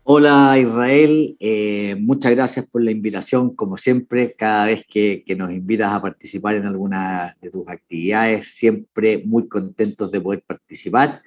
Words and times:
Hola 0.03 0.59
Israel, 0.59 1.37
eh, 1.41 1.97
muchas 1.99 2.33
gracias 2.33 2.67
por 2.67 2.83
la 2.83 2.91
invitación. 2.91 3.55
Como 3.55 3.79
siempre, 3.79 4.35
cada 4.37 4.67
vez 4.67 4.85
que, 4.87 5.25
nos 5.39 5.51
invitas 5.51 5.93
a 5.93 6.03
participar 6.03 6.57
en 6.57 6.67
alguna 6.67 7.37
de 7.41 7.51
tus 7.51 7.67
actividades, 7.69 8.49
siempre 8.49 9.23
muy 9.25 9.49
contentos 9.49 10.11
de 10.11 10.21
poder 10.21 10.43
participar. 10.47 11.23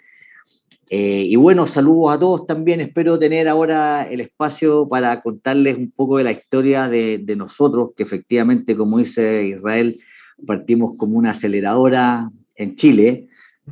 Eh, 0.89 1.25
y 1.30 1.35
bueno, 1.35 1.66
saludos 1.66 2.16
a 2.16 2.19
todos 2.19 2.47
también. 2.47 2.81
Espero 2.81 3.19
tener 3.19 3.47
ahora 3.47 4.03
el 4.09 4.21
espacio 4.21 4.88
para 4.88 5.21
contarles 5.21 5.77
un 5.77 5.91
poco 5.91 6.17
de 6.17 6.23
la 6.23 6.31
historia 6.31 6.88
de, 6.88 7.17
de 7.17 7.35
nosotros, 7.35 7.91
que 7.95 8.03
efectivamente, 8.03 8.75
como 8.75 8.99
dice 8.99 9.45
Israel, 9.45 9.99
partimos 10.45 10.93
como 10.97 11.17
una 11.17 11.31
aceleradora 11.31 12.30
en 12.55 12.75
Chile 12.75 13.27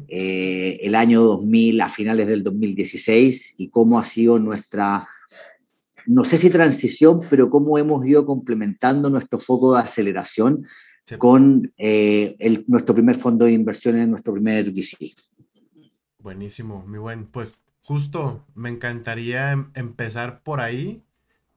eh, 0.07 0.79
el 0.81 0.95
año 0.95 1.23
2000, 1.23 1.81
a 1.81 1.89
finales 1.89 2.27
del 2.27 2.43
2016, 2.43 3.55
y 3.57 3.69
cómo 3.69 3.99
ha 3.99 4.03
sido 4.03 4.39
nuestra, 4.39 5.07
no 6.05 6.23
sé 6.23 6.37
si 6.37 6.49
transición, 6.49 7.21
pero 7.29 7.49
cómo 7.49 7.77
hemos 7.77 8.05
ido 8.05 8.25
complementando 8.25 9.09
nuestro 9.09 9.39
foco 9.39 9.73
de 9.73 9.81
aceleración 9.81 10.65
con 11.17 11.71
eh, 11.77 12.35
el, 12.39 12.65
nuestro 12.67 12.95
primer 12.95 13.15
fondo 13.15 13.45
de 13.45 13.53
inversiones, 13.53 14.07
nuestro 14.07 14.33
primer 14.33 14.71
VC. 14.71 15.13
Buenísimo, 16.25 16.83
muy 16.87 16.97
buen. 16.97 17.27
Pues 17.27 17.61
justo 17.83 18.47
me 18.55 18.69
encantaría 18.69 19.51
em, 19.51 19.71
empezar 19.75 20.41
por 20.41 20.59
ahí. 20.59 21.05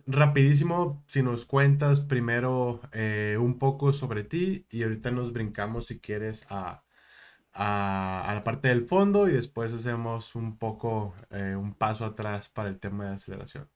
Rapidísimo, 0.06 1.02
si 1.06 1.22
nos 1.22 1.46
cuentas 1.46 2.00
primero 2.00 2.82
eh, 2.92 3.38
un 3.40 3.58
poco 3.58 3.94
sobre 3.94 4.24
ti 4.24 4.66
y 4.70 4.82
ahorita 4.82 5.10
nos 5.10 5.32
brincamos 5.32 5.86
si 5.86 6.00
quieres 6.00 6.46
a, 6.50 6.84
a, 7.54 8.30
la 8.34 8.44
parte 8.44 8.68
del 8.68 8.84
fondo 8.86 9.28
y 9.28 9.32
después 9.32 9.72
hacemos 9.72 10.34
un 10.34 10.58
poco 10.58 11.14
eh, 11.30 11.56
un 11.56 11.74
paso 11.74 12.04
atrás 12.04 12.50
para 12.50 12.68
el 12.68 12.78
tema 12.78 13.06
de 13.06 13.14
aceleración. 13.14 13.70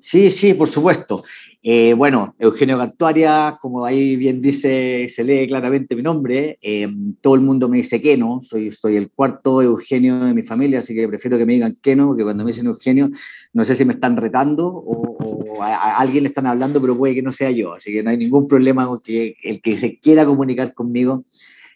Sí, 0.00 0.30
sí, 0.30 0.54
por 0.54 0.68
supuesto. 0.68 1.24
Eh, 1.62 1.94
bueno, 1.94 2.34
Eugenio 2.38 2.76
Cantuaria, 2.76 3.56
como 3.60 3.84
ahí 3.84 4.16
bien 4.16 4.42
dice, 4.42 5.06
se 5.08 5.22
lee 5.22 5.46
claramente 5.46 5.94
mi 5.94 6.02
nombre. 6.02 6.58
Eh, 6.60 6.88
todo 7.20 7.34
el 7.34 7.40
mundo 7.40 7.68
me 7.68 7.76
dice 7.78 8.00
Keno, 8.00 8.40
soy, 8.42 8.72
soy 8.72 8.96
el 8.96 9.10
cuarto 9.10 9.62
Eugenio 9.62 10.24
de 10.24 10.34
mi 10.34 10.42
familia, 10.42 10.80
así 10.80 10.94
que 10.94 11.06
prefiero 11.06 11.38
que 11.38 11.46
me 11.46 11.52
digan 11.52 11.76
Keno, 11.80 12.08
porque 12.08 12.24
cuando 12.24 12.44
me 12.44 12.50
dicen 12.50 12.66
Eugenio, 12.66 13.10
no 13.52 13.64
sé 13.64 13.76
si 13.76 13.84
me 13.84 13.92
están 13.94 14.16
retando 14.16 14.66
o, 14.66 15.62
a, 15.62 15.98
alguien 15.98 16.24
le 16.24 16.28
están 16.28 16.46
hablando, 16.46 16.80
pero 16.80 16.96
puede 16.96 17.14
que 17.14 17.22
no 17.22 17.30
sea 17.30 17.50
yo. 17.50 17.74
Así 17.74 17.92
que 17.92 18.02
no 18.02 18.10
hay 18.10 18.16
ningún 18.16 18.48
problema 18.48 18.86
con 18.86 19.00
que 19.00 19.36
el 19.44 19.60
que 19.62 19.78
se 19.78 19.98
quiera 19.98 20.26
comunicar 20.26 20.74
conmigo 20.74 21.24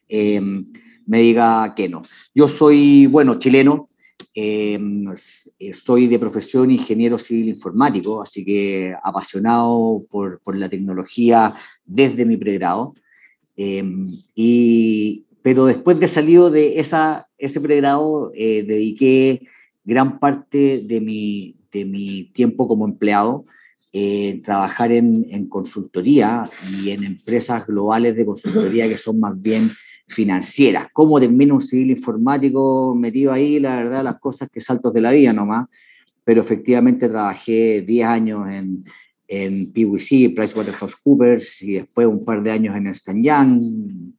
me 0.09 1.21
diga 1.21 1.75
que 1.75 1.88
no. 1.88 2.03
Yo 2.34 2.48
soy, 2.48 3.06
bueno, 3.06 3.38
chileno, 3.38 3.88
eh, 4.38 4.78
soy 5.72 6.08
de 6.08 6.19
profesión 6.19 6.70
ingeniero 6.70 7.16
civil 7.16 7.48
informático, 7.48 8.20
así 8.20 8.44
que 8.44 8.94
apasionado 9.02 10.04
por, 10.10 10.41
la 10.54 10.69
tecnología 10.69 11.54
desde 11.86 12.26
mi 12.26 12.36
pregrado. 12.36 12.94
Eh, 13.56 13.82
y, 14.34 15.24
pero 15.41 15.64
después 15.64 15.98
de 15.98 16.06
salido 16.06 16.50
de 16.50 16.78
esa, 16.80 17.28
ese 17.38 17.62
pregrado, 17.62 18.30
eh, 18.34 18.62
dediqué 18.62 19.41
gran 19.84 20.19
parte 20.19 20.82
de 20.84 21.00
mi, 21.00 21.56
de 21.72 21.86
mi 21.86 22.24
tiempo 22.34 22.68
como 22.68 22.84
empleado 22.84 23.47
en 23.94 24.42
trabajar 24.42 24.92
en, 24.92 25.26
en 25.30 25.48
consultoría 25.48 26.50
y 26.70 26.91
en 26.91 27.04
empresas 27.04 27.66
globales 27.66 28.14
de 28.14 28.26
consultoría 28.26 28.86
que 28.86 28.98
son 28.98 29.18
más 29.18 29.41
bien 29.41 29.70
financieras. 30.06 30.88
¿Cómo 30.92 31.20
termina 31.20 31.54
un 31.54 31.60
civil 31.60 31.90
informático 31.90 32.94
metido 32.94 33.32
ahí? 33.32 33.58
La 33.58 33.76
verdad, 33.76 34.04
las 34.04 34.18
cosas 34.18 34.48
que 34.50 34.60
saltos 34.60 34.92
de 34.92 35.00
la 35.00 35.12
vida 35.12 35.32
nomás. 35.32 35.66
Pero 36.24 36.40
efectivamente 36.40 37.08
trabajé 37.08 37.82
10 37.82 38.06
años 38.06 38.48
en, 38.48 38.84
en 39.28 39.72
PwC, 39.72 40.32
PricewaterhouseCoopers, 40.34 41.62
y 41.62 41.74
después 41.74 42.06
un 42.06 42.24
par 42.24 42.42
de 42.42 42.50
años 42.50 42.76
en 42.76 42.86
Stan 42.88 43.22
Young, 43.22 43.62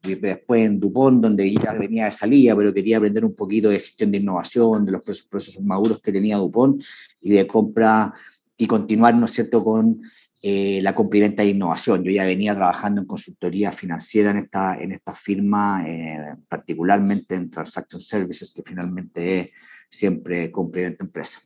y 0.04 0.16
después 0.16 0.66
en 0.66 0.80
DuPont, 0.80 1.22
donde 1.22 1.52
ya 1.54 1.74
venía 1.74 2.06
de 2.06 2.12
salida, 2.12 2.56
pero 2.56 2.74
quería 2.74 2.98
aprender 2.98 3.24
un 3.24 3.36
poquito 3.36 3.70
de 3.70 3.80
gestión 3.80 4.12
de 4.12 4.20
innovación, 4.20 4.86
de 4.86 4.92
los 4.94 5.02
procesos 5.02 5.64
maduros 5.64 6.02
que 6.02 6.12
tenía 6.12 6.38
DuPont, 6.38 6.82
y 7.22 7.32
de 7.32 7.48
compra, 7.48 8.14
y 8.58 8.68
continuar, 8.68 9.16
¿no 9.16 9.26
es 9.26 9.32
cierto?, 9.32 9.64
con 9.64 10.02
eh, 10.42 10.80
la 10.84 10.94
complementa 10.94 11.44
de 11.44 11.50
innovación. 11.50 12.04
Yo 12.04 12.12
ya 12.12 12.26
venía 12.26 12.56
trabajando 12.56 13.02
en 13.02 13.08
consultoría 13.08 13.72
financiera 13.72 14.32
en 14.32 14.38
esta, 14.38 14.78
en 14.78 14.92
esta 14.92 15.14
firma, 15.16 15.84
eh, 15.88 16.36
particularmente 16.48 17.36
en 17.36 17.50
Transaction 17.50 18.02
Services, 18.02 18.54
que 18.56 18.64
finalmente 18.66 19.40
es 19.40 19.50
siempre 19.90 20.52
complementa 20.52 21.04
empresa. 21.04 21.40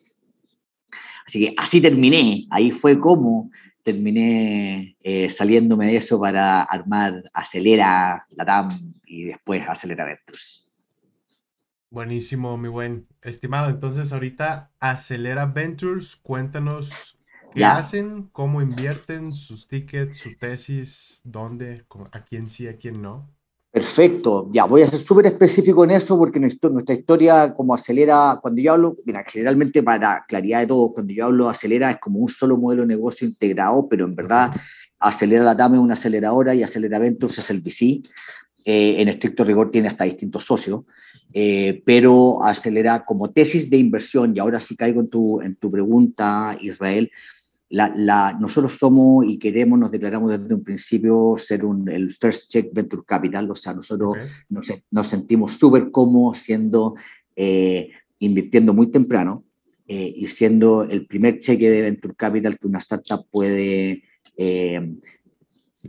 Así 1.25 1.39
que 1.39 1.53
así 1.57 1.79
terminé, 1.79 2.47
ahí 2.49 2.71
fue 2.71 2.99
como 2.99 3.51
terminé 3.83 4.95
eh, 5.01 5.29
saliéndome 5.29 5.87
de 5.87 5.97
eso 5.97 6.19
para 6.19 6.61
armar 6.61 7.29
Acelera 7.33 8.25
Latam 8.31 8.93
y 9.05 9.25
después 9.25 9.67
Acelera 9.67 10.05
Ventures. 10.05 10.67
Buenísimo, 11.89 12.57
mi 12.57 12.69
buen 12.69 13.07
estimado. 13.21 13.69
Entonces, 13.69 14.13
ahorita 14.13 14.71
Acelera 14.79 15.45
Ventures, 15.45 16.15
cuéntanos 16.15 17.20
¿Qué 17.53 17.65
hacen? 17.65 18.29
¿Cómo 18.31 18.61
invierten 18.61 19.33
sus 19.33 19.67
tickets, 19.67 20.17
su 20.17 20.35
tesis? 20.37 21.21
¿Dónde? 21.23 21.85
¿A 22.11 22.23
quién 22.23 22.49
sí, 22.49 22.67
a 22.67 22.77
quién 22.77 23.01
no? 23.01 23.29
Perfecto, 23.71 24.49
ya 24.51 24.65
voy 24.65 24.81
a 24.81 24.87
ser 24.87 24.99
súper 24.99 25.27
específico 25.27 25.85
en 25.85 25.91
eso 25.91 26.17
porque 26.17 26.41
nuestra 26.41 26.93
historia 26.93 27.53
como 27.53 27.73
acelera, 27.73 28.37
cuando 28.41 28.61
yo 28.61 28.73
hablo, 28.73 28.97
mira, 29.05 29.23
generalmente 29.25 29.81
para 29.81 30.25
claridad 30.27 30.59
de 30.59 30.67
todo, 30.67 30.91
cuando 30.91 31.13
yo 31.13 31.25
hablo 31.25 31.47
acelera 31.47 31.91
es 31.91 31.97
como 31.99 32.19
un 32.19 32.27
solo 32.27 32.57
modelo 32.57 32.81
de 32.81 32.89
negocio 32.89 33.25
integrado, 33.25 33.87
pero 33.87 34.03
en 34.03 34.15
verdad 34.15 34.51
Acelera 35.01 35.43
la 35.43 35.57
TAM 35.57 35.73
es 35.73 35.79
una 35.79 35.95
aceleradora 35.95 36.53
y 36.53 36.63
Acelera 36.63 36.99
Ventures 36.99 37.39
es 37.39 37.49
el 37.49 37.61
VC. 37.61 38.03
Eh, 38.63 39.01
en 39.01 39.07
estricto 39.07 39.43
rigor 39.43 39.71
tiene 39.71 39.87
hasta 39.87 40.03
distintos 40.03 40.45
socios, 40.45 40.83
eh, 41.33 41.81
pero 41.83 42.43
Acelera 42.43 43.03
como 43.03 43.31
tesis 43.31 43.71
de 43.71 43.77
inversión, 43.77 44.33
y 44.35 44.39
ahora 44.39 44.61
sí 44.61 44.75
caigo 44.75 45.01
en 45.01 45.09
tu, 45.09 45.41
en 45.41 45.55
tu 45.55 45.71
pregunta, 45.71 46.55
Israel, 46.61 47.09
la, 47.71 48.37
nosotros 48.39 48.73
somos 48.77 49.25
y 49.25 49.39
queremos, 49.39 49.79
nos 49.79 49.91
declaramos 49.91 50.37
desde 50.37 50.53
un 50.53 50.63
principio 50.63 51.35
ser 51.37 51.63
un, 51.65 51.87
el 51.89 52.11
First 52.11 52.49
Check 52.49 52.73
Venture 52.73 53.03
Capital, 53.05 53.49
o 53.49 53.55
sea, 53.55 53.73
nosotros 53.73 54.17
nos, 54.49 54.71
nos, 54.91 55.07
sentimos 55.07 55.53
súper 55.53 55.89
cómodos 55.89 56.39
siendo, 56.39 56.95
eh, 57.35 57.89
invirtiendo 58.19 58.73
muy 58.73 58.91
temprano 58.91 59.45
eh, 59.87 60.13
y 60.15 60.27
siendo 60.27 60.83
el 60.83 61.05
primer 61.05 61.39
cheque 61.39 61.69
de 61.69 61.81
Venture 61.83 62.15
Capital 62.15 62.59
que 62.59 62.67
una 62.67 62.79
startup 62.79 63.25
puede 63.31 64.03
eh, 64.35 64.97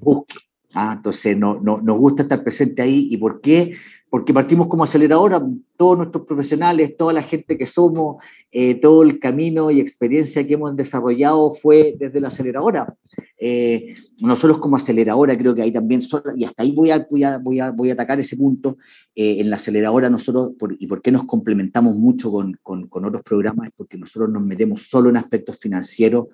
buscar. 0.00 0.42
¿ah? 0.74 0.94
Entonces, 0.96 1.36
no, 1.36 1.60
no, 1.60 1.80
nos 1.80 1.98
gusta 1.98 2.22
estar 2.22 2.42
presente 2.44 2.82
ahí. 2.82 3.08
¿Y 3.10 3.16
por 3.16 3.40
qué? 3.40 3.72
Porque 4.12 4.34
partimos 4.34 4.66
como 4.66 4.84
aceleradora, 4.84 5.42
todos 5.78 5.96
nuestros 5.96 6.26
profesionales, 6.26 6.98
toda 6.98 7.14
la 7.14 7.22
gente 7.22 7.56
que 7.56 7.64
somos, 7.64 8.22
eh, 8.50 8.74
todo 8.74 9.02
el 9.04 9.18
camino 9.18 9.70
y 9.70 9.80
experiencia 9.80 10.46
que 10.46 10.52
hemos 10.52 10.76
desarrollado 10.76 11.54
fue 11.54 11.96
desde 11.98 12.20
la 12.20 12.28
aceleradora. 12.28 12.94
Eh, 13.38 13.94
nosotros 14.18 14.58
como 14.58 14.76
aceleradora 14.76 15.34
creo 15.38 15.54
que 15.54 15.62
ahí 15.62 15.72
también, 15.72 16.02
y 16.36 16.44
hasta 16.44 16.62
ahí 16.62 16.72
voy 16.72 16.90
a, 16.90 17.06
voy 17.10 17.22
a, 17.24 17.38
voy 17.38 17.60
a, 17.60 17.70
voy 17.70 17.88
a 17.88 17.94
atacar 17.94 18.20
ese 18.20 18.36
punto, 18.36 18.76
eh, 19.16 19.36
en 19.40 19.48
la 19.48 19.56
aceleradora 19.56 20.10
nosotros, 20.10 20.50
y 20.78 20.86
por 20.86 21.00
qué 21.00 21.10
nos 21.10 21.24
complementamos 21.24 21.96
mucho 21.96 22.30
con, 22.30 22.58
con, 22.62 23.04
otros 23.06 23.22
programas, 23.22 23.68
es 23.68 23.72
porque 23.74 23.96
nosotros 23.96 24.28
nos 24.28 24.44
metemos 24.44 24.82
solo 24.82 25.08
en 25.08 25.16
aspectos 25.16 25.58
financieros 25.58 26.26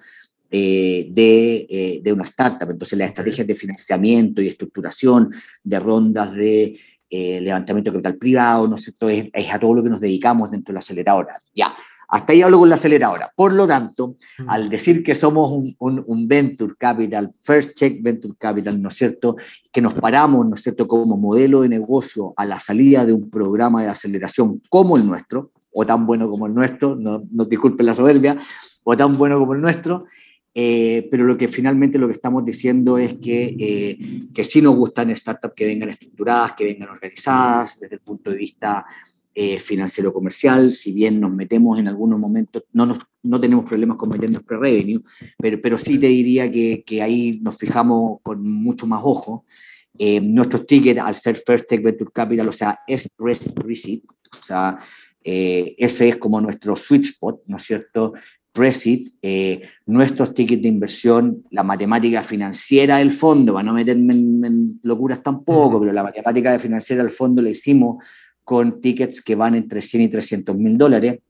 de, 0.50 2.00
de, 2.02 2.12
una 2.12 2.24
startup. 2.24 2.70
Entonces, 2.70 2.98
las 2.98 3.10
estrategias 3.10 3.46
de 3.46 3.54
financiamiento 3.54 4.42
y 4.42 4.48
estructuración, 4.48 5.30
de 5.62 5.78
rondas 5.78 6.34
de 6.34 6.80
eh, 7.10 7.40
levantamiento 7.40 7.90
de 7.90 7.96
capital 7.96 8.16
privado, 8.16 8.68
¿no 8.68 8.74
es 8.74 8.82
cierto? 8.82 9.08
Es, 9.08 9.30
a 9.50 9.58
todo 9.58 9.74
lo 9.74 9.82
que 9.82 9.90
nos 9.90 10.00
dedicamos 10.00 10.50
dentro 10.50 10.72
de 10.72 10.74
la 10.74 10.80
aceleradora. 10.80 11.42
Ya, 11.54 11.74
hasta 12.08 12.32
ahí 12.32 12.42
hablo 12.42 12.58
con 12.58 12.68
la 12.68 12.74
aceleradora. 12.74 13.32
Por 13.34 13.52
lo 13.52 13.66
tanto, 13.66 14.16
al 14.46 14.68
decir 14.68 15.02
que 15.02 15.14
somos 15.14 15.74
un, 15.78 16.04
un, 16.06 16.28
Venture 16.28 16.74
Capital, 16.78 17.32
First 17.42 17.74
Check 17.76 18.02
Venture 18.02 18.34
Capital, 18.38 18.80
¿no 18.80 18.88
es 18.88 18.96
cierto? 18.96 19.36
Que 19.72 19.80
nos 19.80 19.94
paramos, 19.94 20.46
¿no 20.46 20.54
es 20.54 20.62
cierto?, 20.62 20.88
como 20.88 21.16
modelo 21.16 21.62
de 21.62 21.68
negocio 21.68 22.32
a 22.36 22.44
la 22.46 22.60
salida 22.60 23.04
de 23.04 23.12
un 23.12 23.30
programa 23.30 23.82
de 23.82 23.88
aceleración 23.88 24.62
como 24.70 24.96
el 24.96 25.06
nuestro, 25.06 25.50
o 25.72 25.84
tan 25.84 26.06
bueno 26.06 26.28
como 26.30 26.46
el 26.46 26.54
nuestro, 26.54 26.96
no, 26.96 27.22
no 27.30 27.44
disculpen 27.44 27.86
la 27.86 27.94
soberbia, 27.94 28.38
o 28.84 28.96
tan 28.96 29.18
bueno 29.18 29.38
como 29.38 29.54
el 29.54 29.60
nuestro, 29.60 30.06
eh, 30.60 31.06
pero 31.08 31.24
lo 31.24 31.38
que 31.38 31.46
finalmente 31.46 32.00
lo 32.00 32.08
que 32.08 32.14
estamos 32.14 32.44
diciendo 32.44 32.98
es 32.98 33.16
que, 33.18 33.54
eh, 33.60 33.98
que 34.34 34.42
sí 34.42 34.60
nos 34.60 34.74
gustan 34.74 35.14
startups 35.14 35.54
que 35.54 35.66
vengan 35.66 35.90
estructuradas, 35.90 36.54
que 36.54 36.64
vengan 36.64 36.88
organizadas 36.88 37.78
desde 37.78 37.94
el 37.94 38.00
punto 38.00 38.32
de 38.32 38.38
vista 38.38 38.84
eh, 39.32 39.60
financiero 39.60 40.12
comercial, 40.12 40.72
si 40.72 40.92
bien 40.92 41.20
nos 41.20 41.32
metemos 41.32 41.78
en 41.78 41.86
algunos 41.86 42.18
momentos, 42.18 42.64
no, 42.72 42.86
nos, 42.86 42.98
no 43.22 43.40
tenemos 43.40 43.66
problemas 43.66 43.98
con 43.98 44.08
meternos 44.08 44.42
pre-revenue, 44.42 45.00
pero, 45.38 45.60
pero 45.62 45.78
sí 45.78 45.96
te 45.96 46.08
diría 46.08 46.50
que, 46.50 46.82
que 46.84 47.02
ahí 47.02 47.38
nos 47.40 47.56
fijamos 47.56 48.18
con 48.24 48.42
mucho 48.42 48.84
más 48.84 49.02
ojo. 49.04 49.44
nuestros 50.22 50.66
tickets, 50.66 50.98
al 50.98 51.14
ser 51.14 51.40
First 51.46 51.68
Tech 51.68 51.80
Venture 51.80 52.10
Capital, 52.12 52.48
o 52.48 52.52
sea, 52.52 52.80
es 52.84 53.08
Receipt, 53.16 54.04
o 54.36 54.42
sea, 54.42 54.80
ese 55.22 56.08
es 56.08 56.16
como 56.16 56.40
nuestro 56.40 56.74
sweet 56.74 57.04
spot, 57.04 57.42
¿no 57.46 57.58
es 57.58 57.62
cierto? 57.62 58.14
Presit, 58.58 59.14
eh, 59.22 59.62
nuestros 59.86 60.34
tickets 60.34 60.62
de 60.62 60.68
inversión, 60.68 61.44
la 61.52 61.62
matemática 61.62 62.24
financiera 62.24 62.96
del 62.96 63.12
fondo, 63.12 63.54
para 63.54 63.62
no 63.62 63.72
meterme 63.72 64.14
en, 64.14 64.80
locuras 64.82 65.22
tampoco, 65.22 65.78
pero 65.78 65.92
la 65.92 66.02
matemática 66.02 66.58
financiera 66.58 67.04
del 67.04 67.12
fondo 67.12 67.40
la 67.40 67.50
hicimos 67.50 68.04
con 68.42 68.80
tickets 68.80 69.22
que 69.22 69.36
van 69.36 69.54
entre 69.54 69.80
100 69.80 70.02
y 70.02 70.08
300 70.08 70.56
mil 70.56 70.76
dólares 70.76 71.20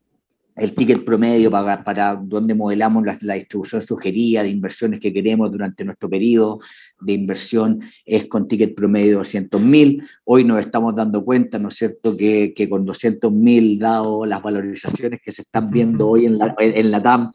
el 0.58 0.74
ticket 0.74 1.04
promedio 1.04 1.50
para, 1.50 1.84
para 1.84 2.16
donde 2.16 2.54
modelamos 2.54 3.04
la, 3.22 3.34
distribución 3.34 3.80
sugerida 3.80 4.42
de 4.42 4.50
inversiones 4.50 5.00
que 5.00 5.12
queremos 5.12 5.50
durante 5.50 5.84
nuestro 5.84 6.10
periodo 6.10 6.60
de 7.00 7.12
inversión 7.12 7.80
es 8.04 8.26
con 8.26 8.48
ticket 8.48 8.74
promedio 8.74 9.12
de 9.12 9.18
200 9.18 9.60
mil. 9.60 10.02
Hoy 10.24 10.44
nos 10.44 10.60
estamos 10.60 10.94
dando 10.96 11.24
cuenta, 11.24 11.58
¿no 11.58 11.68
es 11.68 11.76
cierto?, 11.76 12.16
que, 12.16 12.52
que 12.54 12.68
con 12.68 12.84
200 12.84 13.32
mil, 13.32 13.78
dado 13.78 14.26
las 14.26 14.42
valorizaciones 14.42 15.20
que 15.22 15.32
se 15.32 15.42
están 15.42 15.70
viendo 15.70 16.08
hoy 16.08 16.26
en 16.26 16.38
la, 16.38 16.54
en 16.58 16.90
la 16.90 17.02
TAM, 17.02 17.30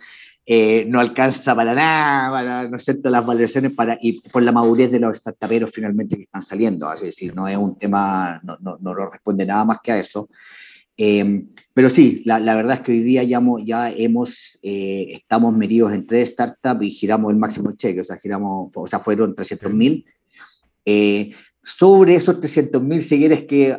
eh, 0.46 0.86
no 0.90 1.00
alcanza 1.00 1.56
para 1.56 1.74
nada, 1.74 2.30
para, 2.30 2.68
¿no 2.68 2.76
es 2.76 2.84
cierto?, 2.84 3.10
las 3.10 3.26
valorizaciones 3.26 3.72
para, 3.74 3.98
y 4.02 4.20
por 4.20 4.44
la 4.44 4.52
madurez 4.52 4.92
de 4.92 5.00
los 5.00 5.18
startuperos 5.18 5.72
finalmente 5.72 6.18
que 6.18 6.24
están 6.24 6.42
saliendo. 6.42 6.92
Es 6.92 7.02
decir, 7.02 7.34
no 7.34 7.48
es 7.48 7.56
un 7.56 7.78
tema, 7.78 8.42
no, 8.44 8.58
no, 8.60 8.78
no 8.82 8.94
responde 8.94 9.46
nada 9.46 9.64
más 9.64 9.78
que 9.82 9.94
a 9.94 10.00
eso. 10.00 10.28
Em, 10.96 11.48
pero 11.74 11.90
sí, 11.90 12.22
la, 12.26 12.40
la, 12.40 12.56
verdad 12.56 12.78
es 12.78 12.80
que 12.82 12.92
hoy 12.92 13.02
día 13.02 13.24
ya, 13.24 13.42
ya 13.66 13.92
hemos, 13.92 14.60
eh, 14.62 15.08
estamos 15.14 15.56
medidos 15.56 15.92
en 15.92 16.06
tres 16.06 16.30
startups 16.30 16.86
y 16.86 16.92
giramos 16.92 17.32
el 17.32 17.38
máximo 17.38 17.72
cheque, 17.74 18.02
o 18.02 18.04
sea, 18.04 18.18
giramos, 18.18 18.72
o 18.76 18.88
sea, 18.88 19.00
fueron 19.00 19.36
300 19.36 19.74
mil. 19.74 20.06
Eh, 20.86 21.32
sobre 21.64 22.16
esos 22.16 22.40
300 22.40 22.84
mil, 22.84 23.02
si 23.02 23.18
quieres 23.18 23.46
que 23.46 23.78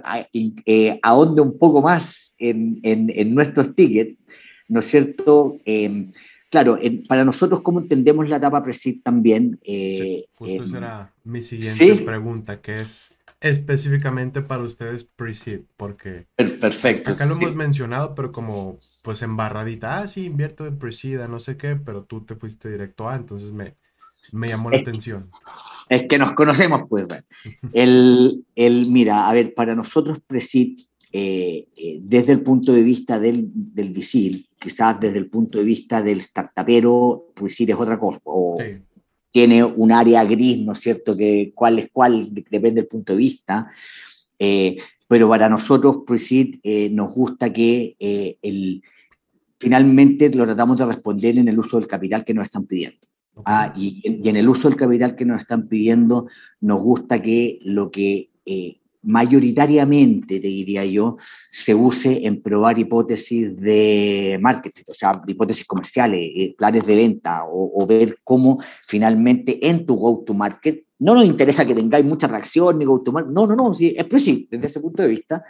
eh, 0.66 0.98
ahonde 1.02 1.42
un 1.42 1.58
poco 1.58 1.82
más 1.82 2.34
en, 2.38 2.80
en, 2.82 3.12
en, 3.14 3.34
nuestros 3.34 3.76
tickets, 3.76 4.18
¿no 4.68 4.80
es 4.80 4.86
cierto? 4.86 5.58
Em, 5.64 6.10
claro, 6.50 6.78
para 7.06 7.24
nosotros, 7.24 7.60
¿cómo 7.60 7.80
entendemos 7.80 8.28
la 8.28 8.38
etapa 8.38 8.64
Presid 8.64 9.02
también? 9.02 9.60
Sí, 9.62 10.26
justo 10.34 10.64
esa 10.64 10.78
em, 10.78 10.82
era 10.82 11.12
mi 11.22 11.42
siguiente 11.42 12.02
pregunta, 12.02 12.60
que 12.60 12.80
es 12.80 13.16
específicamente 13.44 14.40
para 14.40 14.62
ustedes 14.62 15.04
pre-seed, 15.04 15.60
porque 15.76 16.26
Perfecto, 16.34 17.10
acá 17.10 17.26
lo 17.26 17.34
hemos 17.34 17.54
mencionado, 17.54 18.14
pero 18.14 18.32
como 18.32 18.78
pues 19.02 19.20
embarradita, 19.20 19.98
ah, 19.98 20.08
sí, 20.08 20.24
invierto 20.24 20.66
en 20.66 20.78
pre-seed, 20.78 21.20
no 21.28 21.38
sé 21.40 21.58
qué, 21.58 21.76
pero 21.76 22.04
tú 22.04 22.24
te 22.24 22.36
fuiste 22.36 22.70
directo 22.70 23.06
a, 23.06 23.16
entonces 23.16 23.52
me, 23.52 23.74
me 24.32 24.48
llamó 24.48 24.70
la 24.70 24.78
atención. 24.78 25.30
Es 25.90 26.04
que 26.08 26.16
nos 26.16 26.32
conocemos, 26.32 26.88
pues. 26.88 27.06
el, 27.74 28.46
el, 28.54 28.90
mira, 28.90 29.28
a 29.28 29.34
ver, 29.34 29.52
para 29.52 29.74
nosotros 29.74 30.20
pre-seed, 30.26 30.78
eh, 31.12 31.68
eh, 31.76 31.98
desde 32.00 32.32
el 32.32 32.40
punto 32.40 32.72
de 32.72 32.82
vista 32.82 33.18
del, 33.18 33.50
del 33.52 33.90
VC, 33.90 34.46
quizás 34.58 34.98
desde 34.98 35.18
el 35.18 35.28
punto 35.28 35.58
de 35.58 35.64
vista 35.64 36.02
del 36.02 36.22
startupero, 36.22 37.26
pre-seed 37.34 37.68
es 37.68 37.76
otra 37.76 37.98
cosa, 37.98 38.20
o, 38.24 38.56
sí 38.58 38.80
tiene 39.34 39.64
un 39.64 39.90
área 39.90 40.22
gris, 40.24 40.60
¿no 40.60 40.74
es 40.74 40.78
cierto?, 40.78 41.16
que 41.16 41.50
cuál 41.56 41.80
es 41.80 41.88
cuál, 41.92 42.28
depende 42.32 42.82
del 42.82 42.86
punto 42.86 43.14
de 43.14 43.18
vista. 43.18 43.68
Eh, 44.38 44.76
pero 45.08 45.28
para 45.28 45.48
nosotros, 45.48 46.04
Presid, 46.06 46.60
eh, 46.62 46.88
nos 46.90 47.12
gusta 47.12 47.52
que 47.52 47.96
eh, 47.98 48.38
el, 48.42 48.80
finalmente 49.58 50.32
lo 50.32 50.44
tratamos 50.44 50.78
de 50.78 50.86
responder 50.86 51.36
en 51.36 51.48
el 51.48 51.58
uso 51.58 51.80
del 51.80 51.88
capital 51.88 52.24
que 52.24 52.32
nos 52.32 52.44
están 52.44 52.64
pidiendo. 52.64 53.08
Ah, 53.44 53.74
y, 53.76 54.00
y, 54.04 54.28
en 54.28 54.36
el 54.36 54.48
uso 54.48 54.68
del 54.68 54.78
capital 54.78 55.16
que 55.16 55.24
nos 55.24 55.40
están 55.40 55.66
pidiendo, 55.66 56.28
nos 56.60 56.80
gusta 56.80 57.20
que 57.20 57.58
lo 57.64 57.90
que 57.90 58.30
mayoritariamente, 59.04 60.40
te 60.40 60.46
diría 60.48 60.84
yo, 60.84 61.16
se 61.50 61.74
use 61.74 62.26
en 62.26 62.42
probar 62.42 62.78
hipótesis 62.78 63.56
de 63.56 64.38
marketing, 64.40 64.82
o 64.88 64.94
sea, 64.94 65.22
hipótesis 65.26 65.66
comerciales, 65.66 66.20
eh, 66.20 66.54
planes 66.56 66.86
de 66.86 66.96
venta, 66.96 67.44
o, 67.46 67.86
ver 67.86 68.18
cómo 68.24 68.60
finalmente 68.86 69.68
en 69.68 69.84
tu 69.86 69.94
go-to-market, 69.96 70.84
no 70.98 71.14
nos 71.14 71.24
interesa 71.24 71.66
que 71.66 71.74
tengáis 71.74 72.04
mucha 72.04 72.26
reacción 72.26 72.78
ni 72.78 72.84
go-to-market, 72.84 73.32
no, 73.32 73.46
no, 73.46 73.54
no, 73.54 73.74
sí, 73.74 73.94
es 73.96 74.04
preciso 74.04 74.46
desde 74.50 74.66
ese 74.66 74.80
punto 74.80 75.02
de 75.02 75.08
vista, 75.08 75.44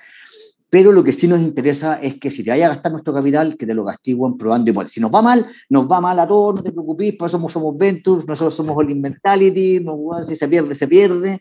pero 0.74 0.90
lo 0.90 1.04
que 1.04 1.12
sí 1.12 1.28
nos 1.28 1.38
interesa 1.38 2.00
es 2.02 2.18
que 2.18 2.32
si 2.32 2.42
te 2.42 2.50
vaya 2.50 2.66
a 2.66 2.70
gastar 2.70 2.90
nuestro 2.90 3.14
capital, 3.14 3.56
que 3.56 3.64
te 3.64 3.74
lo 3.74 3.84
gastiguen 3.84 4.36
probando 4.36 4.72
hipótesis. 4.72 4.94
Si 4.94 5.00
nos 5.00 5.14
va 5.14 5.22
mal, 5.22 5.46
nos 5.68 5.86
va 5.86 6.00
mal 6.00 6.18
a 6.18 6.26
todos, 6.26 6.56
no 6.56 6.62
te 6.64 6.72
preocupes, 6.72 7.14
por 7.14 7.28
eso 7.28 7.36
somos, 7.36 7.52
somos 7.52 7.78
Ventures, 7.78 8.26
nosotros 8.26 8.54
somos 8.54 8.76
All 8.76 8.92
Mentality, 8.96 9.78
no, 9.78 9.96
si 10.26 10.34
se 10.34 10.48
pierde, 10.48 10.74
se 10.74 10.88
pierde, 10.88 11.40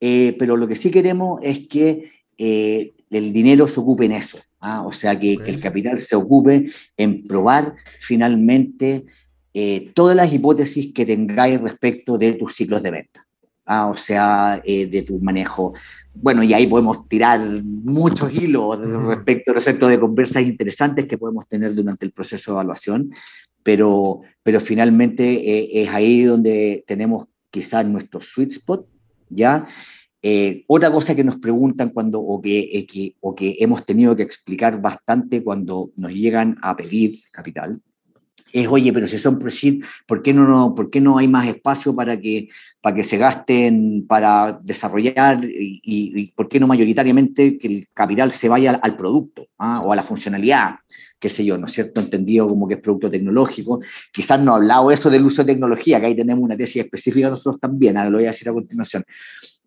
eh, 0.00 0.36
pero 0.38 0.56
lo 0.56 0.68
que 0.68 0.76
sí 0.76 0.90
queremos 0.90 1.40
es 1.42 1.66
que 1.66 2.12
eh, 2.36 2.92
el 3.10 3.32
dinero 3.32 3.66
se 3.66 3.80
ocupe 3.80 4.04
en 4.04 4.12
eso, 4.12 4.38
¿ah? 4.60 4.82
o 4.82 4.92
sea, 4.92 5.18
que, 5.18 5.38
el 5.44 5.60
capital 5.60 5.98
se 5.98 6.14
ocupe 6.14 6.70
en 6.96 7.26
probar 7.26 7.74
finalmente 8.00 9.06
eh, 9.54 9.90
todas 9.94 10.16
las 10.16 10.32
hipótesis 10.32 10.92
que 10.94 11.04
tengáis 11.04 11.60
respecto 11.60 12.16
de 12.16 12.34
tus 12.34 12.54
ciclos 12.54 12.82
de 12.82 12.90
venta, 12.92 13.26
¿ah? 13.66 13.86
o 13.88 13.96
sea, 13.96 14.62
de 14.64 15.04
tu 15.06 15.18
manejo. 15.18 15.74
Bueno, 16.14 16.42
y 16.44 16.52
ahí 16.52 16.66
podemos 16.66 17.08
tirar 17.08 17.40
muchos 17.62 18.32
hilos 18.32 18.78
respecto, 19.06 19.52
respecto 19.52 19.88
de 19.88 19.98
conversas 19.98 20.44
interesantes 20.44 21.06
que 21.06 21.18
podemos 21.18 21.48
tener 21.48 21.74
durante 21.74 22.04
el 22.04 22.12
proceso 22.12 22.52
de 22.52 22.56
evaluación, 22.56 23.10
pero, 23.64 24.20
pero 24.44 24.60
finalmente 24.60 25.82
es 25.82 25.88
ahí 25.88 26.22
donde 26.22 26.84
tenemos 26.86 27.26
quizás 27.50 27.84
nuestro 27.84 28.20
sweet 28.20 28.52
spot 28.52 28.86
¿ya? 29.30 29.66
Eh, 30.20 30.64
otra 30.66 30.90
cosa 30.90 31.14
que 31.14 31.22
nos 31.22 31.36
preguntan 31.36 31.90
cuando, 31.90 32.20
o 32.20 32.40
eh, 32.44 32.86
que, 32.86 33.14
o 33.20 33.34
que 33.34 33.56
hemos 33.60 33.84
tenido 33.84 34.16
que 34.16 34.24
explicar 34.24 34.80
bastante 34.80 35.44
cuando 35.44 35.90
nos 35.96 36.12
llegan 36.12 36.56
a 36.60 36.76
pedir 36.76 37.20
capital, 37.30 37.80
es, 38.52 38.66
oye, 38.68 38.92
pero 38.92 39.06
si 39.06 39.18
son 39.18 39.38
pre-seed, 39.38 39.82
¿por 40.06 40.22
qué 40.22 40.32
no, 40.32 40.46
no, 40.46 40.74
¿por 40.74 40.90
qué 40.90 41.00
no 41.00 41.18
hay 41.18 41.28
más 41.28 41.46
espacio 41.48 41.94
para 41.94 42.18
que, 42.18 42.48
para 42.80 42.96
que 42.96 43.04
se 43.04 43.18
gasten 43.18 44.06
para 44.06 44.58
desarrollar 44.62 45.40
y, 45.44 46.32
por 46.32 46.48
qué 46.48 46.60
no 46.60 46.66
mayoritariamente 46.66 47.58
que 47.58 47.66
el 47.66 47.88
capital 47.92 48.32
se 48.32 48.48
vaya 48.48 48.72
al, 48.82 48.96
producto 48.96 49.46
¿ah? 49.58 49.80
o 49.80 49.92
a 49.92 49.96
la 49.96 50.02
funcionalidad? 50.02 50.76
qué 51.18 51.28
sé 51.28 51.44
yo, 51.44 51.58
¿no 51.58 51.66
es 51.66 51.72
cierto? 51.72 52.00
Entendido 52.00 52.48
como 52.48 52.68
que 52.68 52.74
es 52.74 52.80
producto 52.80 53.10
tecnológico. 53.10 53.80
Quizás 54.12 54.40
no 54.40 54.52
ha 54.52 54.56
hablado 54.56 54.90
eso 54.90 55.10
del 55.10 55.24
uso 55.24 55.42
de 55.42 55.52
tecnología, 55.52 55.98
que 56.00 56.06
ahí 56.06 56.14
tenemos 56.14 56.44
una 56.44 56.56
tesis 56.56 56.84
específica 56.84 57.28
nosotros 57.28 57.60
también, 57.60 57.96
ahora 57.96 58.10
lo 58.10 58.18
voy 58.18 58.26
a 58.26 58.30
decir 58.30 58.48
a 58.48 58.52
continuación. 58.52 59.04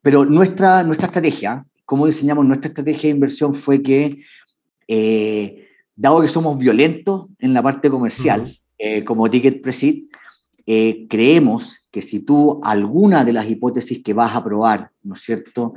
Pero 0.02 0.26
nuestra, 0.26 0.84
nuestra 0.84 1.08
estrategia, 1.08 1.66
cómo 1.86 2.06
diseñamos 2.06 2.46
nuestra 2.46 2.70
estrategia 2.70 3.10
de 3.10 3.16
inversión 3.16 3.54
fue 3.54 3.82
que, 3.82 4.24
eh, 4.88 5.68
dado 5.96 6.22
que 6.22 6.28
somos 6.28 6.58
violentos 6.58 7.28
en 7.40 7.54
la 7.54 7.62
parte 7.62 7.90
comercial, 7.90 8.58
eh, 8.84 9.04
como 9.04 9.30
Ticket 9.30 9.62
Presid, 9.62 10.06
eh, 10.66 11.06
creemos 11.08 11.88
que 11.92 12.02
si 12.02 12.22
tú 12.22 12.60
alguna 12.64 13.24
de 13.24 13.34
las 13.34 13.50
hipótesis 13.50 14.02
que 14.04 14.14
vas 14.14 14.36
a 14.36 14.44
probar, 14.44 14.90
¿no 15.04 15.16
es 15.16 15.22
cierto?, 15.22 15.74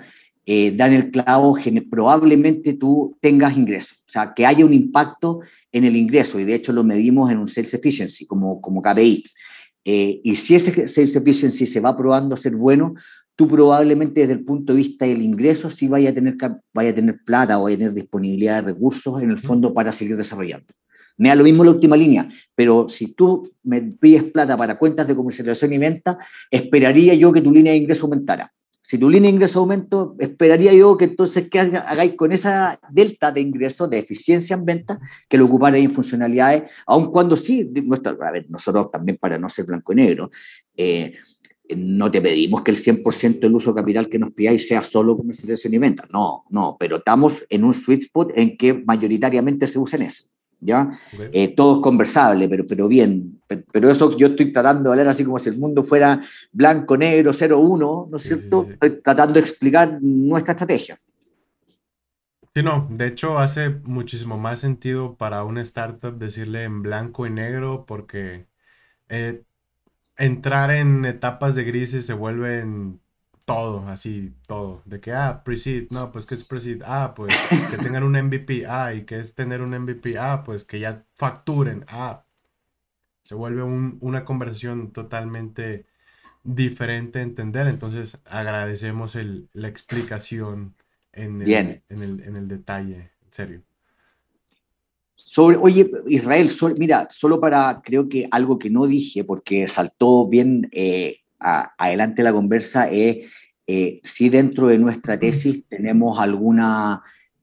dan 0.47 0.93
el 0.93 1.11
clavo, 1.11 1.57
probablemente 1.91 2.75
tú 2.75 3.17
tengas 3.23 3.57
ingresos, 3.57 3.97
o 4.07 4.13
sea, 4.13 4.35
que 4.35 4.45
haya 4.45 4.67
un 4.67 4.75
impacto 4.75 5.41
en 5.73 5.85
el 5.85 5.97
ingreso, 5.97 6.39
y 6.39 6.45
de 6.45 6.55
hecho 6.55 6.71
lo 6.71 6.85
medimos 6.85 7.33
en 7.33 7.39
un 7.39 7.49
Sales 7.49 7.73
Efficiency 7.73 8.27
como, 8.27 8.61
como 8.61 8.83
KPI. 8.83 9.25
y 9.85 10.37
si 10.37 10.55
ese 10.55 10.87
Sales 10.87 11.17
Efficiency 11.17 11.65
se 11.65 11.81
va 11.81 11.97
probando 11.97 12.35
a 12.35 12.37
ser 12.37 12.57
bueno, 12.57 12.95
tú 13.37 13.49
probablemente 13.49 14.21
desde 14.21 14.35
el 14.35 14.45
punto 14.45 14.73
de 14.73 14.79
vista 14.81 15.07
del 15.07 15.23
ingreso 15.23 15.71
sí 15.71 15.89
vaya 15.89 16.11
a 16.11 16.15
tener, 16.15 16.37
vaya 16.73 16.91
a 16.91 16.95
tener 16.95 17.19
plata 17.25 17.59
o 17.59 17.65
vaya 17.65 17.77
a 17.77 17.79
tener 17.79 17.95
disponibilidad 17.95 18.63
de 18.63 18.73
recursos 18.73 19.23
en 19.23 19.31
el 19.31 19.39
fondo 19.39 19.73
para 19.75 19.93
seguir 19.93 20.17
desarrollando. 20.17 20.67
Me 21.17 21.29
da 21.29 21.35
lo 21.35 21.45
mismo 21.45 21.65
la 21.65 21.71
última 21.71 21.97
línea, 21.97 22.29
pero 22.55 22.89
si 22.89 23.15
tú 23.15 23.53
me 23.63 23.81
pides 23.81 24.25
plata 24.25 24.57
para 24.57 24.79
cuentas 24.79 25.07
de 25.07 25.15
comercialización 25.15 25.73
y 25.73 25.79
venta, 25.79 26.19
esperaría 26.51 27.15
yo 27.15 27.33
que 27.33 27.41
tu 27.41 27.53
línea 27.53 27.73
de 27.73 27.79
ingreso 27.79 28.07
aumentara. 28.07 28.53
Si 28.87 28.99
tu 28.99 29.09
línea 29.09 29.31
de 29.31 29.37
ingreso 29.37 29.61
aumenta, 29.61 30.09
esperaría 30.19 30.75
yo 30.75 30.99
que 30.99 31.07
entonces 31.07 31.49
que 31.49 31.59
hagáis 31.59 32.17
con 32.17 32.33
esa 32.33 32.79
delta 32.91 33.33
de 33.33 33.41
ingreso, 33.41 33.89
de 33.89 33.99
eficiencia 33.99 34.53
en 34.53 34.67
venta, 34.67 35.01
que 35.27 35.39
lo 35.39 35.47
ocuparais 35.47 35.83
en 35.83 35.91
funcionalidades, 35.91 36.65
aun 36.85 37.11
cuando 37.11 37.35
sí, 37.35 37.73
a 38.21 38.31
ver, 38.31 38.45
nosotros 38.51 38.91
también 38.91 39.17
para 39.17 39.39
no 39.39 39.49
ser 39.49 39.65
blanco 39.65 39.95
y 39.95 39.97
negro, 39.97 40.31
eh, 40.77 41.15
no 41.75 42.11
te 42.11 42.21
pedimos 42.21 42.61
que 42.61 42.73
el 42.73 42.77
100% 42.77 43.41
del 43.41 43.55
uso 43.55 43.75
capital 43.75 44.11
que 44.11 44.19
nos 44.19 44.35
pidáis 44.35 44.69
sea 44.69 44.83
solo 44.83 45.17
comercialización 45.17 45.73
y 45.73 45.79
venta. 45.79 46.07
No, 46.13 46.45
no, 46.51 46.77
pero 46.79 46.97
estamos 46.97 47.43
en 47.49 47.65
un 47.65 47.73
sweet 47.73 48.03
spot 48.03 48.33
en 48.35 48.59
que 48.59 48.75
mayoritariamente 48.75 49.67
se 49.67 49.79
usa 49.79 49.97
en 49.97 50.03
eso. 50.03 50.25
¿Ya? 50.65 50.99
Eh, 51.33 51.55
todo 51.55 51.77
es 51.77 51.83
conversable, 51.83 52.49
pero, 52.49 52.65
pero 52.67 52.89
bien. 52.89 53.41
Pero 53.47 53.91
eso 53.91 54.17
yo 54.17 54.29
estoy 54.29 54.53
tratando 54.53 54.91
de 54.91 54.95
hablar 54.95 55.09
así 55.09 55.25
como 55.25 55.39
si 55.39 55.51
el 55.51 55.59
mundo 55.59 55.83
fuera 55.83 56.23
blanco, 56.51 56.97
negro, 56.97 57.33
0-1, 57.33 58.09
¿no 58.11 58.17
es 58.17 58.23
cierto? 58.23 58.67
Estoy 58.69 59.03
tratando 59.03 59.35
de 59.35 59.41
explicar 59.41 59.99
nuestra 60.01 60.53
estrategia. 60.53 60.99
Sí, 62.57 62.63
no, 62.63 62.87
de 62.89 63.09
hecho 63.09 63.39
hace 63.39 63.69
muchísimo 63.69 64.39
más 64.39 64.61
sentido 64.61 65.17
para 65.17 65.45
una 65.45 65.61
startup 65.63 66.17
decirle 66.17 66.63
en 66.63 66.83
blanco 66.83 67.27
y 67.27 67.31
negro 67.31 67.85
porque 67.85 68.47
eh, 69.09 69.43
entrar 70.17 70.71
en 70.71 71.05
etapas 71.05 71.57
de 71.57 71.65
grises 71.65 72.07
se 72.07 72.15
vuelven 72.15 73.01
todo, 73.45 73.87
así, 73.89 74.35
todo. 74.47 74.83
De 74.85 75.01
que, 75.01 75.13
ah, 75.13 75.43
pre-seed, 75.45 75.89
no, 75.91 76.13
pues 76.13 76.27
que 76.27 76.35
es 76.35 76.45
pre-seed, 76.45 76.83
ah, 76.85 77.15
pues 77.17 77.35
que 77.71 77.79
tengan 77.79 78.05
un 78.05 78.13
MVP, 78.13 78.67
ah, 78.67 78.95
y 78.95 79.03
que 79.03 79.21
es 79.21 79.35
tener 79.35 79.63
un 79.63 79.71
MVP, 79.79 80.19
ah, 80.19 80.43
pues 80.45 80.65
que 80.65 80.81
ya 80.81 81.05
facturen, 81.15 81.85
ah. 81.89 82.25
Se 83.25 83.35
vuelve 83.35 83.63
una 83.63 84.25
conversación 84.27 84.93
totalmente 84.93 85.87
diferente 86.43 87.21
a 87.21 87.23
entender. 87.23 87.67
Entonces, 87.69 88.19
agradecemos 88.27 89.17
el, 89.17 89.49
la 89.55 89.69
explicación 89.69 90.75
en 91.13 91.41
el, 91.41 91.83
en 91.89 92.03
el, 92.03 92.23
en 92.23 92.37
el 92.37 92.49
detalle, 92.49 93.13
en 93.25 93.33
serio 93.33 93.63
oye, 95.43 95.91
Israel, 96.09 96.51
mira, 96.77 97.09
solo 97.11 97.41
para, 97.41 97.81
creo 97.85 98.09
que 98.09 98.29
algo 98.31 98.59
que 98.59 98.71
no 98.71 98.87
dije, 98.87 99.25
porque 99.25 99.69
saltó 99.69 100.29
bien 100.29 100.69
eh, 100.73 101.19
adelante 101.45 102.23
la 102.23 102.33
conversa, 102.33 102.89
es 102.89 103.31
eh, 103.67 104.01
si 104.03 104.29
dentro 104.29 104.69
de 104.69 104.79
nuestra 104.79 105.19
tesis 105.19 105.65
tenemos 105.69 106.19
alguna 106.19 107.03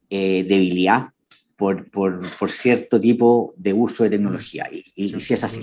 eh, 0.10 0.46
debilidad 0.48 1.10
por, 1.55 1.89
por, 1.91 2.22
por, 2.38 2.50
cierto 2.50 3.00
tipo 3.00 3.53
de 3.55 3.74
uso 3.74 4.03
de 4.03 4.12
tecnología. 4.12 4.67
Y, 4.96 5.08
si 5.20 5.34
es 5.34 5.43
así. 5.43 5.62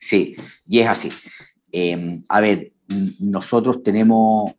sí, 0.00 0.36
y 0.66 0.78
es 0.80 0.88
así. 0.88 1.10
Em, 1.70 2.22
a 2.28 2.40
ver, 2.40 2.72
nosotros 3.18 3.82
tenemos 3.82 4.52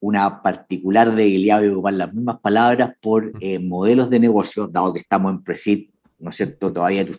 una 0.00 0.42
particular 0.42 1.14
debilidad 1.14 1.60
de 1.60 1.70
ocupar 1.70 1.94
las 1.94 2.12
mismas 2.12 2.40
palabras 2.40 2.94
por 3.00 3.32
eh, 3.40 3.58
modelos 3.58 4.10
de 4.10 4.20
negocio, 4.20 4.68
dado 4.68 4.92
que 4.92 5.00
estamos 5.00 5.32
en 5.32 5.42
Presid, 5.42 5.90
¿no 6.18 6.30
es 6.30 6.36
cierto? 6.36 6.72
Todavía 6.72 7.04
tu, 7.04 7.16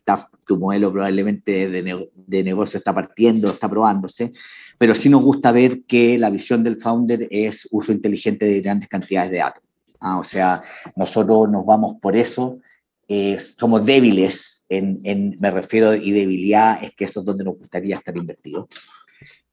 tu 0.49 0.57
modelo 0.57 0.91
probablemente 0.91 1.69
de, 1.69 2.43
negocio 2.43 2.79
está 2.79 2.91
partiendo, 2.91 3.51
está 3.51 3.69
probándose, 3.69 4.31
pero 4.79 4.95
sí 4.95 5.07
nos 5.07 5.21
gusta 5.21 5.51
ver 5.51 5.83
que 5.83 6.17
la 6.17 6.31
visión 6.31 6.63
del 6.63 6.81
founder 6.81 7.27
es 7.29 7.67
uso 7.69 7.91
inteligente 7.91 8.47
de 8.47 8.59
grandes 8.59 8.89
cantidades 8.89 9.29
de 9.29 9.37
datos. 9.37 9.63
Ah, 9.99 10.17
o 10.17 10.23
sea, 10.23 10.63
nosotros 10.95 11.51
nos 11.51 11.63
vamos 11.67 11.97
por 12.01 12.15
eso, 12.15 12.61
eh, 13.07 13.37
somos 13.59 13.85
débiles, 13.85 14.65
en, 14.69 15.01
en, 15.03 15.37
me 15.39 15.51
refiero, 15.51 15.93
y 15.93 16.09
debilidad 16.09 16.83
es 16.83 16.95
que 16.95 17.05
eso 17.05 17.19
es 17.19 17.25
donde 17.27 17.43
nos 17.43 17.59
gustaría 17.59 17.97
estar 17.97 18.17
invertidos. 18.17 18.69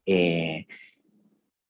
Eh, 0.06 0.66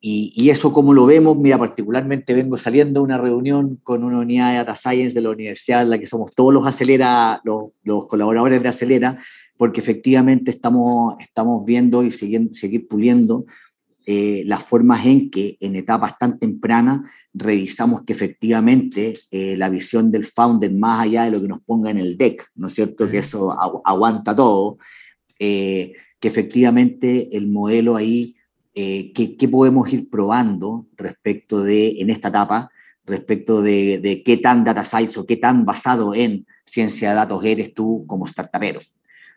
y, 0.00 0.50
eso 0.50 0.72
como 0.72 0.94
lo 0.94 1.06
vemos, 1.06 1.36
mira, 1.36 1.58
particularmente 1.58 2.34
vengo 2.34 2.58
saliendo 2.58 3.00
de 3.00 3.04
una 3.04 3.18
reunión 3.18 3.80
con 3.82 4.04
una 4.04 4.18
unidad 4.18 4.50
de 4.50 4.56
Data 4.58 4.76
Science 4.76 5.14
de 5.14 5.20
la 5.20 5.30
universidad 5.30 5.82
en 5.82 5.90
la 5.90 5.98
que 5.98 6.06
somos 6.06 6.32
todos 6.34 6.54
los 6.54 6.66
Acelera, 6.66 7.40
los, 7.44 7.70
los 7.82 8.06
colaboradores 8.06 8.62
de 8.62 8.68
Acelera, 8.68 9.18
porque 9.56 9.80
efectivamente 9.80 10.50
estamos, 10.50 11.16
estamos 11.18 11.64
viendo 11.64 12.04
y 12.04 12.12
seguir, 12.12 12.50
seguir 12.52 12.86
puliendo 12.86 13.46
eh, 14.08 14.44
las 14.46 14.62
formas 14.62 15.04
en 15.04 15.30
que 15.30 15.56
en 15.58 15.74
etapas 15.74 16.16
tan 16.16 16.38
tempranas 16.38 17.00
revisamos 17.34 18.02
que 18.04 18.12
efectivamente 18.12 19.18
eh, 19.32 19.56
la 19.56 19.68
visión 19.68 20.12
del 20.12 20.24
founder, 20.24 20.72
más 20.72 21.02
allá 21.02 21.24
de 21.24 21.32
lo 21.32 21.42
que 21.42 21.48
nos 21.48 21.60
ponga 21.62 21.90
en 21.90 21.98
el 21.98 22.16
deck, 22.16 22.48
¿no 22.54 22.68
es 22.68 22.74
cierto? 22.74 23.10
Que 23.10 23.18
eso 23.18 23.56
aguanta 23.84 24.36
todo, 24.36 24.78
eh, 25.40 25.94
que 26.20 26.28
efectivamente 26.28 27.36
el 27.36 27.48
modelo 27.48 27.96
ahí 27.96 28.35
eh, 28.78 29.14
qué, 29.14 29.48
podemos 29.48 29.90
ir 29.90 30.10
probando 30.10 30.86
respecto 30.98 31.62
de, 31.62 31.98
en 31.98 32.10
esta 32.10 32.28
etapa, 32.28 32.70
respecto 33.06 33.62
de, 33.62 34.22
qué 34.22 34.36
tan 34.36 34.64
data 34.64 34.84
science 34.84 35.18
o 35.18 35.24
qué 35.24 35.38
tan 35.38 35.64
basado 35.64 36.14
en 36.14 36.46
ciencia 36.66 37.08
de 37.08 37.14
datos 37.14 37.42
eres 37.42 37.72
tú 37.72 38.04
como 38.06 38.26
startupero. 38.26 38.80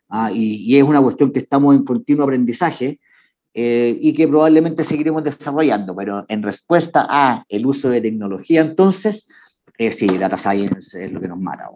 Ah, 0.10 0.30
y, 0.34 0.76
es 0.76 0.84
una 0.84 1.02
cuestión 1.02 1.32
que 1.32 1.40
estamos 1.40 1.74
en 1.74 1.86
continuo 1.86 2.26
aprendizaje 2.26 3.00
eh, 3.54 3.98
y 4.02 4.12
que 4.12 4.28
probablemente 4.28 4.84
seguiremos 4.84 5.24
desarrollando, 5.24 5.96
pero 5.96 6.26
en 6.28 6.44
respuesta 6.44 7.08
a 7.10 7.46
el 7.48 7.66
uso 7.66 7.90
de 7.90 8.02
tecnología, 8.02 8.60
entonces, 8.60 9.30
eh, 9.78 9.94
sí, 9.94 10.18
data 10.18 10.38
science 10.38 11.02
es 11.02 11.14
lo 11.14 11.22
que 11.22 11.30
nos 11.30 11.40
mata. 11.40 11.70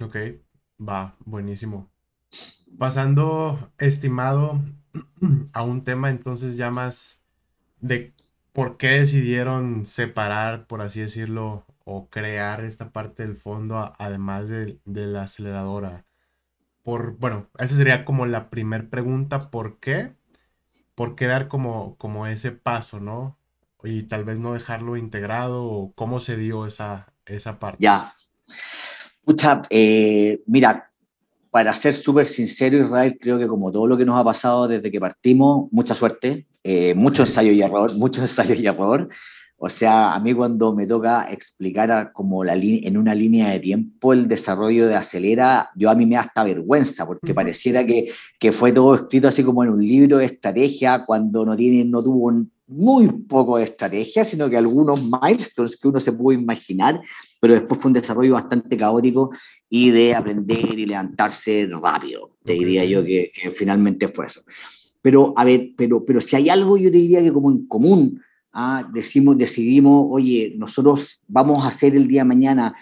Ok, 0.00 0.16
va, 0.80 1.14
buenísimo. 1.24 1.88
Pasando, 2.76 3.56
estimado, 3.78 4.60
a 5.52 5.62
un 5.62 5.84
tema 5.84 6.10
entonces 6.10 6.56
ya 6.56 6.70
más 6.70 7.22
de 7.80 8.14
por 8.52 8.76
qué 8.76 9.00
decidieron 9.00 9.84
separar, 9.84 10.66
por 10.66 10.80
así 10.80 11.00
decirlo, 11.00 11.66
o 11.84 12.08
crear 12.08 12.64
esta 12.64 12.90
parte 12.90 13.24
del 13.26 13.36
fondo 13.36 13.94
además 13.98 14.48
de, 14.48 14.78
la 14.84 15.22
aceleradora. 15.22 16.04
Por, 16.82 17.18
bueno, 17.18 17.48
esa 17.58 17.74
sería 17.74 18.04
como 18.04 18.26
la 18.26 18.50
primera 18.50 18.88
pregunta, 18.88 19.50
¿por 19.50 19.80
qué? 19.80 20.12
¿Por 20.94 21.16
qué 21.16 21.26
dar 21.26 21.48
como, 21.48 21.96
como 21.96 22.26
ese 22.26 22.52
paso, 22.52 23.00
no? 23.00 23.36
Y 23.82 24.04
tal 24.04 24.24
vez 24.24 24.38
no 24.38 24.54
dejarlo 24.54 24.96
integrado, 24.96 25.64
o 25.64 25.92
cómo 25.94 26.20
se 26.20 26.36
dio 26.36 26.66
esa, 26.66 27.12
esa 27.26 27.58
parte. 27.58 27.78
Ya. 27.80 28.14
Mucha, 29.26 29.62
eh, 29.70 30.42
mira, 30.46 30.92
para 31.54 31.72
ser 31.72 31.94
súper 31.94 32.26
sincero, 32.26 32.76
Israel, 32.78 33.16
creo 33.20 33.38
que 33.38 33.46
como 33.46 33.70
todo 33.70 33.86
lo 33.86 33.96
que 33.96 34.04
nos 34.04 34.18
ha 34.18 34.24
pasado 34.24 34.66
desde 34.66 34.90
que 34.90 34.98
partimos, 34.98 35.68
mucha 35.70 35.94
suerte, 35.94 36.48
eh, 36.64 36.94
mucho 36.96 37.22
ensayo 37.22 37.52
y 37.52 37.62
error, 37.62 37.94
mucho 37.96 38.22
ensayo 38.22 38.56
y 38.56 38.66
error. 38.66 39.08
O 39.56 39.70
sea, 39.70 40.14
a 40.14 40.18
mí 40.18 40.34
cuando 40.34 40.74
me 40.74 40.84
toca 40.84 41.30
explicar 41.30 42.10
como 42.12 42.42
la 42.42 42.54
en 42.54 42.96
una 42.96 43.14
línea 43.14 43.50
de 43.50 43.60
tiempo 43.60 44.12
el 44.12 44.26
desarrollo 44.26 44.88
de 44.88 44.96
Acelera, 44.96 45.70
yo 45.76 45.90
a 45.90 45.94
mí 45.94 46.06
me 46.06 46.16
da 46.16 46.22
hasta 46.22 46.42
vergüenza, 46.42 47.06
porque 47.06 47.32
pareciera 47.32 47.86
que, 47.86 48.08
que, 48.40 48.50
fue 48.50 48.72
todo 48.72 48.96
escrito 48.96 49.28
así 49.28 49.44
como 49.44 49.62
en 49.62 49.70
un 49.70 49.86
libro 49.86 50.18
de 50.18 50.24
estrategia, 50.24 51.04
cuando 51.06 51.44
no, 51.44 51.56
tiene, 51.56 51.84
no 51.84 52.02
tuvo 52.02 52.32
muy 52.66 53.06
poco 53.28 53.58
de 53.58 53.64
estrategia, 53.64 54.24
sino 54.24 54.50
que 54.50 54.56
algunos 54.56 55.00
milestones 55.00 55.76
que 55.76 55.86
uno 55.86 56.00
se 56.00 56.12
pudo 56.12 56.32
imaginar, 56.32 57.00
pero 57.40 57.54
después 57.54 57.80
fue 57.80 57.90
un 57.90 57.92
desarrollo 57.92 58.34
bastante 58.34 58.76
caótico 58.76 59.30
y 59.68 59.90
de 59.90 60.14
aprender 60.14 60.78
y 60.78 60.86
levantarse 60.86 61.68
rápido. 61.70 62.36
Te 62.44 62.54
diría 62.54 62.84
yo 62.84 63.04
que, 63.04 63.32
finalmente 63.54 64.08
fue 64.08 64.26
eso. 64.26 64.42
Pero, 65.02 65.34
a 65.36 65.44
ver, 65.44 65.70
pero, 65.76 66.04
pero 66.04 66.20
si 66.20 66.36
hay 66.36 66.48
algo, 66.48 66.76
yo 66.76 66.90
te 66.90 66.98
diría 66.98 67.22
que 67.22 67.32
como 67.32 67.50
en 67.50 67.66
común, 67.66 68.22
ah, 68.52 68.88
decimos, 68.92 69.36
decidimos, 69.36 70.06
oye, 70.10 70.54
nosotros 70.56 71.22
vamos 71.26 71.64
a 71.64 71.68
hacer 71.68 71.94
el 71.96 72.08
día 72.08 72.22
de 72.22 72.28
mañana 72.28 72.74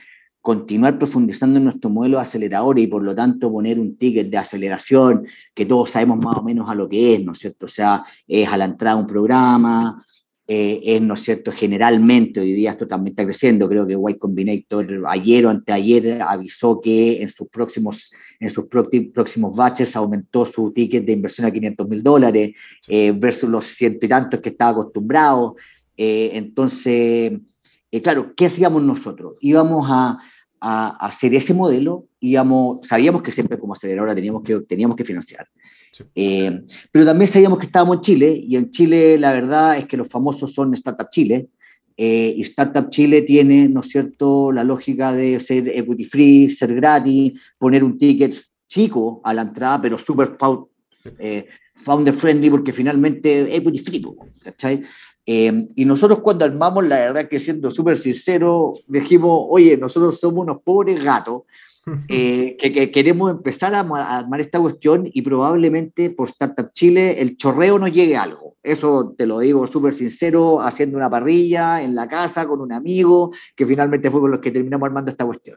continuar 0.43 0.99
profundizando 0.99 1.59
en 1.59 1.65
nuestro 1.65 1.89
modelo 1.89 2.17
de 2.17 2.25
acelerador 2.25 2.79
y 2.79 2.89
por 2.89 3.03
lo 3.05 3.15
tanto 3.15 3.51
poner 3.51 3.79
un 3.79 3.97
ticket 3.97 4.29
de 4.29 4.39
aceleración 4.39 5.25
que 5.55 5.65
todos 5.65 5.91
sabemos 5.91 6.19
más 6.23 6.37
o 6.37 6.43
menos 6.43 6.69
a 6.69 6.75
lo 6.75 6.89
que 6.89 7.15
es, 7.15 7.25
¿no 7.25 7.33
es 7.33 7.39
cierto? 7.39 7.67
O 7.67 7.69
sea, 7.69 8.03
es 8.27 8.49
a 8.49 8.57
la 8.57 8.65
entrada 8.65 8.97
un 8.97 9.07
programa, 9.07 10.05
eh, 10.54 10.82
es, 10.85 11.00
¿no 11.00 11.14
es 11.14 11.23
cierto? 11.23 11.50
Generalmente, 11.50 12.38
hoy 12.38 12.52
día 12.52 12.73
esto 12.73 12.87
también 12.87 13.12
está 13.12 13.25
creciendo, 13.25 13.66
creo 13.71 13.87
que 13.87 13.94
Y 13.94 14.18
Combinator 14.18 14.87
ayer 15.09 15.47
o 15.47 15.49
anteayer 15.49 16.21
avisó 16.21 16.78
que 16.78 17.23
en 17.23 17.30
sus 17.30 17.49
próximos, 17.49 18.12
en 18.38 18.50
sus 18.50 18.66
próximos 18.66 19.56
batches 19.56 19.97
aumentó 19.97 20.44
su 20.44 20.71
ticket 20.71 21.06
de 21.06 21.14
inversión 21.14 21.47
a 21.47 21.50
500 21.50 21.88
mil 21.88 22.02
dólares 22.02 22.50
eh, 22.87 23.12
versus 23.12 23.49
los 23.49 23.64
ciento 23.64 24.04
y 24.04 24.11
tantos 24.11 24.40
que 24.40 24.50
estaba 24.50 24.73
acostumbrado. 24.73 25.56
Eh, 25.97 26.32
entonces, 26.35 27.32
claro, 28.02 28.35
¿qué 28.37 28.44
hacíamos 28.44 28.82
nosotros? 28.82 29.38
Íbamos 29.40 29.87
a, 29.88 30.18
a, 30.61 31.06
hacer 31.06 31.35
ese 31.35 31.54
modelo, 31.54 32.09
íbamos, 32.21 32.87
sabíamos 32.87 33.23
que 33.23 33.30
siempre 33.30 33.59
como 33.59 33.73
aceleradora 33.73 34.14
teníamos 34.14 34.42
que, 34.42 34.61
teníamos 34.61 34.99
que 34.99 35.04
financiar. 35.06 35.49
Eh, 36.15 36.63
pero 36.91 37.05
también 37.05 37.31
sabíamos 37.31 37.59
que 37.59 37.67
estábamos 37.67 37.97
en 37.97 38.03
Chile 38.03 38.41
y 38.43 38.57
en 38.57 38.71
Chile 38.71 39.19
la 39.19 39.33
verdad 39.33 39.77
es 39.77 39.87
que 39.87 39.97
los 39.97 40.09
famosos 40.09 40.53
son 40.53 40.73
Startup 40.75 41.09
Chile 41.11 41.49
eh, 41.97 42.35
y 42.37 42.41
Startup 42.43 42.89
Chile 42.91 43.23
tiene, 43.23 43.69
¿no 43.69 43.81
es 43.81 43.89
cierto?, 43.89 44.51
la 44.53 44.65
lógica 44.65 45.13
de 45.13 45.39
ser 45.41 45.69
equity 45.69 46.05
free, 46.05 46.51
ser 46.51 46.75
gratis, 46.75 47.33
poner 47.59 47.85
un 47.85 47.99
ticket 47.99 48.35
chico 48.67 49.21
a 49.25 49.35
la 49.35 49.43
entrada, 49.43 49.83
pero 49.83 49.99
súper 49.99 50.37
eh, 51.19 51.47
founder 51.75 52.15
friendly 52.15 52.49
porque 52.49 52.73
finalmente 52.73 53.55
equity 53.55 53.79
free, 53.81 54.05
¿cachai? 54.43 54.83
Em, 55.25 55.69
y 55.77 55.85
nosotros 55.85 56.21
cuando 56.21 56.45
armamos, 56.45 56.85
la 56.87 56.97
verdad 56.97 57.29
que 57.29 57.39
siendo 57.39 57.71
súper 57.71 57.97
sincero, 57.99 58.73
dijimos, 58.89 59.47
oye, 59.51 59.77
nosotros 59.77 60.19
somos 60.19 60.43
unos 60.43 60.63
pobres 60.63 61.03
gatos 61.03 61.43
eh, 62.09 62.57
que, 62.59 62.91
queremos 62.91 63.31
empezar 63.31 63.75
a, 63.75 63.81
armar 63.81 64.41
esta 64.41 64.61
cuestión 64.61 65.09
y 65.12 65.23
probablemente 65.23 66.11
por 66.11 66.29
Startup 66.29 66.71
Chile 66.73 67.21
el 67.21 67.37
chorreo 67.37 67.79
nos 67.79 67.93
llegue 67.93 68.17
algo. 68.17 68.57
Eso 68.62 69.15
te 69.17 69.27
lo 69.27 69.41
digo 69.41 69.67
súper 69.67 69.93
sincero, 69.93 70.61
haciendo 70.61 70.97
una 70.97 71.11
parrilla 71.11 71.83
en 71.83 71.95
la 71.95 72.07
casa 72.09 72.47
con 72.47 72.61
un 72.61 72.73
amigo, 72.73 73.33
que 73.57 73.67
finalmente 73.67 74.11
fue 74.11 74.21
con 74.21 74.31
los 74.31 74.41
que 74.41 74.53
terminamos 74.53 74.87
armando 74.87 75.11
esta 75.11 75.27
cuestión. 75.27 75.57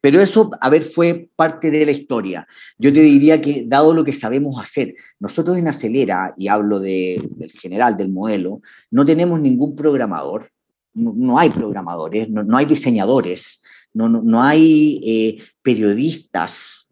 Pero 0.00 0.20
eso, 0.20 0.50
a 0.60 0.68
ver, 0.68 0.84
fue 0.84 1.30
parte 1.34 1.70
de 1.70 1.86
la 1.86 1.92
historia. 1.92 2.46
Yo 2.78 2.92
te 2.92 3.00
diría 3.00 3.40
que, 3.40 3.64
dado 3.66 3.94
lo 3.94 4.04
que 4.04 4.12
sabemos 4.12 4.60
hacer, 4.60 4.94
nosotros 5.18 5.56
en 5.56 5.68
Acelera, 5.68 6.34
y 6.36 6.48
hablo 6.48 6.80
de, 6.80 7.26
del 7.36 7.50
general, 7.52 7.96
del 7.96 8.10
modelo, 8.10 8.60
no 8.90 9.06
tenemos 9.06 9.40
ningún 9.40 9.74
programador, 9.74 10.50
no, 10.94 11.38
hay 11.38 11.50
programadores, 11.50 12.28
no, 12.30 12.56
hay 12.56 12.66
diseñadores, 12.66 13.62
no, 13.94 14.08
no, 14.08 14.42
hay 14.42 15.00
eh, 15.04 15.38
periodistas. 15.62 16.88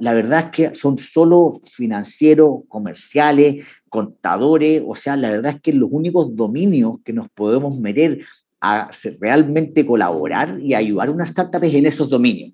la 0.00 0.12
verdad 0.14 0.46
es 0.46 0.50
que 0.50 0.74
son 0.74 0.96
solo 0.96 1.60
financieros, 1.64 2.60
comerciales, 2.68 3.66
contadores, 3.88 4.82
o 4.86 4.94
sea, 4.94 5.16
la 5.16 5.30
verdad 5.30 5.56
es 5.56 5.60
que 5.60 5.72
los 5.72 5.88
únicos 5.92 6.34
dominios 6.34 6.98
que 7.04 7.12
nos 7.12 7.28
podemos 7.28 7.78
meter 7.78 8.20
a 8.60 8.90
realmente 9.20 9.84
colaborar 9.84 10.58
y 10.60 10.74
ayudar 10.74 11.08
a 11.08 11.12
una 11.12 11.24
startup 11.24 11.62
en 11.62 11.86
esos 11.86 12.08
dominios. 12.08 12.52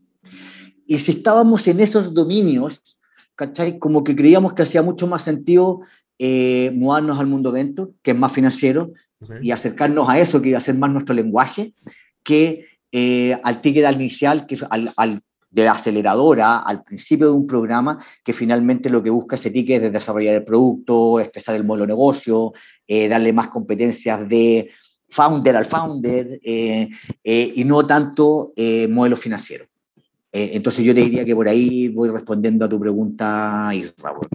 Y 0.86 0.98
si 0.98 1.12
estábamos 1.12 1.66
en 1.68 1.80
esos 1.80 2.12
dominios, 2.12 2.96
¿cachai? 3.34 3.78
Como 3.78 4.04
que 4.04 4.16
creíamos 4.16 4.54
que 4.54 4.62
hacía 4.62 4.82
mucho 4.82 5.06
más 5.06 5.22
sentido 5.22 5.80
eh, 6.18 6.70
mudarnos 6.74 7.18
al 7.18 7.26
mundo 7.26 7.52
dentro, 7.52 7.92
que 8.02 8.12
es 8.12 8.16
más 8.16 8.32
financiero, 8.32 8.92
y 9.40 9.52
acercarnos 9.52 10.08
a 10.08 10.18
eso, 10.18 10.42
que 10.42 10.50
iba 10.50 10.58
a 10.58 10.62
ser 10.62 10.74
más 10.74 10.90
nuestro 10.90 11.14
lenguaje, 11.14 11.72
que 12.22 12.66
eh, 12.96 13.36
al 13.42 13.60
ticket 13.60 13.90
inicial, 13.92 14.46
que 14.46 14.56
al, 14.70 14.92
al 14.96 15.20
de 15.50 15.68
aceleradora 15.68 16.58
al 16.58 16.82
principio 16.82 17.26
de 17.26 17.32
un 17.32 17.46
programa 17.46 17.98
que 18.24 18.32
finalmente 18.32 18.90
lo 18.90 19.02
que 19.02 19.10
busca 19.10 19.36
ese 19.36 19.50
ticket 19.50 19.82
es 19.82 19.92
desarrollar 19.92 20.36
el 20.36 20.44
producto, 20.44 21.18
expresar 21.18 21.56
el 21.56 21.64
modelo 21.64 21.86
de 21.86 21.92
negocio, 21.92 22.52
eh, 22.86 23.08
darle 23.08 23.32
más 23.32 23.48
competencias 23.48 24.28
de 24.28 24.70
founder 25.08 25.56
al 25.56 25.64
founder 25.64 26.40
eh, 26.42 26.88
eh, 27.22 27.52
y 27.54 27.64
no 27.64 27.86
tanto 27.86 28.52
eh, 28.56 28.88
modelo 28.88 29.16
financiero. 29.16 29.64
entonces 30.32 30.84
yo 30.84 30.92
te 30.92 31.02
diría 31.02 31.24
que 31.24 31.36
por 31.36 31.48
ahí 31.48 31.88
voy 31.88 32.10
respondiendo 32.10 32.64
a 32.64 32.68
tu 32.68 32.80
pregunta, 32.80 33.70
y 33.72 33.86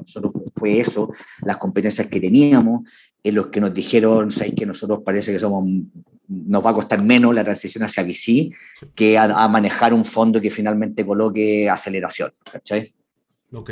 nosotros 0.02 0.32
fue 0.56 0.80
eso, 0.80 1.12
las 1.42 1.58
competencias 1.58 2.08
que 2.08 2.22
teníamos, 2.22 2.88
en 3.24 3.36
los 3.36 3.48
que 3.48 3.62
nos 3.62 3.74
dijeron, 3.74 4.32
¿sabéis 4.32 4.56
que 4.56 4.66
nosotros 4.66 5.02
parece 5.04 5.32
que 5.32 5.40
somos, 5.40 5.68
nos 6.28 6.66
va 6.66 6.70
a 6.70 6.74
costar 6.74 7.04
menos 7.04 7.34
la 7.34 7.44
transición 7.44 7.84
hacia 7.84 8.04
VC 8.04 8.52
que 8.96 9.18
a, 9.18 9.48
manejar 9.48 9.94
un 9.94 10.06
fondo 10.06 10.40
que 10.40 10.52
finalmente 10.52 11.06
coloque 11.06 11.70
aceleración? 11.70 12.34
¿cachai? 12.50 12.94
Ok, 13.52 13.72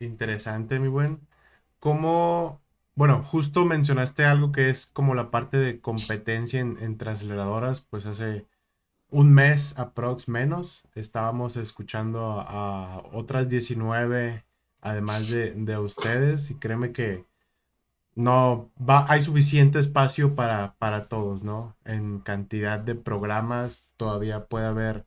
interesante, 0.00 0.78
mi 0.78 0.88
buen. 0.88 1.20
¿Cómo, 1.78 2.62
bueno, 2.94 3.22
justo 3.22 3.64
mencionaste 3.64 4.24
algo 4.24 4.52
que 4.52 4.70
es 4.70 4.86
como 4.86 5.14
la 5.14 5.30
parte 5.30 5.58
de 5.58 5.80
competencia 5.80 6.60
en, 6.60 6.78
entre 6.80 7.10
aceleradoras, 7.10 7.82
pues 7.82 8.06
hace 8.06 8.46
un 9.08 9.32
mes 9.32 9.78
aprox 9.78 10.28
menos 10.28 10.88
estábamos 10.94 11.56
escuchando 11.56 12.40
a, 12.40 13.02
otras 13.12 13.48
19 13.48 14.44
además 14.82 15.28
de, 15.28 15.52
de, 15.52 15.78
ustedes 15.78 16.50
y 16.50 16.56
créeme 16.56 16.92
que 16.92 17.24
no 18.16 18.72
va, 18.78 19.06
hay 19.10 19.22
suficiente 19.22 19.78
espacio 19.78 20.34
para, 20.34 20.74
para 20.78 21.08
todos, 21.08 21.44
¿no? 21.44 21.76
En 21.84 22.20
cantidad 22.20 22.80
de 22.80 22.96
programas 22.96 23.90
todavía 23.96 24.46
puede 24.46 24.66
haber 24.66 25.06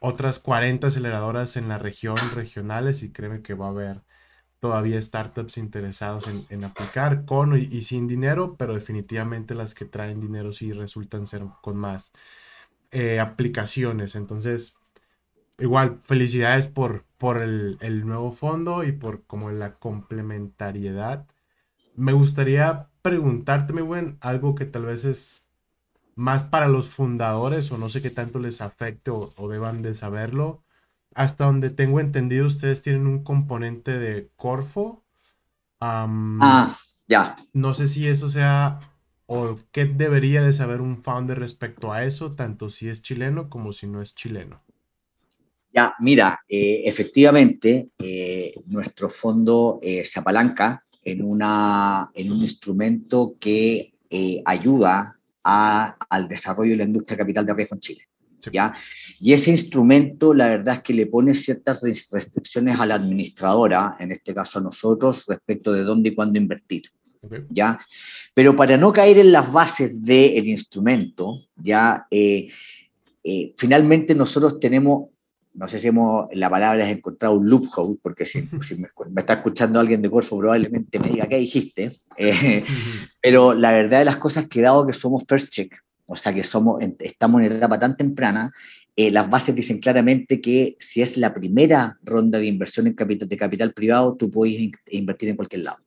otras 0.00 0.38
40 0.38 0.88
aceleradoras 0.88 1.56
en 1.56 1.68
la 1.68 1.78
región, 1.78 2.18
regionales 2.34 3.02
y 3.02 3.12
créeme 3.12 3.42
que 3.42 3.54
va 3.54 3.66
a 3.66 3.70
haber 3.70 4.02
todavía 4.60 5.00
startups 5.00 5.58
interesados 5.58 6.26
en, 6.48 6.64
aplicar 6.64 7.24
con 7.26 7.56
y, 7.56 7.80
sin 7.82 8.06
dinero, 8.08 8.56
pero 8.56 8.74
definitivamente 8.74 9.54
las 9.54 9.74
que 9.74 9.84
traen 9.84 10.20
dinero 10.20 10.52
sí 10.52 10.72
resultan 10.72 11.26
ser 11.26 11.44
con 11.62 11.76
más 11.76 12.12
eh, 12.90 13.20
aplicaciones. 13.20 14.16
Entonces, 14.16 14.76
igual, 15.58 15.98
felicidades 16.00 16.66
por, 16.66 17.04
por 17.18 17.42
el, 17.42 18.06
nuevo 18.06 18.32
fondo 18.32 18.84
y 18.84 18.92
por 18.92 19.24
como 19.26 19.50
la 19.50 19.74
complementariedad. 19.74 21.26
Me 21.94 22.12
gustaría 22.12 22.88
preguntarte, 23.02 23.72
mi 23.72 23.82
buen, 23.82 24.18
algo 24.20 24.54
que 24.54 24.64
tal 24.64 24.86
vez 24.86 25.04
es 25.04 25.48
más 26.16 26.44
para 26.44 26.68
los 26.68 26.88
fundadores 26.88 27.70
o 27.72 27.78
no 27.78 27.88
sé 27.88 28.02
qué 28.02 28.10
tanto 28.10 28.38
les 28.38 28.60
afecte 28.60 29.10
o, 29.10 29.32
o 29.36 29.48
deban 29.48 29.82
de 29.82 29.94
saberlo 29.94 30.64
hasta 31.14 31.46
donde 31.46 31.70
tengo 31.70 32.00
entendido, 32.00 32.46
ustedes 32.46 32.82
tienen 32.82 33.06
un 33.06 33.22
componente 33.22 33.98
de 33.98 34.28
Corfo. 34.36 35.04
ah, 35.80 36.76
ya. 37.06 37.36
No 37.52 37.74
sé 37.74 37.86
si 37.86 38.08
eso 38.08 38.28
sea 38.28 38.80
o 39.26 39.56
qué 39.72 39.86
debería 39.86 40.42
de 40.42 40.52
saber 40.52 40.80
un 40.80 41.02
founder 41.02 41.38
respecto 41.38 41.92
a 41.92 42.04
eso, 42.04 42.32
tanto 42.32 42.68
si 42.68 42.88
es 42.88 43.02
chileno 43.02 43.48
como 43.48 43.72
si 43.72 43.86
no 43.86 44.02
es 44.02 44.14
chileno. 44.14 44.60
Ya, 45.72 45.94
mira, 45.98 46.38
eh, 46.48 46.82
efectivamente, 46.84 47.90
eh, 47.98 48.54
nuestro 48.66 49.08
fondo 49.08 49.80
eh, 49.82 50.04
se 50.04 50.20
apalanca 50.20 50.83
en, 51.04 51.22
una, 51.22 52.10
en 52.14 52.32
un 52.32 52.40
instrumento 52.40 53.36
que 53.38 53.94
ayuda 54.44 55.18
a, 55.42 55.96
al 56.08 56.28
desarrollo 56.28 56.70
de 56.72 56.76
la 56.76 56.84
industria 56.84 57.18
capital 57.18 57.44
de 57.44 57.54
riesgo 57.54 57.74
en 57.74 57.80
Chile. 57.80 58.08
¿ya? 58.52 58.74
Y 59.20 59.32
ese 59.32 59.50
instrumento, 59.50 60.34
la 60.34 60.48
verdad 60.48 60.76
es 60.76 60.82
que 60.82 60.94
le 60.94 61.06
pone 61.06 61.34
ciertas 61.34 61.80
restricciones 61.82 62.78
a 62.78 62.86
la 62.86 62.96
administradora, 62.96 63.96
en 63.98 64.12
este 64.12 64.34
caso 64.34 64.58
a 64.58 64.62
nosotros, 64.62 65.24
respecto 65.26 65.72
de 65.72 65.82
dónde 65.82 66.10
y 66.10 66.14
cuándo 66.14 66.38
invertir, 66.38 66.84
¿ya? 67.48 67.78
Pero 68.34 68.54
para 68.56 68.76
no 68.76 68.92
caer 68.92 69.18
en 69.18 69.32
las 69.32 69.50
bases 69.50 70.02
del 70.02 70.46
instrumento, 70.46 71.46
¿ya? 71.56 72.06
Eh, 72.10 72.48
eh, 73.22 73.54
finalmente 73.56 74.14
nosotros 74.14 74.60
tenemos 74.60 75.08
no 75.54 75.68
sé 75.68 75.78
si 75.78 75.88
hemos, 75.88 76.26
la 76.32 76.50
palabra 76.50 76.84
es 76.84 76.96
encontrado 76.96 77.36
un 77.36 77.48
loophole, 77.48 77.96
porque 78.02 78.26
si, 78.26 78.42
me, 78.76 78.88
está 79.16 79.34
escuchando 79.34 79.78
alguien 79.78 80.02
de 80.02 80.10
Corfo 80.10 80.38
probablemente 80.38 80.98
me 80.98 81.08
diga 81.08 81.26
qué 81.26 81.38
dijiste, 81.38 81.92
eh, 82.16 82.64
pero 83.22 83.54
la 83.54 83.70
verdad 83.70 84.00
de 84.00 84.04
las 84.04 84.16
cosas 84.16 84.48
que 84.48 84.60
dado 84.60 84.86
que 84.86 84.92
somos 84.92 85.24
first 85.28 85.48
check, 85.50 85.76
o 86.06 86.16
sea 86.16 86.34
que 86.34 86.42
somos, 86.42 86.82
estamos 86.98 87.40
en 87.42 87.52
etapa 87.52 87.78
tan 87.78 87.96
temprana, 87.96 88.52
eh, 88.96 89.10
las 89.10 89.30
bases 89.30 89.54
dicen 89.54 89.78
claramente 89.78 90.40
que 90.40 90.76
si 90.78 91.02
es 91.02 91.16
la 91.16 91.32
primera 91.32 91.98
ronda 92.02 92.38
de 92.38 92.46
inversión 92.46 92.86
en 92.86 92.94
capital, 92.94 93.28
de 93.28 93.36
capital 93.36 93.72
privado, 93.72 94.16
tú 94.16 94.30
puedes 94.30 94.70
invertir 94.90 95.28
en 95.28 95.36
cualquier 95.36 95.62
lado. 95.62 95.78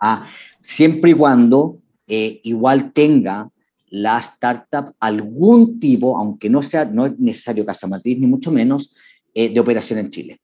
Ah, 0.00 0.28
siempre 0.60 1.12
y 1.12 1.14
cuando 1.14 1.80
eh, 2.06 2.40
igual 2.44 2.92
tenga 2.92 3.50
la 3.88 4.18
startup 4.18 4.94
algún 5.00 5.78
tipo, 5.78 6.16
aunque 6.16 6.50
no 6.50 6.62
sea, 6.62 6.84
no 6.84 7.06
es 7.06 7.18
necesario 7.18 7.64
casa 7.64 7.86
matriz 7.86 8.18
ni 8.18 8.26
mucho 8.26 8.50
menos, 8.50 8.94
eh, 9.34 9.48
de 9.48 9.60
operación 9.60 9.98
en 9.98 10.10
Chile. 10.10 10.40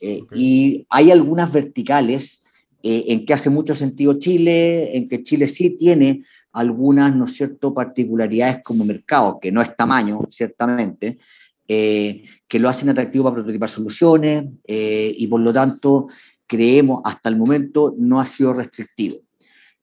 Eh, 0.00 0.22
y 0.34 0.86
hay 0.88 1.10
algunas 1.10 1.52
verticales 1.52 2.44
en 2.82 3.26
que 3.26 3.34
hace 3.34 3.50
mucho 3.50 3.74
sentido 3.74 4.18
Chile, 4.18 4.96
en 4.96 5.06
que 5.06 5.22
Chile 5.22 5.46
sí 5.46 5.76
tiene 5.76 6.24
algunas, 6.50 7.14
¿no 7.14 7.26
es 7.26 7.34
cierto?, 7.34 7.74
particularidades 7.74 8.62
como 8.64 8.86
mercado, 8.86 9.38
que 9.38 9.52
no 9.52 9.60
es 9.60 9.76
tamaño, 9.76 10.20
ciertamente, 10.30 11.18
que 11.66 12.58
lo 12.58 12.70
hacen 12.70 12.88
atractivo 12.88 13.24
para 13.24 13.34
prototipar 13.34 13.68
soluciones 13.68 14.46
y 14.66 15.26
por 15.26 15.42
lo 15.42 15.52
tanto 15.52 16.08
creemos 16.46 17.02
hasta 17.04 17.28
el 17.28 17.36
momento 17.36 17.94
no 17.98 18.18
ha 18.18 18.24
sido 18.24 18.54
restrictivo. 18.54 19.18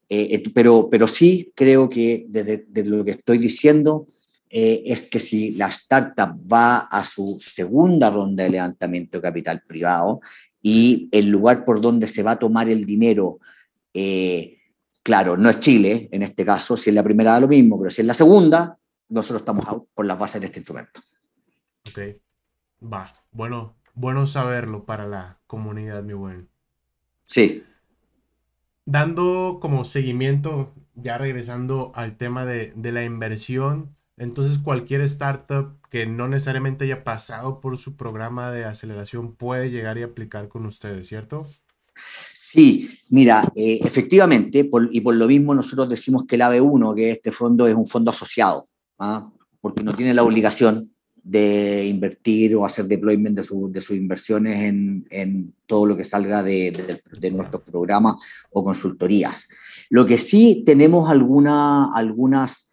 Eh, 0.10 0.42
pero, 0.54 0.88
pero 0.90 1.08
sí 1.08 1.52
creo 1.54 1.90
que 1.90 2.26
desde, 2.30 2.66
lo 2.86 3.04
que 3.04 3.12
estoy 3.12 3.38
diciendo 3.38 4.08
eh, 4.50 4.84
es 4.86 5.08
que 5.08 5.20
si 5.20 5.52
la 5.56 5.68
startup 5.68 6.40
va 6.52 6.78
a 6.80 7.04
su 7.04 7.38
segunda 7.42 8.10
ronda 8.10 8.46
de 8.46 8.52
levantamiento 8.52 9.18
de 9.18 9.22
capital 9.22 9.64
privado 9.68 10.22
y 10.62 11.10
el 11.12 11.30
lugar 11.30 11.66
por 11.66 11.82
donde 11.82 12.08
se 12.08 12.24
va 12.24 12.32
a 12.32 12.40
tomar 12.40 12.70
el 12.70 12.86
dinero, 12.86 13.40
eh, 13.94 14.60
claro, 15.04 15.36
no 15.36 15.50
es 15.50 15.60
Chile 15.60 16.08
en 16.12 16.24
este 16.24 16.46
caso, 16.46 16.78
si 16.78 16.90
es 16.90 16.96
la 16.96 17.04
primera 17.04 17.34
da 17.34 17.42
lo 17.42 17.48
mismo, 17.50 17.78
pero 17.78 17.92
si 17.92 18.02
es 18.02 18.08
la 18.08 18.14
segunda, 18.14 18.78
nosotros 19.10 19.42
estamos 19.42 19.66
por 19.94 20.06
las 20.06 20.18
bases 20.18 20.40
de 20.40 20.48
este 20.48 20.60
instrumento. 20.60 21.02
Ok, 21.90 22.00
va, 22.82 23.14
bueno, 23.32 23.76
bueno 23.94 24.26
saberlo 24.26 24.86
para 24.86 25.06
la 25.06 25.40
comunidad, 25.48 26.02
mi 26.02 26.14
buen. 26.14 26.48
Sí 27.26 27.62
dando 28.88 29.60
como 29.62 29.84
seguimiento, 29.84 30.74
ya 30.96 31.18
regresando 31.18 31.92
al 31.94 32.16
tema 32.18 32.46
de, 32.46 32.74
la 32.92 33.04
inversión, 33.04 33.96
entonces 34.16 34.58
cualquier 34.58 35.02
startup 35.02 35.78
que 35.92 36.08
no 36.08 36.28
necesariamente 36.30 36.86
haya 36.86 37.04
pasado 37.04 37.60
por 37.60 37.78
su 37.78 37.98
programa 37.98 38.50
de 38.50 38.64
aceleración 38.64 39.36
puede 39.36 39.70
llegar 39.70 39.98
y 39.98 40.04
aplicar 40.04 40.48
con 40.48 40.66
ustedes, 40.66 41.08
¿cierto? 41.08 41.46
Sí, 42.34 42.98
mira, 43.10 43.52
eh, 43.56 43.80
efectivamente, 43.84 44.70
y 44.92 45.02
por 45.02 45.16
lo 45.16 45.28
mismo 45.28 45.54
nosotros 45.54 45.90
decimos 45.90 46.26
que 46.26 46.36
el 46.36 46.42
AB1, 46.42 46.96
que 46.96 47.12
este 47.12 47.32
fondo 47.34 47.68
es 47.68 47.76
un 47.76 47.88
fondo 47.88 48.12
asociado, 48.12 48.70
¿ah? 49.00 49.30
porque 49.60 49.84
no 49.84 49.96
tiene 49.96 50.14
la 50.14 50.24
obligación 50.24 50.94
de 51.28 51.86
invertir 51.86 52.56
o 52.56 52.66
hacer 52.66 52.86
deployment 52.86 53.36
de, 53.36 53.42
de 53.70 53.82
sus 53.82 53.98
inversiones 53.98 54.64
en, 54.64 55.06
en, 55.10 55.54
todo 55.66 55.86
lo 55.86 55.98
que 55.98 56.06
salga 56.06 56.42
de, 56.42 57.02
de, 57.20 57.32
nuestros 57.32 57.62
programas 57.64 58.16
o 58.52 58.64
consultorías. 58.64 59.50
Lo 59.90 60.06
que 60.06 60.18
sí 60.18 60.64
tenemos 60.66 61.10
alguna, 61.10 61.94
algunas... 61.94 62.72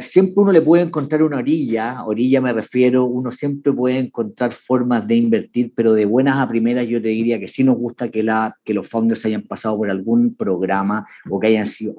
Siempre 0.00 0.34
uno 0.42 0.50
le 0.50 0.62
puede 0.62 0.82
encontrar 0.82 1.22
una 1.22 1.36
orilla, 1.36 2.04
orilla 2.04 2.40
me 2.40 2.52
refiero, 2.52 3.04
uno 3.04 3.30
siempre 3.30 3.72
puede 3.72 3.98
encontrar 3.98 4.52
formas 4.52 5.06
de 5.06 5.14
invertir, 5.14 5.72
pero 5.76 5.92
de 5.92 6.06
buenas 6.06 6.38
a 6.38 6.48
primeras 6.48 6.88
yo 6.88 7.00
te 7.00 7.08
diría 7.08 7.38
que 7.38 7.46
sí 7.46 7.62
nos 7.62 7.76
gusta 7.76 8.10
que, 8.10 8.24
la, 8.24 8.56
que 8.64 8.74
los 8.74 8.88
founders 8.88 9.24
hayan 9.26 9.42
pasado 9.42 9.76
por 9.76 9.88
algún 9.88 10.34
programa 10.34 11.06
o 11.30 11.38
que 11.38 11.48
hayan 11.48 11.66
sido, 11.66 11.94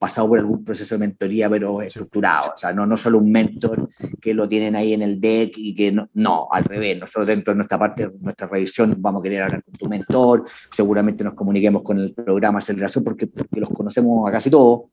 pasado 0.00 0.28
por 0.30 0.38
algún 0.38 0.64
proceso 0.64 0.94
de 0.94 1.00
mentoría, 1.00 1.50
pero 1.50 1.82
estructurado. 1.82 2.54
O 2.54 2.56
sea, 2.56 2.72
no, 2.72 2.86
no 2.86 2.96
solo 2.96 3.18
un 3.18 3.30
mentor 3.30 3.90
que 4.18 4.32
lo 4.32 4.48
tienen 4.48 4.74
ahí 4.74 4.94
en 4.94 5.02
el 5.02 5.20
deck 5.20 5.52
y 5.58 5.74
que 5.74 5.92
no, 5.92 6.08
no, 6.14 6.48
al 6.50 6.64
revés. 6.64 6.98
Nosotros 6.98 7.26
dentro 7.26 7.52
de 7.52 7.56
nuestra 7.56 7.78
parte, 7.78 8.10
nuestra 8.18 8.46
revisión, 8.46 8.96
vamos 8.98 9.20
a 9.20 9.22
querer 9.24 9.42
hablar 9.42 9.62
con 9.62 9.74
tu 9.74 9.86
mentor, 9.90 10.46
seguramente 10.74 11.22
nos 11.22 11.34
comuniquemos 11.34 11.82
con 11.82 11.98
el 11.98 12.14
programa 12.14 12.60
aceleración 12.60 13.04
porque, 13.04 13.26
porque 13.26 13.60
los 13.60 13.68
conocemos 13.68 14.26
a 14.26 14.32
casi 14.32 14.48
todos. 14.48 14.88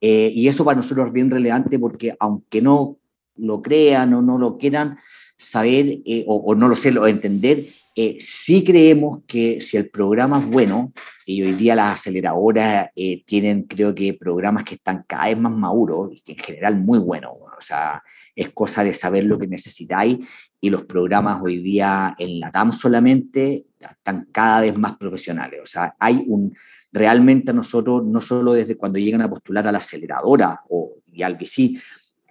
Eh, 0.00 0.32
y 0.34 0.48
eso 0.48 0.64
para 0.64 0.76
nosotros 0.76 1.08
es 1.08 1.12
bien 1.12 1.30
relevante 1.30 1.78
porque 1.78 2.16
aunque 2.18 2.62
no 2.62 2.96
lo 3.36 3.60
crean 3.60 4.14
o 4.14 4.22
no 4.22 4.38
lo 4.38 4.56
quieran 4.56 4.96
saber 5.36 6.00
eh, 6.06 6.24
o, 6.26 6.36
o, 6.36 6.54
no 6.54 6.66
lo 6.66 6.74
sé, 6.74 6.92
lo 6.92 7.06
entender, 7.06 7.58
eh, 7.96 8.18
sí 8.20 8.62
creemos 8.64 9.22
que 9.26 9.60
si 9.60 9.76
el 9.76 9.90
programa 9.90 10.40
es 10.40 10.46
bueno, 10.46 10.92
y 11.26 11.42
hoy 11.42 11.52
día 11.52 11.74
las 11.74 12.00
aceleradoras 12.00 12.90
eh, 12.94 13.22
tienen, 13.26 13.64
creo 13.64 13.94
que, 13.94 14.14
programas 14.14 14.64
que 14.64 14.76
están 14.76 15.04
cada 15.06 15.26
vez 15.26 15.38
más 15.38 15.52
maduros 15.52 16.10
y 16.12 16.32
en 16.32 16.38
general 16.38 16.76
muy 16.78 16.98
buenos. 16.98 17.32
O 17.32 17.62
sea, 17.62 18.02
es 18.34 18.50
cosa 18.50 18.84
de 18.84 18.94
saber 18.94 19.24
lo 19.24 19.38
que 19.38 19.46
necesitáis 19.46 20.18
y 20.60 20.70
los 20.70 20.84
programas 20.84 21.42
hoy 21.42 21.58
día 21.58 22.14
en 22.18 22.40
la 22.40 22.50
TAM 22.50 22.72
solamente 22.72 23.66
están 23.78 24.28
cada 24.32 24.60
vez 24.60 24.76
más 24.78 24.96
profesionales. 24.96 25.60
O 25.62 25.66
sea, 25.66 25.94
hay 25.98 26.24
un, 26.26 26.56
realmente 26.92 27.52
nosotros, 27.52 28.04
no 28.04 28.20
solo 28.20 28.52
desde 28.52 28.76
cuando 28.76 28.98
llegan 28.98 29.22
a 29.22 29.30
postular 29.30 29.66
a 29.66 29.72
la 29.72 29.78
aceleradora 29.78 30.60
o 30.68 30.96
y 31.12 31.22
al 31.22 31.34
VC, 31.34 31.80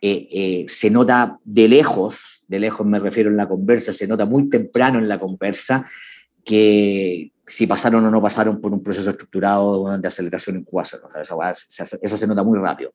eh, 0.01 0.65
se 0.69 0.89
nota 0.89 1.37
de 1.43 1.67
lejos 1.67 2.38
de 2.49 2.59
lejos 2.59 2.85
me 2.85 2.99
refiero 2.99 3.29
en 3.29 3.37
la 3.37 3.47
conversa, 3.47 3.93
se 3.93 4.07
nota 4.07 4.25
muy 4.25 4.49
temprano 4.49 4.99
en 4.99 5.07
la 5.07 5.19
conversa 5.19 5.87
que 6.43 7.31
si 7.45 7.67
pasaron 7.67 8.03
o 8.05 8.11
no 8.11 8.21
pasaron 8.21 8.59
por 8.59 8.73
un 8.73 8.81
proceso 8.81 9.11
estructurado 9.11 9.97
de 9.97 10.07
aceleración 10.07 10.57
en 10.57 10.63
cuásar. 10.63 10.99
Eso, 11.21 12.17
se 12.17 12.27
nota 12.27 12.43
muy 12.43 12.57
rápido. 12.59 12.91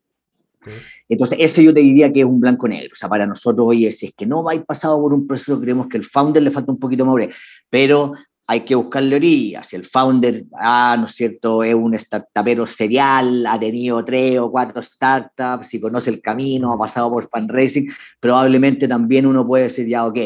Entonces, 1.09 1.39
eso 1.41 1.61
yo 1.61 1.73
te 1.73 1.81
diría 1.81 2.13
que 2.13 2.21
es 2.21 2.27
un 2.27 2.41
blanco 2.41 2.67
negro. 2.67 2.91
O 2.95 2.97
sea, 2.97 3.09
para 3.09 3.27
nosotros, 3.27 3.67
oye, 3.69 3.93
si 3.93 4.07
es 4.07 4.13
que 4.17 4.27
no 4.27 4.43
vais 4.43 4.65
pasado 4.65 5.01
por 5.01 5.13
un 5.13 5.27
proceso, 5.27 5.61
creemos 5.61 5.87
que 5.89 5.99
el 5.99 6.05
founder 6.05 6.43
le 6.43 6.51
falta 6.51 6.73
un 6.73 6.79
poquito 6.79 7.07
más, 7.07 7.29
pero 7.71 8.15
hay 8.47 8.61
que 8.61 8.75
buscarle 8.75 9.17
orillas. 9.17 9.67
Si 9.67 9.77
el 9.77 9.85
founder, 9.85 10.45
ah, 10.59 10.97
¿no 10.99 11.07
es 11.07 11.13
cierto?, 11.13 11.63
es 11.63 11.75
un 11.75 11.99
startupero 11.99 12.67
serial, 12.67 13.47
ha 13.47 13.59
tenido 13.59 14.05
tres 14.05 14.39
o 14.39 14.51
cuatro 14.51 14.83
startups, 14.83 15.69
si 15.69 15.81
conoce 15.81 16.11
el 16.11 16.21
camino, 16.21 16.73
ha 16.73 16.79
pasado 16.79 17.11
por 17.11 17.29
fundraising, 17.29 17.91
probablemente 18.21 18.87
también 18.87 19.27
uno 19.27 19.47
puede 19.47 19.65
decir, 19.65 19.87
ya, 19.87 20.07
ok, 20.07 20.19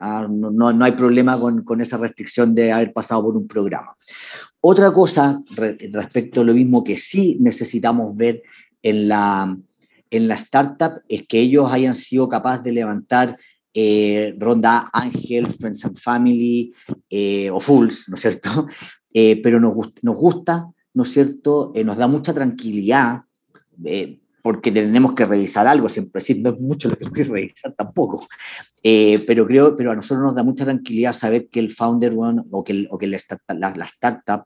ah, 0.00 0.26
no, 0.28 0.72
no, 0.72 0.84
hay 0.84 0.92
problema 0.92 1.38
con, 1.40 1.64
con, 1.64 1.80
esa 1.80 1.96
restricción 1.96 2.54
de 2.54 2.72
haber 2.72 2.92
pasado 2.92 3.22
por 3.24 3.36
un 3.36 3.48
programa. 3.48 3.96
Otra 4.60 4.92
cosa 4.92 5.42
respecto 5.56 6.42
a 6.42 6.44
lo 6.44 6.54
mismo 6.54 6.84
que 6.84 6.96
sí 6.96 7.36
necesitamos 7.40 8.14
ver 8.16 8.42
en 8.82 9.08
la, 9.08 9.56
en 10.10 10.28
la 10.28 10.34
startup 10.34 11.00
es 11.08 11.26
que 11.26 11.40
ellos 11.40 11.72
hayan 11.72 11.96
sido 11.96 12.28
capaces 12.28 12.64
de 12.64 12.72
levantar 12.72 13.38
eh, 13.74 14.34
ronda 14.38 14.90
Ángel, 14.92 15.46
Friends 15.46 15.84
and 15.84 15.98
Family 15.98 16.72
eh, 17.08 17.50
o 17.50 17.60
Fools, 17.60 18.08
¿no 18.08 18.14
es 18.14 18.20
cierto? 18.20 18.66
Eh, 19.14 19.42
pero 19.42 19.60
nos, 19.60 19.76
nos 20.00 20.16
gusta, 20.16 20.70
¿no 20.94 21.02
es 21.02 21.12
cierto? 21.12 21.70
nos 21.84 21.98
da 21.98 22.08
mucha 22.08 22.32
tranquilidad 22.32 23.24
porque 24.42 24.72
tenemos 24.72 25.14
que 25.14 25.24
revisar 25.24 25.66
algo, 25.66 25.88
siempre 25.88 26.20
sí, 26.20 26.34
no 26.34 26.50
es 26.50 26.60
mucho 26.60 26.88
lo 26.88 26.96
que 26.96 27.06
hay 27.06 27.12
que 27.12 27.24
revisar 27.24 27.72
tampoco, 27.74 28.26
pero 28.82 29.46
creo, 29.46 29.76
pero 29.76 29.92
a 29.92 29.96
nosotros 29.96 30.24
nos 30.24 30.34
da 30.34 30.42
mucha 30.42 30.64
tranquilidad 30.64 31.12
saber 31.12 31.48
que 31.48 31.60
el 31.60 31.72
founder 31.72 32.12
one, 32.16 32.42
o 32.50 32.64
que, 32.64 32.86
o 32.90 32.98
que 32.98 33.06
la, 33.06 33.20
la, 33.76 33.84
startup 33.84 34.44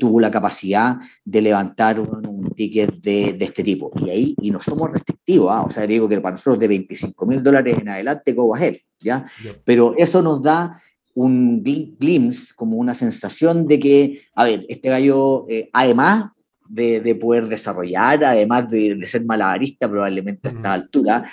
tuvo 0.00 0.20
la 0.20 0.30
capacidad 0.30 0.96
de 1.24 1.40
levantar 1.40 2.00
un, 2.00 2.50
ticket 2.56 3.00
de, 3.00 3.32
de, 3.34 3.44
este 3.44 3.62
tipo. 3.62 3.90
Y 4.04 4.10
ahí, 4.10 4.34
y 4.40 4.50
no 4.50 4.60
somos 4.60 4.90
restrictivos, 4.90 5.50
¿ah? 5.52 5.62
o 5.62 5.70
sea, 5.70 5.86
digo 5.86 6.08
que 6.08 6.20
para 6.20 6.32
nosotros 6.32 6.58
de 6.58 6.68
25 6.68 7.26
mil 7.26 7.42
dólares 7.42 7.78
en 7.78 7.88
adelante, 7.88 8.32
go 8.32 8.54
ahead, 8.54 8.76
¿ya? 8.98 9.24
Pero 9.64 9.94
eso 9.96 10.20
nos 10.22 10.42
da 10.42 10.82
un 11.14 11.62
glimpse, 11.62 12.54
como 12.54 12.76
una 12.76 12.94
sensación 12.94 13.66
de 13.66 13.78
que, 13.78 14.22
a 14.34 14.44
ver, 14.44 14.64
este 14.68 14.88
gallo, 14.88 15.46
eh, 15.48 15.68
además 15.72 16.30
de, 16.70 17.00
de, 17.00 17.14
poder 17.14 17.48
desarrollar, 17.48 18.24
además 18.24 18.68
de, 18.68 18.94
de 18.94 19.06
ser 19.06 19.24
malabarista 19.24 19.88
probablemente 19.88 20.48
a 20.48 20.52
esta 20.52 20.72
altura, 20.72 21.30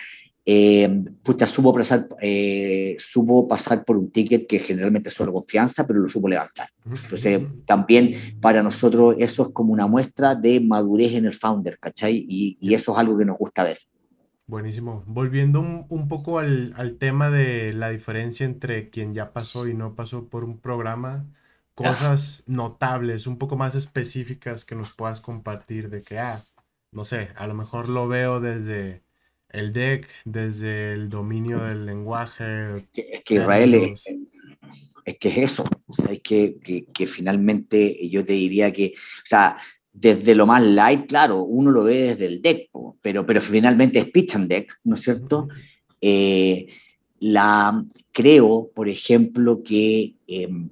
eh, 0.50 1.04
pucha, 1.24 1.46
supo 1.46 1.74
pasar, 1.74 2.08
eh, 2.22 2.96
supo 3.00 3.46
pasar 3.50 3.84
por 3.84 3.98
un 3.98 4.10
ticket 4.12 4.48
que 4.48 4.60
generalmente 4.60 5.10
es 5.10 5.14
solo 5.14 5.34
confianza, 5.34 5.86
pero 5.86 6.00
lo 6.00 6.08
supo 6.08 6.30
levantar. 6.30 6.70
Entonces, 6.86 7.42
también 7.66 8.40
para 8.40 8.64
nosotros 8.64 9.18
eso 9.20 9.48
es 9.48 9.50
como 9.54 9.74
una 9.74 9.88
muestra 9.88 10.36
de 10.36 10.62
madurez 10.62 11.12
en 11.12 11.26
el 11.26 11.34
founder, 11.34 11.78
¿cachai? 11.78 12.26
Y, 12.30 12.58
y 12.62 12.74
eso 12.76 12.94
es 12.94 12.98
algo 12.98 13.18
que 13.18 13.26
nos 13.26 13.38
gusta 13.38 13.66
ver. 13.66 13.80
Buenísimo. 14.46 15.04
Volviendo 15.06 15.60
un, 15.60 15.86
un 15.90 16.08
poco 16.08 16.40
al, 16.40 16.74
al, 16.78 16.96
tema 16.96 17.30
de 17.30 17.74
la 17.74 17.90
diferencia 17.90 18.46
entre 18.46 18.90
quien 18.90 19.14
ya 19.14 19.34
pasó 19.34 19.68
y 19.68 19.74
no 19.74 19.96
pasó 19.96 20.30
por 20.30 20.46
un 20.46 20.62
programa, 20.62 21.26
cosas 21.78 22.44
notables, 22.48 23.28
un 23.28 23.38
poco 23.38 23.56
más 23.56 23.76
específicas 23.76 24.66
que 24.66 24.76
nos 24.76 24.92
puedas 24.92 25.22
compartir 25.22 25.90
de 25.90 26.02
que, 26.02 26.18
ah, 26.18 26.42
no 26.92 27.06
sé, 27.06 27.30
a 27.36 27.46
lo 27.46 27.54
mejor 27.54 27.88
lo 27.88 28.08
veo 28.08 28.40
desde 28.40 29.04
el 29.50 29.74
deck, 29.74 30.08
desde 30.26 30.94
el 30.94 31.10
dominio 31.10 31.60
del 31.60 31.86
lenguaje. 31.86 32.88
Es 32.94 33.24
que 33.24 33.36
Israel 33.36 33.76
es, 33.76 34.06
es, 35.06 35.18
que 35.20 35.30
es 35.30 35.38
eso, 35.38 35.66
o 35.86 35.94
sea, 35.94 36.12
es 36.12 36.22
que, 36.22 36.58
que, 36.64 36.86
que, 36.86 37.06
finalmente 37.06 38.10
yo 38.10 38.26
te 38.26 38.34
diría 38.34 38.74
que, 38.74 38.94
o 38.96 39.26
sea, 39.26 39.58
desde 39.94 40.34
lo 40.34 40.48
más 40.48 40.64
light, 40.64 41.08
claro, 41.08 41.44
uno 41.44 41.70
lo 41.70 41.84
ve 41.84 42.16
desde 42.16 42.26
el 42.26 42.42
deck, 42.42 42.72
pero, 43.02 43.24
pero 43.24 43.40
finalmente 43.40 44.00
es 44.00 44.10
pitch 44.10 44.36
and 44.36 44.50
deck, 44.50 44.80
¿no 44.84 44.96
es 44.96 45.02
cierto? 45.02 45.48
Eh, 46.02 46.68
la, 47.20 47.86
creo, 48.12 48.72
por 48.74 48.90
ejemplo, 48.90 49.62
que 49.64 50.16
em, 50.26 50.70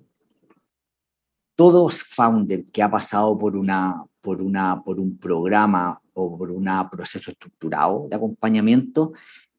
todo 1.56 1.90
founder 1.90 2.66
que 2.72 2.84
ha 2.84 2.92
pasado 2.92 3.38
por, 3.38 3.56
una, 3.56 4.04
por, 4.22 4.42
una, 4.42 4.84
por 4.84 5.00
un 5.00 5.18
programa 5.18 6.02
o 6.14 6.38
por 6.38 6.52
un 6.52 6.70
proceso 6.92 7.32
estructurado 7.32 8.08
de 8.10 8.16
acompañamiento 8.16 9.14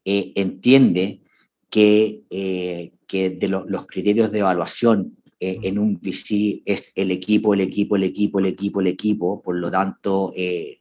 eh, 0.04 0.32
entiende 0.36 1.22
que, 1.70 2.22
eh, 2.30 2.92
que 3.06 3.30
de 3.30 3.48
los 3.48 3.86
criterios 3.86 4.30
de 4.30 4.40
evaluación 4.40 5.15
eh, 5.40 5.58
en 5.62 5.78
un 5.78 6.00
VC 6.00 6.62
es 6.64 6.92
el 6.94 7.10
equipo, 7.10 7.54
el 7.54 7.60
equipo, 7.60 7.96
el 7.96 8.04
equipo, 8.04 8.38
el 8.38 8.46
equipo, 8.46 8.80
el 8.80 8.86
equipo, 8.86 9.42
por 9.42 9.56
lo 9.56 9.70
tanto, 9.70 10.32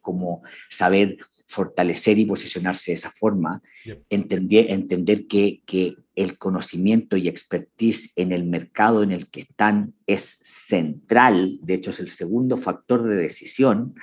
como 0.02 0.44
saber 0.70 1.18
fortalecer 1.48 2.18
y 2.18 2.26
posicionarse 2.26 2.92
de 2.92 2.96
esa 2.96 3.12
forma, 3.12 3.62
entender, 4.10 4.72
entender 4.72 5.28
que, 5.28 5.62
que, 5.66 5.96
el 6.16 6.38
conocimiento 6.38 7.18
y 7.18 7.28
expertise 7.28 8.14
en 8.16 8.32
el 8.32 8.46
mercado 8.46 9.04
en 9.04 9.12
el 9.12 9.30
que 9.30 9.42
están 9.42 9.94
es 10.08 10.40
central, 10.42 11.60
de 11.62 11.74
hecho 11.74 11.90
es 11.90 12.00
el 12.00 12.10
segundo 12.10 12.56
factor 12.56 13.04
de 13.04 13.16
decisión, 13.18 13.96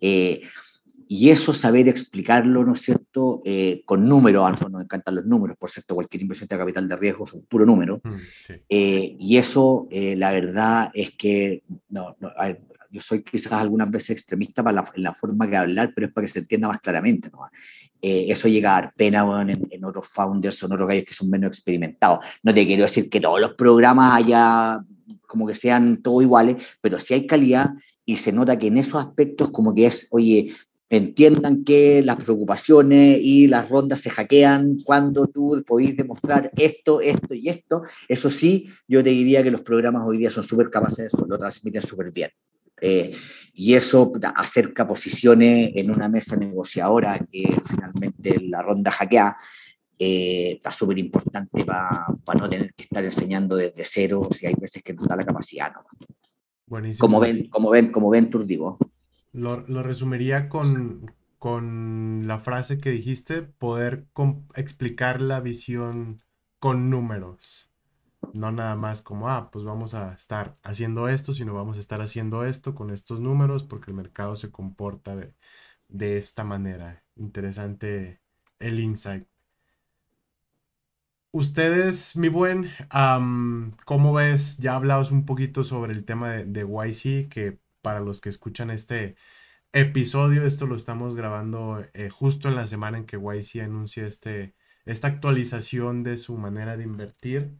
eh, 0.00 0.42
y 1.06 1.30
eso 1.30 1.52
saber 1.52 1.88
explicarlo, 1.88 2.64
¿no 2.64 2.72
es 2.72 2.82
cierto?, 2.82 3.01
eh, 3.44 3.82
con 3.84 4.08
números, 4.08 4.44
a 4.44 4.50
nosotros 4.50 4.72
nos 4.72 4.82
encantan 4.82 5.16
los 5.16 5.26
números, 5.26 5.56
por 5.56 5.70
cierto, 5.70 5.94
cualquier 5.94 6.22
inversión 6.22 6.48
de 6.48 6.58
capital 6.58 6.88
de 6.88 6.96
riesgo 6.96 7.24
es 7.24 7.32
un 7.32 7.44
puro 7.46 7.66
número, 7.66 8.00
mm, 8.02 8.14
eh, 8.68 9.16
y 9.18 9.36
eso, 9.36 9.88
la 9.90 10.32
verdad 10.32 10.90
es 10.94 11.10
que, 11.12 11.62
no, 11.88 12.16
no 12.20 12.30
yo 12.92 13.00
soy 13.00 13.24
quizás 13.24 13.52
algunas 13.52 13.90
veces 13.90 14.10
extremista 14.10 14.62
para 14.62 14.82
la, 14.82 14.84
en 14.94 15.02
la 15.02 15.14
forma 15.14 15.46
de 15.46 15.56
hablar, 15.56 15.92
pero 15.94 16.06
es 16.06 16.12
para 16.12 16.26
que 16.26 16.32
se 16.32 16.40
entienda 16.40 16.68
más 16.68 16.78
claramente. 16.78 17.30
¿no? 17.32 17.48
Eh, 18.02 18.26
eso 18.28 18.48
llega 18.48 18.76
a 18.76 18.82
dar 18.82 18.94
pena 18.94 19.24
en, 19.48 19.84
otros 19.84 20.06
founders 20.08 20.62
o 20.62 20.66
en 20.66 20.72
otros 20.72 20.88
gallos 20.88 21.04
que 21.04 21.14
son 21.14 21.30
menos 21.30 21.50
experimentados. 21.50 22.20
No 22.42 22.52
te 22.52 22.66
quiero 22.66 22.82
decir 22.82 23.08
que 23.08 23.20
todos 23.20 23.40
los 23.40 23.54
programas 23.54 24.16
haya 24.16 24.80
como 25.26 25.46
que 25.46 25.54
sean 25.54 26.02
todos 26.02 26.22
iguales, 26.22 26.56
pero 26.82 27.00
sí 27.00 27.14
hay 27.14 27.26
calidad 27.26 27.70
y 28.04 28.18
se 28.18 28.32
nota 28.32 28.58
que 28.58 28.66
en 28.66 28.76
esos 28.76 28.96
aspectos 28.96 29.50
como 29.50 29.74
que 29.74 29.86
es, 29.86 30.06
oye, 30.10 30.54
entiendan 30.92 31.64
que 31.64 32.02
las 32.02 32.22
preocupaciones 32.22 33.18
y 33.22 33.48
las 33.48 33.70
rondas 33.70 34.00
se 34.00 34.10
hackean 34.10 34.80
cuando 34.84 35.26
tú 35.26 35.64
podéis 35.66 35.96
demostrar 35.96 36.50
esto, 36.54 37.00
esto 37.00 37.32
y 37.34 37.48
esto. 37.48 37.82
Eso 38.06 38.28
sí, 38.28 38.68
yo 38.86 39.02
te 39.02 39.08
diría 39.08 39.42
que 39.42 39.50
los 39.50 39.62
programas 39.62 40.06
hoy 40.06 40.18
día 40.18 40.30
son 40.30 40.44
súper 40.44 40.68
capaces 40.68 40.98
de 40.98 41.06
eso, 41.06 41.26
lo 41.26 41.38
transmiten 41.38 41.80
súper 41.80 42.12
bien. 42.12 42.30
Eh, 42.78 43.14
y 43.54 43.72
eso 43.72 44.12
acerca 44.34 44.86
posiciones 44.86 45.70
en 45.74 45.90
una 45.90 46.10
mesa 46.10 46.36
negociadora 46.36 47.18
que 47.30 47.48
finalmente 47.66 48.38
la 48.42 48.60
ronda 48.60 48.90
hackea. 48.90 49.36
Eh, 49.98 50.54
está 50.56 50.72
súper 50.72 50.98
importante 50.98 51.64
para 51.64 52.06
no 52.38 52.48
tener 52.48 52.74
que 52.74 52.82
estar 52.82 53.04
enseñando 53.04 53.56
desde 53.56 53.84
cero 53.86 54.28
si 54.30 54.46
hay 54.46 54.54
veces 54.60 54.82
que 54.82 54.92
no 54.92 55.04
da 55.04 55.16
la 55.16 55.24
capacidad. 55.24 55.72
¿no? 55.72 55.84
Buenísimo. 56.66 57.06
Como 57.06 57.20
ven, 57.20 57.48
como 57.48 57.70
ven, 57.70 57.92
como 57.92 58.10
Venture, 58.10 58.44
digo. 58.44 58.78
Lo, 59.32 59.60
lo 59.66 59.82
resumiría 59.82 60.48
con, 60.48 61.14
con 61.38 62.22
la 62.26 62.38
frase 62.38 62.78
que 62.78 62.90
dijiste, 62.90 63.42
poder 63.42 64.06
explicar 64.54 65.20
la 65.20 65.40
visión 65.40 66.22
con 66.58 66.90
números 66.90 67.72
no 68.32 68.52
nada 68.52 68.76
más 68.76 69.02
como, 69.02 69.28
ah, 69.28 69.50
pues 69.50 69.64
vamos 69.64 69.94
a 69.94 70.14
estar 70.14 70.56
haciendo 70.62 71.08
esto, 71.08 71.32
sino 71.32 71.54
vamos 71.54 71.76
a 71.76 71.80
estar 71.80 72.00
haciendo 72.00 72.44
esto 72.44 72.74
con 72.74 72.90
estos 72.90 73.20
números 73.20 73.62
porque 73.64 73.90
el 73.90 73.96
mercado 73.96 74.36
se 74.36 74.50
comporta 74.50 75.16
de, 75.16 76.18
esta 76.18 76.44
manera. 76.44 77.04
Interesante 77.16 78.20
el 78.58 78.80
insight. 78.80 79.26
Ustedes, 81.34 82.14
mi 82.16 82.28
buen, 82.28 82.68
¿cómo 83.86 84.12
ves? 84.12 84.58
Ya 84.58 84.74
hablabas 84.74 85.10
un 85.12 85.24
poquito 85.24 85.64
sobre 85.64 85.92
el 85.92 86.04
tema 86.04 86.32
de, 86.32 86.44
de, 86.44 86.62
YC, 86.62 87.28
que 87.30 87.58
para 87.82 88.00
los 88.00 88.20
que 88.20 88.28
escuchan 88.30 88.70
este 88.70 89.16
episodio, 89.72 90.46
esto 90.46 90.66
lo 90.66 90.76
estamos 90.76 91.16
grabando 91.16 91.84
eh, 91.94 92.10
justo 92.10 92.48
en 92.48 92.54
la 92.56 92.66
semana 92.66 92.98
en 92.98 93.06
que 93.06 93.18
YC 93.18 93.62
anuncia 93.62 94.06
este, 94.06 94.54
esta 94.86 95.08
actualización 95.08 96.02
de 96.02 96.16
su 96.16 96.36
manera 96.38 96.76
de 96.76 96.84
invertir 96.84 97.58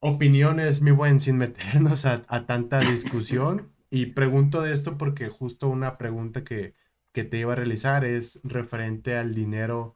opiniones, 0.00 0.82
mi 0.82 0.90
buen, 0.90 1.20
sin 1.20 1.36
meternos 1.38 2.06
a, 2.06 2.46
tanta 2.46 2.80
discusión. 2.80 3.72
Y 3.88 4.06
pregunto 4.06 4.62
de 4.62 4.74
esto 4.74 4.98
porque 4.98 5.28
justo 5.28 5.68
una 5.68 5.96
pregunta 5.96 6.42
que, 6.42 6.74
te 7.12 7.38
iba 7.38 7.52
a 7.52 7.56
realizar 7.56 8.04
es 8.04 8.40
referente 8.42 9.16
al 9.16 9.32
dinero, 9.32 9.94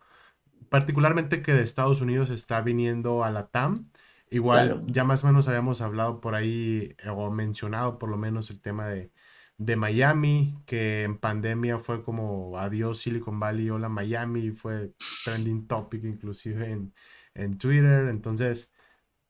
particularmente 0.71 1.43
que 1.43 1.53
de 1.53 1.63
Estados 1.63 2.01
Unidos 2.01 2.31
está 2.31 2.61
viniendo 2.63 3.25
a 3.25 3.31
la 3.31 3.49
TAM. 3.49 3.90
Igual 4.31 4.87
ya 4.87 5.05
más 5.05 5.25
o 5.25 5.27
menos 5.27 5.49
habíamos 5.49 5.81
hablado 5.81 6.21
por 6.21 6.35
ahí 6.35 6.97
o 7.09 7.31
mencionado 7.31 7.99
por 7.99 8.09
lo 8.09 8.17
menos 8.17 8.51
el 8.51 8.61
tema 8.61 8.87
de, 8.89 9.11
de 9.59 9.77
Miami, 9.77 10.57
que 10.67 11.03
en 11.03 11.19
pandemia 11.19 11.79
fue 11.79 12.05
como 12.05 12.57
adiós 12.59 13.01
Silicon 13.01 13.41
Valley, 13.41 13.71
hola 13.71 13.89
Miami, 13.89 14.53
fue 14.53 14.93
trending 15.25 15.67
topic 15.67 16.05
inclusive 16.05 16.71
en, 16.71 16.95
en 17.35 17.59
Twitter. 17.59 18.09
Entonces, 18.09 18.73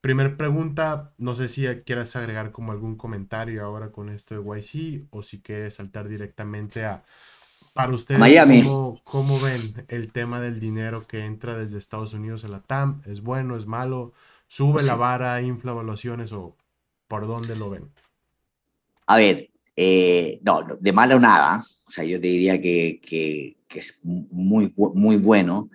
Primer 0.01 0.35
pregunta, 0.35 1.13
no 1.19 1.35
sé 1.35 1.47
si 1.47 1.67
quieras 1.85 2.15
agregar 2.15 2.51
como 2.51 2.71
algún 2.71 2.95
comentario 2.95 3.63
ahora 3.63 3.91
con 3.91 4.09
esto 4.09 4.33
de 4.33 4.41
YC 4.41 5.05
o 5.11 5.21
si 5.21 5.41
quieres 5.41 5.75
saltar 5.75 6.07
directamente 6.07 6.85
a, 6.85 7.03
para 7.75 7.93
ustedes, 7.93 8.19
Miami. 8.19 8.63
¿cómo, 9.03 9.39
ven 9.39 9.85
el 9.89 10.11
tema 10.11 10.41
del 10.41 10.59
dinero 10.59 11.05
que 11.05 11.23
entra 11.23 11.55
desde 11.55 11.77
Estados 11.77 12.15
Unidos 12.15 12.43
a 12.43 12.47
la 12.47 12.61
TAM? 12.61 13.01
¿Es 13.05 13.21
bueno, 13.21 13.55
es 13.55 13.67
malo? 13.67 14.13
¿Sube 14.51 14.83
la 14.83 14.95
vara, 14.95 15.41
infla 15.41 15.71
evaluaciones 15.71 16.33
o 16.33 16.57
por 17.07 17.25
dónde 17.25 17.55
lo 17.55 17.69
ven? 17.69 17.89
A 19.07 19.15
ver, 19.15 19.49
eh, 19.77 20.39
no, 20.43 20.67
de 20.77 20.91
malo 20.91 21.19
nada. 21.19 21.63
O 21.87 21.91
sea, 21.91 22.03
yo 22.03 22.19
te 22.19 22.27
diría 22.27 22.61
que, 22.61 22.99
que, 23.01 23.55
que 23.67 23.79
es 23.79 24.01
muy, 24.03 24.73
muy 24.75 25.15
bueno 25.15 25.69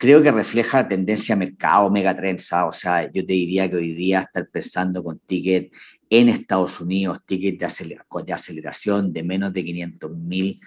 creo 0.00 0.22
que 0.22 0.32
refleja 0.32 0.88
tendencia 0.88 1.36
mercado, 1.36 1.90
megatrensa. 1.90 2.66
O 2.66 2.72
sea, 2.72 3.12
yo 3.12 3.24
te 3.26 3.34
diría 3.34 3.68
que 3.68 3.76
hoy 3.76 3.92
día 3.92 4.20
estar 4.20 4.48
pensando 4.48 5.04
con 5.04 5.18
ticket 5.18 5.70
en 6.08 6.30
Estados 6.30 6.80
Unidos, 6.80 7.20
ticket 7.26 7.60
de, 7.60 7.98
de 8.24 8.32
aceleración 8.32 9.12
de 9.12 9.22
menos 9.22 9.52
de 9.52 9.62
500 9.62 10.16
mil. 10.16 10.58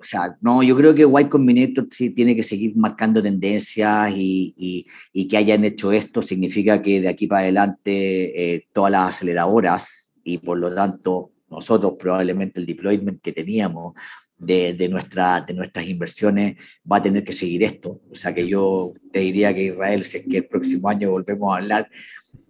O 0.00 0.04
sea, 0.04 0.36
no, 0.40 0.62
yo 0.62 0.76
creo 0.76 0.94
que 0.94 1.04
White 1.04 1.30
Combinator 1.30 1.88
sí 1.90 2.10
tiene 2.10 2.36
que 2.36 2.44
seguir 2.44 2.76
marcando 2.76 3.22
tendencias 3.22 4.12
y, 4.12 4.54
y, 4.56 4.86
y, 5.12 5.26
que 5.26 5.36
hayan 5.36 5.64
hecho 5.64 5.90
esto 5.90 6.22
significa 6.22 6.80
que 6.80 7.00
de 7.00 7.08
aquí 7.08 7.26
para 7.26 7.40
adelante 7.42 8.54
eh, 8.54 8.68
todas 8.72 8.92
las 8.92 9.16
aceleradoras 9.16 10.12
y 10.22 10.38
por 10.38 10.58
lo 10.58 10.72
tanto 10.72 11.32
nosotros 11.50 11.94
probablemente 11.98 12.60
el 12.60 12.66
deployment 12.66 13.20
que 13.20 13.32
teníamos 13.32 13.94
de, 14.38 14.88
nuestra, 14.88 15.40
de 15.40 15.54
nuestras 15.54 15.86
inversiones 15.86 16.56
va 16.90 16.98
a 16.98 17.02
tener 17.02 17.24
que 17.24 17.32
seguir 17.32 17.64
esto. 17.64 18.00
O 18.10 18.14
sea 18.14 18.32
que 18.34 18.46
yo 18.46 18.92
te 19.12 19.20
diría 19.20 19.54
que 19.54 19.64
Israel, 19.64 20.04
si 20.04 20.18
es 20.18 20.26
que 20.26 20.38
el 20.38 20.46
próximo 20.46 20.88
año 20.88 21.10
volvemos 21.10 21.52
a 21.52 21.58
hablar, 21.58 21.88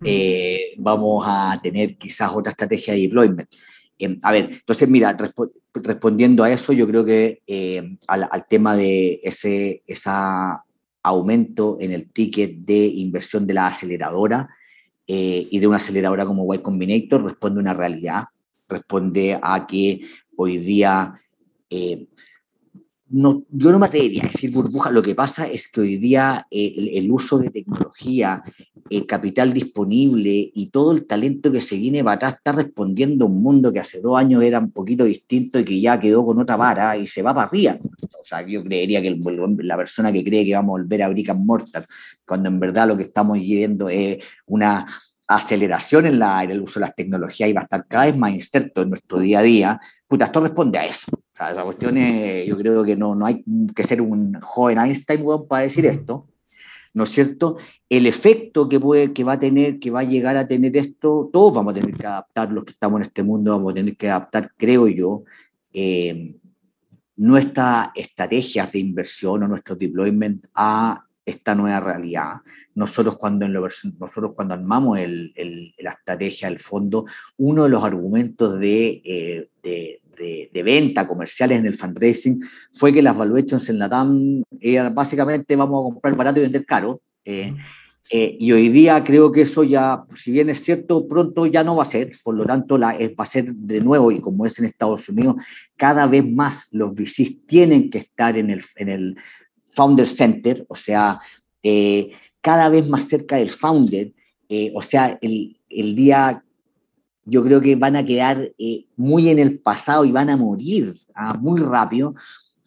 eh, 0.04 0.74
vamos 0.76 1.24
a 1.26 1.58
tener 1.62 1.96
quizás 1.96 2.30
otra 2.32 2.52
estrategia 2.52 2.94
de 2.94 3.00
deployment. 3.00 3.48
Em, 3.98 4.18
a 4.22 4.32
ver, 4.32 4.50
entonces 4.52 4.88
mira, 4.88 5.16
respondiendo 5.74 6.44
a 6.44 6.52
eso, 6.52 6.72
yo 6.72 6.86
creo 6.86 7.04
que 7.04 7.42
al, 8.06 8.28
al, 8.30 8.46
tema 8.46 8.76
de 8.76 9.20
ese 9.22 9.82
esa 9.86 10.62
aumento 11.02 11.78
en 11.80 11.92
el 11.92 12.10
ticket 12.10 12.58
de 12.58 12.86
inversión 12.86 13.46
de 13.46 13.54
la 13.54 13.68
aceleradora 13.68 14.48
eh, 15.06 15.46
y 15.50 15.58
de 15.58 15.66
una 15.66 15.78
aceleradora 15.78 16.26
como 16.26 16.52
Y 16.54 16.58
Combinator 16.58 17.24
responde 17.24 17.58
a 17.58 17.62
una 17.62 17.74
realidad, 17.74 18.24
responde 18.68 19.38
a 19.40 19.66
que 19.66 20.02
hoy 20.36 20.58
día 20.58 21.14
eh, 21.70 22.06
no, 23.10 23.42
yo 23.50 23.72
no 23.72 23.78
me 23.78 23.86
atrevería 23.86 24.22
a 24.22 24.26
decir 24.26 24.52
burbuja, 24.52 24.90
lo 24.90 25.02
que 25.02 25.14
pasa 25.14 25.46
es 25.46 25.68
que 25.68 25.80
hoy 25.80 25.96
día 25.96 26.46
eh, 26.50 26.92
el, 26.94 27.10
uso 27.10 27.38
de 27.38 27.50
tecnología, 27.50 28.42
el 28.90 29.06
capital 29.06 29.52
disponible 29.54 30.50
y 30.54 30.66
todo 30.70 30.92
el 30.92 31.06
talento 31.06 31.50
que 31.50 31.60
se 31.60 31.76
viene 31.76 32.04
para 32.04 32.16
atrás 32.16 32.34
está 32.34 32.52
respondiendo 32.52 33.24
a 33.24 33.28
un 33.28 33.42
mundo 33.42 33.72
que 33.72 33.80
hace 33.80 34.00
dos 34.00 34.18
años 34.18 34.42
era 34.42 34.58
un 34.58 34.70
poquito 34.72 35.04
distinto 35.04 35.58
y 35.58 35.64
que 35.64 35.80
ya 35.80 35.98
quedó 35.98 36.24
con 36.24 36.38
otra 36.40 36.56
vara 36.56 36.96
y 36.96 37.06
se 37.06 37.22
va 37.22 37.34
para 37.34 37.48
arriba. 37.48 37.78
O 38.20 38.24
sea, 38.24 38.46
yo 38.46 38.62
creería 38.62 39.00
que 39.00 39.18
la 39.62 39.76
persona 39.76 40.12
que 40.12 40.22
cree 40.22 40.44
que 40.44 40.54
vamos 40.54 40.78
a 40.78 40.82
volver 40.82 41.02
a 41.02 41.08
Brick 41.08 41.34
Mortal, 41.34 41.86
cuando 42.26 42.48
en 42.48 42.60
verdad 42.60 42.88
lo 42.88 42.96
que 42.96 43.04
estamos 43.04 43.38
viendo 43.38 43.88
es 43.88 44.18
una 44.46 44.86
aceleración 45.28 46.06
en, 46.06 46.18
la, 46.18 46.42
en 46.42 46.50
el 46.50 46.62
uso 46.62 46.80
de 46.80 46.86
las 46.86 46.96
tecnologías 46.96 47.48
y 47.48 47.52
va 47.52 47.60
a 47.60 47.64
estar 47.64 47.86
cada 47.86 48.06
vez 48.06 48.16
más 48.16 48.32
inserto 48.32 48.82
en 48.82 48.90
nuestro 48.90 49.20
día 49.20 49.40
a 49.40 49.42
día, 49.42 49.80
puta, 50.06 50.24
esto 50.24 50.40
responde 50.40 50.78
a 50.78 50.86
eso 50.86 51.06
esa 51.46 51.62
cuestión 51.62 51.96
es, 51.96 52.46
yo 52.46 52.56
creo 52.56 52.84
que 52.84 52.96
no, 52.96 53.14
no 53.14 53.26
hay 53.26 53.44
que 53.74 53.84
ser 53.84 54.00
un 54.00 54.38
joven 54.40 54.78
Einstein 54.78 55.24
para 55.48 55.62
decir 55.62 55.86
esto, 55.86 56.26
¿no 56.94 57.04
es 57.04 57.10
cierto? 57.10 57.58
El 57.88 58.06
efecto 58.06 58.68
que, 58.68 58.80
puede, 58.80 59.12
que 59.12 59.24
va 59.24 59.34
a 59.34 59.38
tener, 59.38 59.78
que 59.78 59.90
va 59.90 60.00
a 60.00 60.04
llegar 60.04 60.36
a 60.36 60.46
tener 60.46 60.76
esto, 60.76 61.30
todos 61.32 61.54
vamos 61.54 61.72
a 61.72 61.80
tener 61.80 61.94
que 61.94 62.06
adaptar, 62.06 62.50
los 62.50 62.64
que 62.64 62.72
estamos 62.72 63.00
en 63.00 63.06
este 63.06 63.22
mundo 63.22 63.52
vamos 63.52 63.72
a 63.72 63.74
tener 63.74 63.96
que 63.96 64.10
adaptar, 64.10 64.50
creo 64.56 64.88
yo, 64.88 65.24
eh, 65.72 66.34
nuestras 67.16 67.90
estrategias 67.94 68.72
de 68.72 68.78
inversión 68.80 69.42
o 69.42 69.48
nuestro 69.48 69.76
deployment 69.76 70.44
a 70.54 71.04
esta 71.28 71.54
nueva 71.54 71.80
realidad. 71.80 72.36
Nosotros 72.74 73.16
cuando, 73.18 73.44
en 73.44 73.52
nosotros 73.52 74.32
cuando 74.34 74.54
armamos 74.54 74.98
el, 74.98 75.32
la 75.78 75.92
estrategia 75.92 76.48
del 76.48 76.58
fondo, 76.58 77.06
uno 77.36 77.64
de 77.64 77.70
los 77.70 77.82
argumentos 77.82 78.58
de, 78.58 79.02
eh, 79.04 79.48
de, 79.62 80.00
de, 80.52 80.62
venta 80.62 81.06
comerciales 81.06 81.58
en 81.58 81.66
el 81.66 81.74
fundraising 81.74 82.40
fue 82.72 82.92
que 82.92 83.02
las 83.02 83.16
valuations 83.16 83.68
en 83.68 83.78
la 83.78 83.88
TAM 83.88 84.42
eran 84.60 84.94
básicamente 84.94 85.54
vamos 85.54 85.80
a 85.80 85.92
comprar 85.92 86.16
barato 86.16 86.40
y 86.40 86.44
vender 86.44 86.64
caro. 86.64 87.00
Eh, 87.24 87.54
eh, 88.10 88.36
y 88.40 88.52
hoy 88.52 88.70
día 88.70 89.04
creo 89.04 89.30
que 89.30 89.42
eso 89.42 89.64
ya, 89.64 90.04
si 90.14 90.32
bien 90.32 90.48
es 90.48 90.62
cierto, 90.62 91.06
pronto 91.06 91.44
ya 91.44 91.62
no 91.62 91.76
va 91.76 91.82
a 91.82 91.86
ser, 91.86 92.12
por 92.24 92.34
lo 92.34 92.46
tanto 92.46 92.78
la, 92.78 92.92
va 92.92 93.24
a 93.24 93.26
ser 93.26 93.52
de 93.52 93.80
nuevo, 93.80 94.10
y 94.10 94.20
como 94.20 94.46
es 94.46 94.58
en 94.58 94.64
Estados 94.64 95.08
Unidos, 95.10 95.36
cada 95.76 96.06
vez 96.06 96.24
más 96.24 96.68
los 96.70 96.94
VCs 96.94 97.46
tienen 97.46 97.90
que 97.90 97.98
estar 97.98 98.38
en 98.38 98.50
el, 98.50 98.64
en 98.76 98.88
el 98.88 99.16
Founder 99.78 100.08
Center, 100.08 100.66
o 100.68 100.74
sea, 100.74 101.20
eh, 101.62 102.10
cada 102.40 102.68
vez 102.68 102.88
más 102.88 103.06
cerca 103.06 103.36
del 103.36 103.50
founder, 103.50 104.12
eh, 104.48 104.72
o 104.74 104.82
sea, 104.82 105.16
el, 105.22 105.56
el, 105.70 105.94
día, 105.94 106.42
yo 107.24 107.44
creo 107.44 107.60
que 107.60 107.76
van 107.76 107.94
a 107.94 108.04
quedar 108.04 108.52
muy 108.96 109.28
en 109.28 109.38
el 109.38 109.60
pasado 109.60 110.04
y 110.04 110.10
van 110.10 110.30
a 110.30 110.36
morir 110.36 110.94
ah, 111.14 111.34
muy 111.34 111.60
rápido 111.60 112.16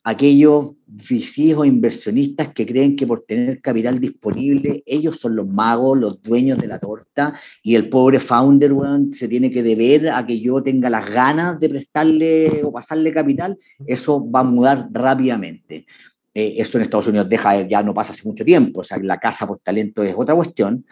aquellos 0.03 0.73
VCs 0.87 1.55
o 1.57 1.65
inversionistas 1.65 2.53
que 2.53 2.65
creen 2.65 2.95
que 2.95 3.05
por 3.05 3.23
tener 3.23 3.61
capital 3.61 3.99
disponible, 3.99 4.83
ellos 4.85 5.17
son 5.17 5.35
los 5.35 5.47
magos, 5.47 5.97
los 5.97 6.21
dueños 6.21 6.57
de 6.57 6.67
la 6.67 6.79
torta, 6.79 7.35
y 7.61 7.75
el 7.75 7.89
pobre 7.89 8.19
founder 8.19 8.71
se 9.13 9.27
tiene 9.27 9.51
que 9.51 9.61
deber 9.61 10.09
a 10.09 10.25
que 10.25 10.39
yo 10.39 10.61
tenga 10.63 10.89
las 10.89 11.09
ganas 11.09 11.59
de 11.59 11.69
prestarle 11.69 12.61
o 12.63 12.71
pasarle 12.71 13.13
capital, 13.13 13.57
eso 13.85 14.29
va 14.29 14.39
a 14.39 14.43
mudar 14.43 14.89
rápidamente. 14.91 15.85
Eh, 16.33 16.55
eso 16.57 16.77
en 16.77 16.83
Estados 16.83 17.07
Unidos 17.07 17.27
deja, 17.27 17.67
ya 17.67 17.83
no 17.83 17.93
pasa 17.93 18.13
hace 18.13 18.27
mucho 18.27 18.45
tiempo, 18.45 18.81
o 18.81 18.83
sea, 18.83 18.97
la 19.01 19.19
casa 19.19 19.45
por 19.45 19.59
talento 19.59 20.01
es 20.03 20.15
otra 20.17 20.35
cuestión, 20.35 20.85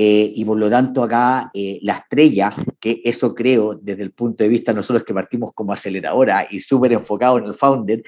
eh, 0.00 0.32
y 0.32 0.44
por 0.44 0.56
lo 0.56 0.70
tanto 0.70 1.02
acá 1.02 1.50
eh, 1.52 1.80
la 1.82 1.94
estrella, 1.94 2.54
que 2.78 3.00
eso 3.04 3.34
creo 3.34 3.74
desde 3.74 4.04
el 4.04 4.12
punto 4.12 4.44
de 4.44 4.48
vista 4.48 4.72
nosotros 4.72 5.04
que 5.04 5.12
partimos 5.12 5.50
como 5.52 5.72
aceleradora 5.72 6.46
y 6.48 6.60
súper 6.60 6.92
enfocado 6.92 7.38
en 7.38 7.46
el 7.46 7.54
founder, 7.54 8.04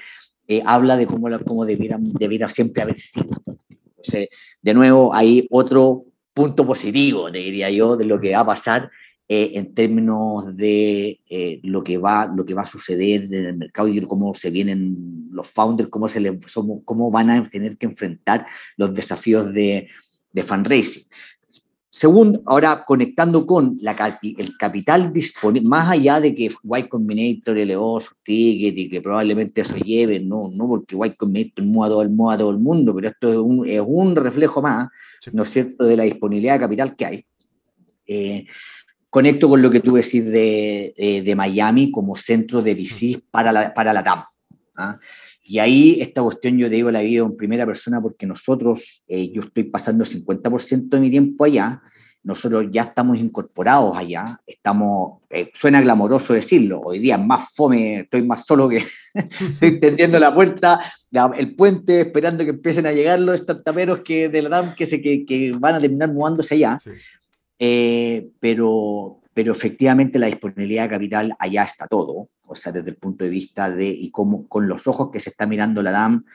eh, 0.47 0.63
habla 0.65 0.95
de 0.95 1.05
cómo, 1.05 1.27
cómo 1.45 1.65
debiera, 1.65 1.97
debiera 1.99 2.47
siempre 2.47 2.81
haber 2.81 2.97
sido. 2.97 3.27
Entonces, 3.69 4.29
de 4.61 4.73
nuevo, 4.73 5.13
hay 5.13 5.45
otro 5.51 6.05
punto 6.33 6.65
positivo, 6.65 7.29
diría 7.29 7.69
yo, 7.69 7.97
de 7.97 8.05
lo 8.05 8.21
que 8.21 8.31
va 8.31 8.39
a 8.39 8.45
pasar 8.45 8.89
eh, 9.33 9.57
en 9.57 9.73
términos 9.73 10.57
de 10.57 11.21
eh, 11.29 11.61
lo, 11.63 11.85
que 11.85 11.97
va, 11.97 12.29
lo 12.35 12.43
que 12.45 12.53
va 12.53 12.63
a 12.63 12.65
suceder 12.65 13.33
en 13.33 13.45
el 13.45 13.55
mercado 13.55 13.87
y 13.87 14.01
cómo 14.01 14.33
se 14.33 14.49
vienen 14.49 15.29
los 15.31 15.49
founders, 15.49 15.89
cómo, 15.89 16.09
se 16.09 16.19
les, 16.19 16.33
cómo 16.83 17.09
van 17.09 17.29
a 17.29 17.49
tener 17.49 17.77
que 17.77 17.85
enfrentar 17.85 18.45
los 18.75 18.93
desafíos 18.93 19.53
de, 19.53 19.87
de 20.33 20.43
fundraising. 20.43 21.03
Segundo, 21.89 22.41
ahora 22.45 22.83
conectando 22.85 23.45
con 23.45 23.77
la, 23.79 24.19
el 24.21 24.57
capital 24.57 25.13
disponible, 25.13 25.65
más 25.65 25.89
allá 25.89 26.19
de 26.19 26.35
que 26.35 26.51
Y 26.51 26.83
Combinator 26.89 27.57
elevó 27.57 28.01
su 28.01 28.13
ticket 28.25 28.77
y 28.77 28.89
que 28.89 28.99
probablemente 28.99 29.61
eso 29.61 29.77
lleve, 29.77 30.19
no, 30.19 30.51
no 30.53 30.67
porque 30.67 30.97
Y 30.97 31.15
Combinator 31.15 31.63
mueva 31.63 31.87
todo, 31.87 32.01
el, 32.01 32.17
todo 32.17 32.49
el 32.49 32.57
mundo, 32.57 32.93
pero 32.93 33.07
esto 33.07 33.31
es 33.31 33.37
un, 33.37 33.65
es 33.65 33.81
un 33.85 34.13
reflejo 34.13 34.61
más, 34.61 34.89
¿no 35.31 35.43
es 35.43 35.49
cierto?, 35.51 35.85
de 35.85 35.95
la 35.95 36.03
disponibilidad 36.03 36.55
de 36.55 36.59
capital 36.59 36.97
que 36.97 37.05
hay. 37.05 37.25
Eh, 38.07 38.45
conecto 39.11 39.49
con 39.49 39.61
lo 39.61 39.69
que 39.69 39.81
tú 39.81 39.93
decís 39.93 40.25
de, 40.25 41.21
de, 41.23 41.35
Miami 41.35 41.91
como 41.91 42.15
centro 42.15 42.63
de 42.63 42.73
VCs 42.73 43.21
para 43.29 43.51
la, 43.51 43.73
para 43.73 43.93
la 43.93 44.03
TAM. 44.03 44.23
¿ah? 44.77 44.97
Y 45.43 45.59
ahí 45.59 45.97
esta 45.99 46.23
cuestión 46.23 46.57
yo 46.57 46.69
te 46.69 46.75
digo 46.75 46.89
la 46.91 47.01
vida 47.01 47.25
en 47.25 47.35
primera 47.35 47.65
persona 47.65 48.01
porque 48.01 48.25
nosotros, 48.25 49.03
eh, 49.09 49.29
yo 49.31 49.41
estoy 49.41 49.65
pasando 49.65 50.05
el 50.05 50.09
50% 50.09 50.87
de 50.87 50.99
mi 51.01 51.11
tiempo 51.11 51.43
allá, 51.43 51.81
nosotros 52.23 52.67
ya 52.71 52.83
estamos 52.83 53.17
incorporados 53.17 53.97
allá, 53.97 54.39
estamos, 54.47 55.23
eh, 55.29 55.51
suena 55.53 55.81
glamoroso 55.81 56.33
decirlo, 56.33 56.79
hoy 56.79 56.99
día 56.99 57.17
más 57.17 57.53
fome, 57.53 58.01
estoy 58.01 58.23
más 58.23 58.45
solo 58.45 58.69
que 58.69 58.85
estoy 59.13 59.77
tendiendo 59.77 60.19
la 60.19 60.33
puerta, 60.33 60.79
el 61.37 61.53
puente, 61.55 61.99
esperando 61.99 62.45
que 62.45 62.51
empiecen 62.51 62.85
a 62.85 62.93
llegar 62.93 63.19
los 63.19 63.41
startuperos 63.41 63.99
que 64.05 64.29
de 64.29 64.41
la 64.43 64.49
DAM 64.49 64.75
que, 64.75 64.85
se, 64.85 65.01
que, 65.01 65.25
que 65.25 65.51
van 65.51 65.75
a 65.75 65.81
terminar 65.81 66.13
mudándose 66.13 66.55
allá. 66.55 66.77
Eh, 67.63 68.31
pero, 68.39 69.21
pero 69.33 69.51
efectivamente 69.51 70.17
la 70.17 70.25
disponibilidad 70.27 70.83
de 70.83 70.89
capital 70.89 71.35
allá 71.37 71.63
está 71.63 71.87
todo 71.87 72.29
o 72.51 72.55
sea, 72.55 72.73
desde 72.73 72.89
el 72.89 72.97
punto 72.97 73.23
de 73.23 73.29
vista 73.29 73.71
de, 73.71 73.87
y 73.87 74.11
cómo, 74.11 74.45
con 74.49 74.67
los 74.67 74.85
ojos 74.85 75.09
que 75.09 75.21
se 75.21 75.29
está 75.29 75.47
mirando 75.47 75.81
la 75.81 75.91
DAM, 75.91 76.25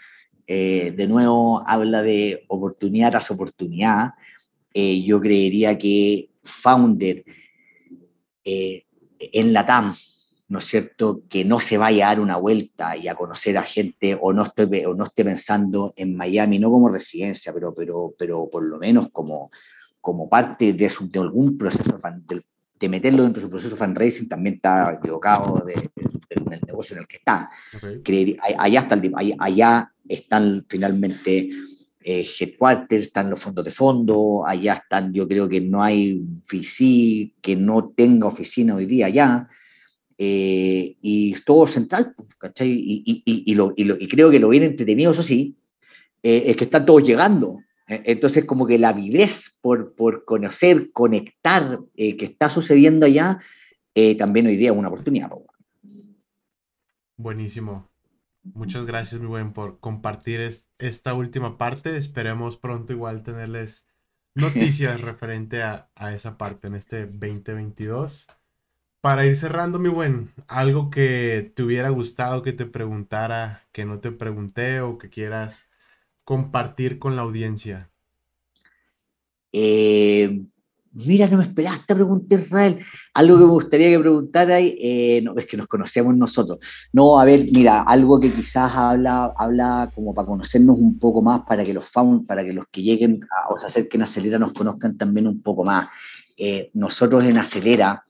eh, 0.47 0.95
de 0.97 1.07
nuevo 1.07 1.63
habla 1.69 2.03
de 2.03 2.47
oportunidad 2.49 3.11
tras 3.11 3.31
oportunidad. 3.31 4.13
Eh, 4.73 5.03
yo 5.03 5.21
creería 5.21 5.77
que 5.77 6.31
Founder 6.43 7.23
eh, 8.45 8.87
en 9.19 9.53
la 9.53 9.67
TAM, 9.67 9.95
¿no 10.49 10.59
es 10.59 10.65
cierto?, 10.65 11.23
que 11.29 11.45
no 11.45 11.61
se 11.61 11.77
vaya 11.77 12.07
a 12.07 12.09
dar 12.15 12.21
una 12.21 12.39
vuelta 12.39 12.97
y 12.97 13.09
a 13.09 13.15
conocer 13.15 13.59
a 13.59 13.63
gente 13.63 14.17
o 14.19 14.33
no 14.33 14.45
esté, 14.45 14.87
o 14.87 14.95
no 14.95 15.05
esté 15.05 15.23
pensando 15.23 15.93
en 15.97 16.17
Miami, 16.17 16.59
no 16.59 16.71
como 16.71 16.89
residencia, 16.89 17.53
pero, 17.53 17.75
pero, 17.75 18.15
pero 18.19 18.49
por 18.51 18.65
lo 18.65 18.79
menos 18.79 19.11
como, 19.11 19.51
como 20.07 20.29
parte 20.29 20.73
de, 20.73 20.89
su, 20.89 21.11
de 21.11 21.19
algún 21.19 21.59
proceso 21.59 21.99
del 22.29 22.45
de 22.79 22.89
meterlo 22.89 23.25
dentro 23.25 23.41
de 23.41 23.47
su 23.47 23.51
proceso 23.51 23.75
fundraising 23.75 24.29
también 24.29 24.55
está 24.55 24.93
equivocado 24.93 25.65
de, 25.67 25.75
del 26.31 26.61
negocio 26.65 26.95
en 26.95 27.01
el 27.01 27.09
que 27.09 27.17
está. 27.17 27.51
Allá, 28.57 28.81
está 28.83 29.01
allá 29.41 29.93
están 30.09 30.65
finalmente 30.69 31.51
eh, 32.05 32.25
headquarters, 32.39 33.07
están 33.07 33.31
los 33.31 33.41
fondos 33.41 33.65
de 33.65 33.73
fondo, 33.73 34.45
allá 34.47 34.75
están, 34.75 35.13
yo 35.13 35.27
creo 35.27 35.49
que 35.49 35.61
no 35.61 35.83
hay 35.83 36.23
VC 36.53 37.33
que 37.41 37.57
no 37.57 37.93
tenga 37.97 38.29
oficina 38.29 38.77
hoy 38.77 38.87
día 38.87 39.07
allá, 39.07 39.49
eh, 40.17 40.97
y 41.03 41.35
todo 41.45 41.67
central, 41.67 42.15
¿cachai? 42.39 42.71
Y, 42.71 43.03
y, 43.05 43.43
y, 43.51 43.55
lo, 43.57 43.75
y, 43.75 44.07
creo 44.07 44.31
que 44.31 44.39
lo 44.39 44.51
bien 44.51 44.63
entretenido, 44.63 45.11
eso 45.11 45.25
sí, 45.25 45.57
eh, 46.23 46.45
es 46.47 46.57
que 46.57 46.65
están 46.65 46.87
todos 46.87 47.03
llegando. 47.03 47.59
Eh, 47.87 48.03
entonces, 48.07 48.45
como 48.45 48.67
que 48.67 48.79
la 48.79 48.91
avidez 48.91 49.57
por, 49.61 49.95
por 49.95 50.25
conocer, 50.25 50.91
conectar 50.93 51.81
eh, 51.95 52.17
qué 52.17 52.25
está 52.25 52.51
sucediendo 52.51 53.07
allá, 53.07 53.41
eh, 53.95 54.17
también 54.17 54.47
hoy 54.47 54.57
día 54.57 54.73
es 54.73 54.77
una 54.77 54.89
oportunidad. 54.89 55.31
Buenísimo. 57.17 57.89
Muchas 58.55 58.87
gracias, 58.87 59.21
mi 59.21 59.27
buen, 59.27 59.53
por 59.53 59.81
compartir 59.81 60.41
esta 60.79 61.15
última 61.15 61.59
parte. 61.59 61.97
Esperemos 61.97 62.57
pronto 62.57 62.93
igual 62.93 63.23
tenerles 63.23 63.87
noticias 64.35 65.01
referente 65.01 65.63
a, 65.63 65.89
a, 65.95 66.13
esa 66.15 66.37
parte 66.39 66.69
en 66.69 66.75
este 66.75 67.07
2022. 67.07 68.27
Para 69.01 69.25
ir 69.25 69.37
cerrando, 69.37 69.79
mi 69.79 69.89
buen, 69.89 70.33
algo 70.49 70.91
que 70.91 71.53
te 71.55 71.63
hubiera 71.63 71.91
gustado 71.91 72.43
que 72.43 72.53
te 72.53 72.67
preguntara, 72.67 73.67
que 73.73 73.85
no 73.85 74.01
te 74.01 74.11
pregunté 74.11 74.81
o 74.81 74.99
que 74.99 75.11
quieras 75.11 75.69
compartir 76.27 76.99
con 76.99 77.15
la 77.15 77.23
audiencia? 77.23 77.89
Eh, 79.53 80.43
mira, 80.93 81.29
no 81.29 81.39
me 81.39 81.45
esperaste 81.45 81.95
preguntar, 81.95 82.41
Israel. 82.41 82.85
Algo 83.15 83.39
que 83.39 83.45
me 83.45 83.51
gustaría 83.51 83.91
que 83.91 84.01
preguntara, 84.01 84.59
eh, 84.61 85.21
no, 85.23 85.39
es 85.39 85.47
que 85.47 85.57
nos 85.57 85.69
conocemos 85.69 86.17
nosotros. 86.17 86.59
No, 86.93 87.21
a 87.21 87.25
ver, 87.25 87.47
mira, 87.53 87.83
algo 87.83 88.19
que 88.19 88.33
quizás 88.33 88.75
habla, 88.75 89.33
habla 89.37 89.89
como 89.95 90.13
para 90.13 90.27
conocernos 90.27 90.77
un 90.77 90.99
poco 90.99 91.23
más, 91.23 91.43
para 91.43 91.65
que 91.65 91.73
los 91.73 91.89
para 92.27 92.45
que 92.45 92.53
los 92.53 92.67
que 92.73 92.83
lleguen 92.83 93.21
a, 93.31 93.55
o 93.55 93.61
se 93.61 93.67
acerquen 93.67 94.03
Acelera 94.03 94.37
nos 94.37 94.53
conozcan 94.53 94.99
también 94.99 95.29
un 95.29 95.41
poco 95.43 95.63
más. 95.63 95.89
Eh, 96.37 96.71
nosotros 96.75 97.23
en 97.25 97.39
Acelera, 97.39 98.05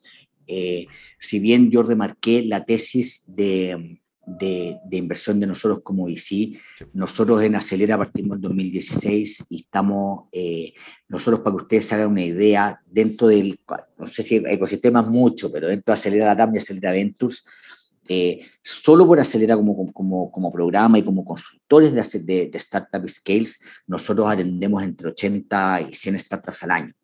si 0.46 1.38
bien 1.38 1.70
yo 1.70 1.82
remarqué 1.82 2.42
la 2.42 2.64
tesis 2.64 3.24
de 3.26 4.00
de, 4.26 4.80
inversión 4.90 5.38
de 5.38 5.46
nosotros 5.46 5.80
como 5.82 6.06
VC. 6.06 6.58
Nosotros 6.92 7.42
en 7.42 7.54
Acelera 7.54 7.96
partimos 7.96 8.36
en 8.36 8.42
2016 8.42 9.44
y 9.48 9.60
estamos, 9.60 10.24
eh, 10.32 10.74
nosotros 11.08 11.40
para 11.40 11.56
que 11.56 11.62
ustedes 11.62 11.86
se 11.86 11.94
hagan 11.94 12.10
una 12.10 12.24
idea, 12.24 12.80
dentro 12.86 13.28
del, 13.28 13.58
no 13.96 14.06
sé 14.08 14.22
si 14.22 14.36
ecosistema 14.36 15.00
es 15.00 15.06
mucho, 15.06 15.50
pero 15.50 15.68
dentro 15.68 15.92
de 15.92 15.94
Acelera 15.94 16.26
Latam 16.26 16.54
y 16.54 16.58
Acelera 16.58 16.92
Ventures, 16.92 17.46
eh, 18.08 18.40
solo 18.62 19.06
por 19.06 19.18
Acelera 19.18 19.56
como, 19.56 19.92
como, 19.92 20.30
como, 20.30 20.52
programa 20.52 20.98
y 20.98 21.02
como 21.02 21.24
consultores 21.24 21.92
de, 21.92 22.20
de, 22.20 22.50
de 22.50 22.58
Startup 22.58 23.08
Scales, 23.08 23.60
nosotros 23.86 24.26
atendemos 24.28 24.82
entre 24.82 25.08
80 25.08 25.88
y 25.90 25.94
100 25.94 26.18
startups 26.18 26.62
al 26.64 26.70
año. 26.70 26.94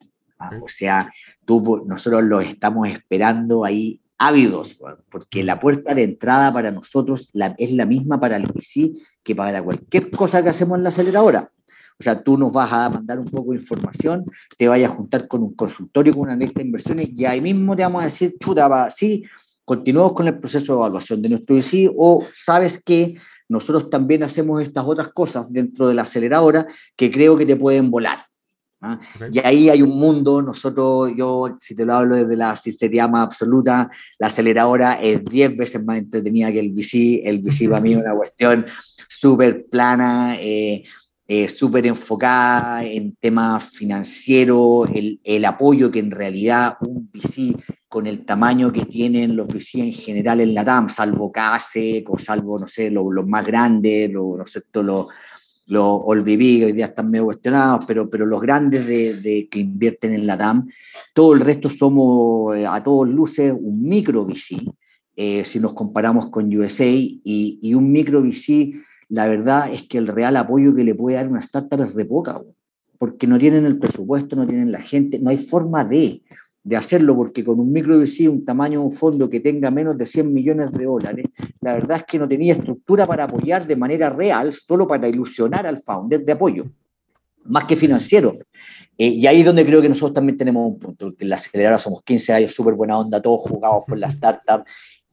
O 0.60 0.68
sea, 0.68 1.12
tú, 1.44 1.84
nosotros 1.86 2.22
los 2.24 2.44
estamos 2.44 2.88
esperando 2.88 3.64
ahí 3.64 4.00
ávidos, 4.26 4.78
porque 5.10 5.42
la 5.42 5.58
puerta 5.58 5.94
de 5.94 6.04
entrada 6.04 6.52
para 6.52 6.70
nosotros 6.70 7.30
es 7.58 7.72
la 7.72 7.86
misma 7.86 8.20
para 8.20 8.36
el 8.36 8.44
VC 8.44 8.92
que 9.24 9.34
para 9.34 9.60
cualquier 9.62 10.10
cosa 10.10 10.42
que 10.42 10.50
hacemos 10.50 10.78
en 10.78 10.84
la 10.84 10.90
aceleradora. 10.90 11.50
O 11.98 12.02
sea, 12.02 12.22
tú 12.22 12.38
nos 12.38 12.52
vas 12.52 12.72
a 12.72 12.88
mandar 12.88 13.18
un 13.18 13.26
poco 13.26 13.50
de 13.50 13.58
información, 13.58 14.24
te 14.56 14.68
vayas 14.68 14.92
a 14.92 14.94
juntar 14.94 15.26
con 15.26 15.42
un 15.42 15.54
consultorio, 15.54 16.12
con 16.12 16.22
una 16.22 16.36
lista 16.36 16.60
de 16.60 16.66
inversiones, 16.66 17.08
y 17.14 17.24
ahí 17.24 17.40
mismo 17.40 17.74
te 17.74 17.82
vamos 17.82 18.02
a 18.02 18.04
decir, 18.04 18.36
chuta, 18.38 18.68
va, 18.68 18.90
sí, 18.90 19.24
continuamos 19.64 20.12
con 20.12 20.28
el 20.28 20.38
proceso 20.38 20.72
de 20.72 20.78
evaluación 20.78 21.20
de 21.20 21.28
nuestro 21.28 21.56
VC, 21.56 21.90
o 21.96 22.24
sabes 22.32 22.82
que 22.82 23.16
nosotros 23.48 23.90
también 23.90 24.22
hacemos 24.22 24.62
estas 24.62 24.84
otras 24.86 25.08
cosas 25.12 25.52
dentro 25.52 25.88
de 25.88 25.94
la 25.94 26.02
aceleradora 26.02 26.66
que 26.96 27.10
creo 27.10 27.36
que 27.36 27.44
te 27.44 27.56
pueden 27.56 27.90
volar. 27.90 28.26
¿Ah? 28.82 29.00
Y 29.30 29.38
ahí 29.38 29.68
hay 29.70 29.82
un 29.82 29.98
mundo, 29.98 30.42
nosotros, 30.42 31.12
yo, 31.16 31.56
si 31.60 31.74
te 31.74 31.84
lo 31.84 31.94
hablo 31.94 32.16
desde 32.16 32.36
la 32.36 32.56
sinceridad 32.56 33.08
más 33.08 33.26
absoluta, 33.26 33.90
la 34.18 34.26
aceleradora 34.26 34.94
es 34.94 35.24
10 35.24 35.56
veces 35.56 35.84
más 35.84 35.98
entretenida 35.98 36.52
que 36.52 36.60
el 36.60 36.72
VC, 36.72 37.22
el 37.24 37.40
VC 37.40 37.68
para 37.68 37.80
mí 37.80 37.92
es 37.92 37.98
una 37.98 38.14
cuestión 38.14 38.66
súper 39.08 39.66
plana, 39.66 40.36
eh, 40.40 40.84
eh, 41.28 41.48
súper 41.48 41.86
enfocada 41.86 42.84
en 42.84 43.16
temas 43.16 43.70
financieros, 43.70 44.90
el, 44.94 45.20
el, 45.24 45.44
apoyo 45.44 45.90
que 45.90 46.00
en 46.00 46.10
realidad 46.10 46.76
un 46.80 47.08
VC 47.12 47.56
con 47.88 48.06
el 48.06 48.24
tamaño 48.24 48.72
que 48.72 48.84
tienen 48.84 49.36
los 49.36 49.46
VC 49.46 49.78
en 49.78 49.92
general 49.92 50.40
en 50.40 50.52
la 50.52 50.64
TAM, 50.64 50.88
salvo 50.88 51.30
CASEC 51.30 52.10
o 52.10 52.18
salvo, 52.18 52.58
no 52.58 52.66
sé, 52.66 52.90
los, 52.90 53.06
los 53.12 53.26
más 53.26 53.46
grandes, 53.46 54.10
los, 54.10 54.38
no 54.74 54.82
los 54.82 55.06
los 55.66 56.00
Olviví 56.04 56.64
hoy 56.64 56.72
día 56.72 56.86
están 56.86 57.06
medio 57.06 57.26
cuestionados, 57.26 57.84
pero, 57.86 58.10
pero 58.10 58.26
los 58.26 58.40
grandes 58.40 58.86
de, 58.86 59.48
que 59.50 59.60
invierten 59.60 60.12
en 60.12 60.26
la 60.26 60.36
TAM, 60.36 60.68
todo 61.14 61.34
el 61.34 61.40
resto 61.40 61.70
somos 61.70 62.56
eh, 62.56 62.66
a 62.66 62.82
todos 62.82 63.08
luces 63.08 63.54
un 63.56 63.82
micro 63.82 64.24
VC, 64.24 64.56
eh, 65.14 65.44
si 65.44 65.60
nos 65.60 65.74
comparamos 65.74 66.30
con 66.30 66.54
USA, 66.56 66.86
y, 66.86 67.20
y, 67.60 67.74
un 67.74 67.92
micro 67.92 68.22
VC, 68.22 68.72
la 69.08 69.26
verdad 69.26 69.72
es 69.72 69.82
que 69.82 69.98
el 69.98 70.08
real 70.08 70.36
apoyo 70.36 70.74
que 70.74 70.84
le 70.84 70.94
puede 70.94 71.16
dar 71.16 71.28
una 71.28 71.40
startup 71.40 71.82
es 71.82 71.94
re 71.94 72.04
poca, 72.04 72.40
porque 72.98 73.26
no 73.26 73.38
tienen 73.38 73.66
el 73.66 73.78
presupuesto, 73.78 74.36
no 74.36 74.46
tienen 74.46 74.72
la 74.72 74.80
gente, 74.80 75.18
no 75.18 75.30
hay 75.30 75.38
forma 75.38 75.84
de 75.84 76.21
de 76.64 76.76
hacerlo, 76.76 77.16
porque 77.16 77.44
con 77.44 77.58
un 77.58 77.72
micro 77.72 77.98
VC, 77.98 78.28
un 78.28 78.44
tamaño 78.44 78.82
un 78.82 78.92
fondo 78.92 79.28
que 79.28 79.40
tenga 79.40 79.70
menos 79.70 79.98
de 79.98 80.06
100 80.06 80.32
millones 80.32 80.72
de 80.72 80.84
dólares, 80.84 81.26
la 81.60 81.74
verdad 81.74 81.98
es 81.98 82.04
que 82.04 82.18
no 82.18 82.28
tenía 82.28 82.54
estructura 82.54 83.04
para 83.04 83.24
apoyar 83.24 83.66
de 83.66 83.76
manera 83.76 84.10
real, 84.10 84.52
solo 84.52 84.86
para 84.86 85.08
ilusionar 85.08 85.66
al 85.66 85.78
founder 85.78 86.24
de 86.24 86.32
apoyo, 86.32 86.66
más 87.44 87.64
que 87.64 87.74
financiero. 87.74 88.38
Eh, 88.96 89.08
y 89.08 89.26
ahí 89.26 89.40
es 89.40 89.46
donde 89.46 89.66
creo 89.66 89.82
que 89.82 89.88
nosotros 89.88 90.14
también 90.14 90.38
tenemos 90.38 90.66
un 90.66 90.78
punto, 90.78 91.06
porque 91.06 91.24
en 91.24 91.30
la 91.30 91.34
aceleradora 91.34 91.78
somos 91.78 92.02
15 92.04 92.32
años, 92.32 92.54
súper 92.54 92.74
buena 92.74 92.98
onda, 92.98 93.20
todos 93.20 93.40
jugados 93.40 93.84
por 93.86 93.98
la 93.98 94.06
startup, 94.08 94.64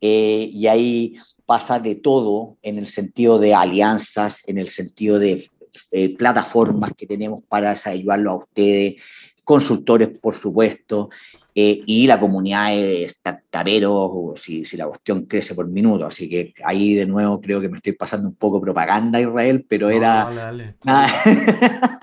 eh, 0.02 0.50
y 0.54 0.68
ahí 0.68 1.16
pasa 1.46 1.80
de 1.80 1.96
todo 1.96 2.58
en 2.62 2.78
el 2.78 2.88
sentido 2.88 3.40
de 3.40 3.56
alianzas, 3.56 4.44
en 4.46 4.60
el 4.60 4.70
sentido 4.70 5.18
de 5.18 5.50
eh, 5.92 6.16
plataformas 6.16 6.92
que 6.96 7.08
tenemos 7.08 7.44
para 7.48 7.76
ayudarlo 7.86 8.32
a 8.32 8.36
ustedes, 8.36 8.96
consultores, 9.44 10.10
por 10.22 10.36
supuesto, 10.36 11.10
eh, 11.62 11.84
y 11.86 12.08
la 12.08 12.18
comunidad 12.18 12.70
de 12.70 13.10
startuperos, 13.10 14.40
si, 14.40 14.64
si 14.64 14.78
la 14.78 14.88
cuestión 14.88 15.26
crece 15.26 15.54
por 15.54 15.68
minuto. 15.68 16.06
Así 16.06 16.30
que 16.30 16.54
ahí 16.64 16.94
de 16.96 17.06
nuevo 17.06 17.42
creo 17.42 17.60
que 17.60 17.68
me 17.68 17.76
estoy 17.76 17.92
pasando 17.92 18.30
un 18.30 18.36
poco 18.36 18.62
propaganda 18.62 19.20
a 19.20 19.24
Israel, 19.24 19.66
pero 19.68 19.90
era. 19.90 20.54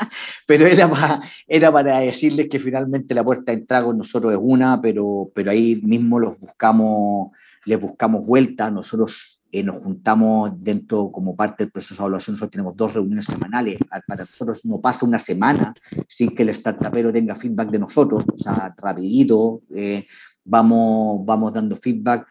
pero 0.47 0.67
era 0.67 0.91
para, 0.91 1.21
era 1.49 1.73
para 1.73 2.01
decirles 2.01 2.51
que 2.51 2.59
finalmente 2.59 3.15
la 3.15 3.25
puerta 3.25 3.51
de 3.51 3.61
entrada 3.61 3.87
con 3.87 3.97
nosotros 3.97 4.31
es 4.35 4.39
una, 4.43 4.79
pero, 4.83 5.31
pero 5.35 5.51
ahí 5.51 5.81
mismo 5.83 6.21
los 6.21 6.39
buscamos, 6.39 7.31
les 7.65 7.81
buscamos 7.81 8.27
vuelta. 8.27 8.71
Nosotros 8.71 9.36
eh, 9.59 9.63
nos 9.63 9.83
juntamos 9.83 10.53
dentro 10.63 11.11
como 11.11 11.35
parte 11.35 11.65
del 11.65 11.73
proceso 11.73 11.95
de 11.95 12.01
evaluación, 12.03 12.35
nosotros 12.35 12.51
tenemos 12.51 12.77
dos 12.77 12.93
reuniones 12.93 13.25
semanales, 13.25 13.79
para 14.07 14.23
nosotros 14.23 14.65
no 14.65 14.81
pasa 14.81 15.07
una 15.07 15.19
semana 15.19 15.75
sin 16.07 16.35
que 16.35 16.43
el 16.43 16.51
startupero 16.51 17.13
tenga 17.13 17.35
feedback 17.35 17.71
de 17.71 17.79
nosotros, 17.79 18.25
o 18.33 18.39
sea, 18.39 18.75
rapidito, 18.77 19.63
eh, 19.75 20.07
vamos, 20.45 21.25
vamos 21.25 21.53
dando 21.53 21.77
feedback 21.77 22.27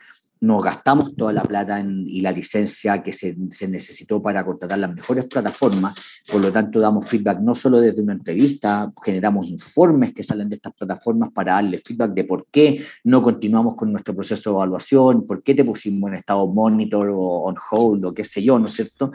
nos 0.45 0.63
gastamos 0.63 1.15
toda 1.15 1.33
la 1.33 1.43
plata 1.43 1.83
y 1.83 2.21
la 2.21 2.31
licencia 2.31 3.01
que 3.01 3.11
se, 3.11 3.35
se, 3.49 3.67
necesitó 3.67 4.21
para 4.21 4.45
contratar 4.45 4.77
las 4.77 4.93
mejores 4.93 5.25
plataformas, 5.25 5.95
por 6.31 6.39
lo 6.41 6.51
tanto 6.51 6.79
damos 6.79 7.07
feedback 7.07 7.39
no 7.39 7.55
solo 7.55 7.79
desde 7.79 8.01
una 8.01 8.13
entrevista, 8.13 8.91
generamos 9.03 9.47
informes 9.47 10.13
que 10.13 10.23
salen 10.23 10.49
de 10.49 10.57
estas 10.57 10.73
plataformas 10.73 11.31
para 11.33 11.53
darle 11.53 11.79
feedback 11.79 12.13
de 12.13 12.23
por 12.25 12.45
qué 12.51 12.85
no 13.03 13.23
continuamos 13.23 13.75
con 13.75 13.91
nuestro 13.91 14.15
proceso 14.15 14.51
de 14.51 14.55
evaluación, 14.57 15.25
por 15.25 15.41
qué 15.41 15.55
te 15.55 15.65
pusimos 15.65 16.09
en 16.09 16.17
estado 16.17 16.47
monitor 16.47 17.09
o 17.09 17.19
on 17.19 17.55
hold 17.71 18.05
o 18.05 18.13
qué 18.13 18.23
sé 18.23 18.43
yo, 18.43 18.59
¿no 18.59 18.67
es 18.67 18.73
cierto? 18.73 19.11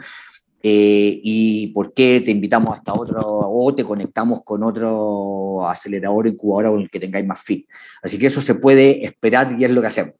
Eh, 0.63 1.19
y 1.23 1.67
por 1.67 1.93
qué 1.93 2.21
te 2.23 2.29
invitamos 2.29 2.75
hasta 2.75 2.93
otro 2.93 3.21
o 3.25 3.73
te 3.73 3.83
conectamos 3.83 4.43
con 4.43 4.63
otro 4.63 5.67
acelerador 5.67 6.27
incubador 6.27 6.73
con 6.73 6.81
el 6.81 6.89
que 6.89 6.99
tengáis 6.99 7.25
más 7.25 7.41
fit. 7.41 7.67
Así 8.03 8.19
que 8.19 8.27
eso 8.27 8.41
se 8.41 8.55
puede 8.55 9.03
esperar 9.03 9.55
y 9.57 9.63
es 9.63 9.71
lo 9.71 9.81
que 9.81 9.87
hacemos. 9.87 10.13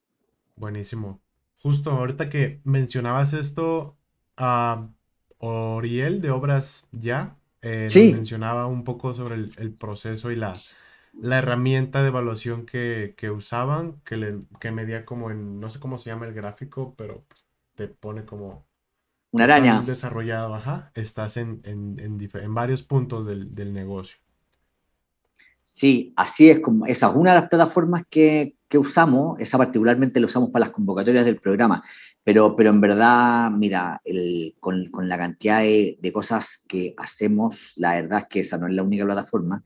Buenísimo. 0.61 1.19
Justo 1.57 1.89
ahorita 1.89 2.29
que 2.29 2.61
mencionabas 2.65 3.33
esto, 3.33 3.97
a 4.37 4.87
Oriel 5.39 6.21
de 6.21 6.29
Obras 6.29 6.87
Ya 6.91 7.35
eh, 7.63 7.87
mencionaba 8.13 8.67
un 8.67 8.83
poco 8.83 9.15
sobre 9.15 9.37
el, 9.37 9.73
proceso 9.73 10.29
y 10.29 10.35
la, 10.35 10.53
la, 11.19 11.39
herramienta 11.39 12.03
de 12.03 12.09
evaluación 12.09 12.67
que, 12.67 13.15
usaban, 13.35 14.01
que, 14.05 14.17
le, 14.17 14.41
que 14.59 14.69
medía 14.69 15.03
como 15.03 15.31
en, 15.31 15.59
no 15.59 15.71
sé 15.71 15.79
cómo 15.79 15.97
se 15.97 16.11
llama 16.11 16.27
el 16.27 16.33
gráfico, 16.35 16.93
pero 16.95 17.25
te 17.73 17.87
pone 17.87 18.23
como... 18.23 18.63
Una 19.31 19.45
araña. 19.45 19.81
Desarrollado, 19.81 20.53
ajá. 20.53 20.91
Estás 20.93 21.37
en, 21.37 21.61
en, 21.63 22.53
varios 22.53 22.83
puntos 22.83 23.25
del, 23.25 23.55
del 23.55 23.73
negocio. 23.73 24.19
Sí, 25.63 26.13
así 26.15 26.51
es 26.51 26.59
como 26.59 26.85
esa 26.85 27.09
es 27.09 27.15
una 27.15 27.33
de 27.33 27.39
las 27.39 27.49
plataformas 27.49 28.03
que, 28.07 28.57
que, 28.71 28.77
usamos, 28.77 29.39
esa 29.39 29.57
particularmente 29.57 30.19
la 30.19 30.25
usamos 30.25 30.49
para 30.49 30.65
las 30.65 30.73
convocatorias 30.73 31.25
del 31.25 31.37
programa, 31.39 31.83
pero, 32.23 32.55
pero 32.55 32.69
en 32.69 32.81
verdad, 32.81 33.51
mira, 33.51 34.01
el, 34.05 34.55
con, 34.59 34.89
con, 34.89 35.09
la 35.09 35.17
cantidad 35.17 35.59
de, 35.59 35.97
de, 36.01 36.11
cosas 36.13 36.63
que 36.67 36.93
hacemos, 36.97 37.73
la 37.75 37.93
verdad 37.93 38.19
es 38.19 38.27
que 38.27 38.39
esa 38.41 38.57
no 38.57 38.67
es 38.67 38.73
la 38.73 38.83
única 38.83 39.05
plataforma, 39.05 39.61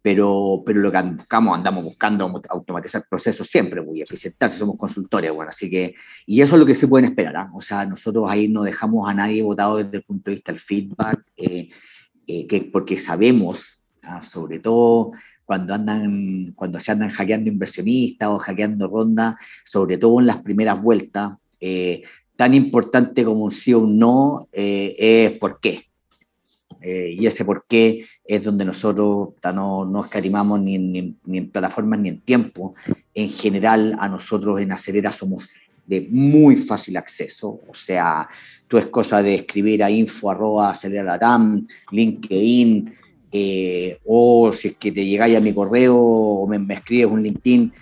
pero, 0.00 0.62
pero 0.64 0.80
lo 0.80 0.92
que 0.92 1.02
buscamos, 1.02 1.56
andamos 1.56 1.84
buscando 1.84 2.42
automatizar 2.48 3.04
procesos 3.08 3.46
siempre, 3.48 3.82
muy 3.82 4.00
eficientar, 4.00 4.50
somos 4.52 4.76
consultores, 4.76 5.32
bueno, 5.32 5.50
así 5.50 5.68
que, 5.68 5.94
y 6.26 6.40
eso 6.40 6.54
es 6.54 6.60
lo 6.60 6.66
que 6.66 6.74
se 6.74 6.88
pueden 6.88 7.10
esperar, 7.10 7.36
¿ah? 7.36 7.50
o 7.52 7.60
sea, 7.60 7.84
nosotros 7.84 8.24
ahí 8.28 8.48
no 8.48 8.62
dejamos 8.62 9.08
a 9.08 9.14
nadie 9.14 9.42
votado 9.42 9.76
desde 9.76 9.98
el 9.98 10.04
punto 10.04 10.30
de 10.30 10.36
vista 10.36 10.52
del 10.52 10.60
feedback, 10.60 11.24
eh, 11.36 11.68
eh, 12.26 12.46
que, 12.46 12.62
porque 12.72 12.98
sabemos, 12.98 13.84
¿ah? 14.02 14.22
sobre 14.22 14.60
todo 14.60 15.12
cuando, 15.48 15.72
andan, 15.72 16.52
cuando 16.54 16.78
se 16.78 16.92
andan 16.92 17.08
hackeando 17.08 17.48
inversionistas 17.48 18.28
o 18.28 18.38
hackeando 18.38 18.86
rondas, 18.86 19.36
sobre 19.64 19.96
todo 19.96 20.20
en 20.20 20.26
las 20.26 20.42
primeras 20.42 20.78
vueltas, 20.82 21.38
eh, 21.58 22.02
tan 22.36 22.52
importante 22.52 23.24
como 23.24 23.44
un 23.44 23.50
sí 23.50 23.72
o 23.72 23.78
un 23.78 23.98
no 23.98 24.46
eh, 24.52 24.94
es 24.98 25.38
por 25.38 25.58
qué. 25.58 25.86
Eh, 26.82 27.16
y 27.18 27.26
ese 27.26 27.46
por 27.46 27.64
qué 27.66 28.04
es 28.26 28.44
donde 28.44 28.66
nosotros 28.66 29.30
no, 29.54 29.86
no 29.86 30.04
escatimamos 30.04 30.60
ni, 30.60 30.76
ni, 30.76 31.16
ni, 31.24 31.38
en 31.38 31.48
plataformas 31.48 31.98
ni 31.98 32.10
en 32.10 32.20
tiempo. 32.20 32.74
En 33.14 33.30
general, 33.30 33.96
a 33.98 34.06
nosotros 34.06 34.60
en 34.60 34.72
Acelera 34.72 35.12
somos 35.12 35.48
de 35.86 36.06
muy 36.10 36.56
fácil 36.56 36.98
acceso, 36.98 37.58
o 37.66 37.74
sea, 37.74 38.28
tú 38.68 38.76
es 38.76 38.84
cosa 38.88 39.22
de 39.22 39.34
escribir 39.36 39.82
a 39.82 39.90
info 39.90 40.30
arroba 40.30 40.74
LinkedIn, 41.90 42.94
eh, 43.32 43.98
o 44.06 44.52
si 44.52 44.68
es 44.68 44.76
que 44.76 44.92
te 44.92 45.04
llegáis 45.04 45.36
a 45.36 45.40
mi 45.40 45.52
correo 45.52 45.96
o 45.96 46.46
me, 46.46 46.74
escribes 46.74 47.06
un 47.06 47.22
LinkedIn, 47.22 47.72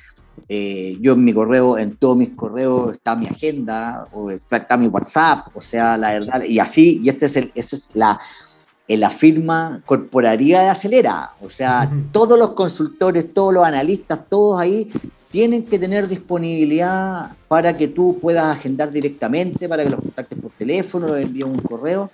eh, 0.48 0.96
yo 1.00 1.12
en 1.12 1.24
mi 1.24 1.32
correo, 1.32 1.78
en 1.78 1.96
todos 1.96 2.16
mis 2.16 2.30
correos 2.30 2.94
está 2.94 3.16
mi 3.16 3.26
agenda, 3.26 4.06
o 4.12 4.30
está 4.30 4.76
mi 4.76 4.88
WhatsApp, 4.88 5.48
o 5.54 5.60
sea, 5.60 5.96
la 5.96 6.12
verdad, 6.12 6.42
y 6.44 6.58
así, 6.58 7.00
y 7.02 7.08
este 7.08 7.26
es 7.26 7.36
el, 7.36 7.52
esa 7.54 7.76
es 7.76 7.90
la, 7.94 8.20
la 8.86 9.10
firma 9.10 9.82
corporativa 9.84 10.60
de 10.60 10.68
Acelera, 10.68 11.32
o 11.40 11.50
sea, 11.50 11.90
todos 12.12 12.38
los 12.38 12.52
consultores, 12.52 13.32
todos 13.32 13.54
los 13.54 13.64
analistas, 13.64 14.20
todos 14.28 14.60
ahí 14.60 14.90
tienen 15.30 15.64
que 15.64 15.78
tener 15.78 16.08
disponibilidad 16.08 17.32
para 17.48 17.76
que 17.76 17.88
tú 17.88 18.18
puedas 18.20 18.56
agendar 18.56 18.90
directamente, 18.90 19.68
para 19.68 19.84
que 19.84 19.90
los 19.90 20.00
contactes 20.00 20.38
por 20.38 20.50
teléfono, 20.52 21.16
envíes 21.16 21.44
un 21.44 21.58
correo. 21.58 22.10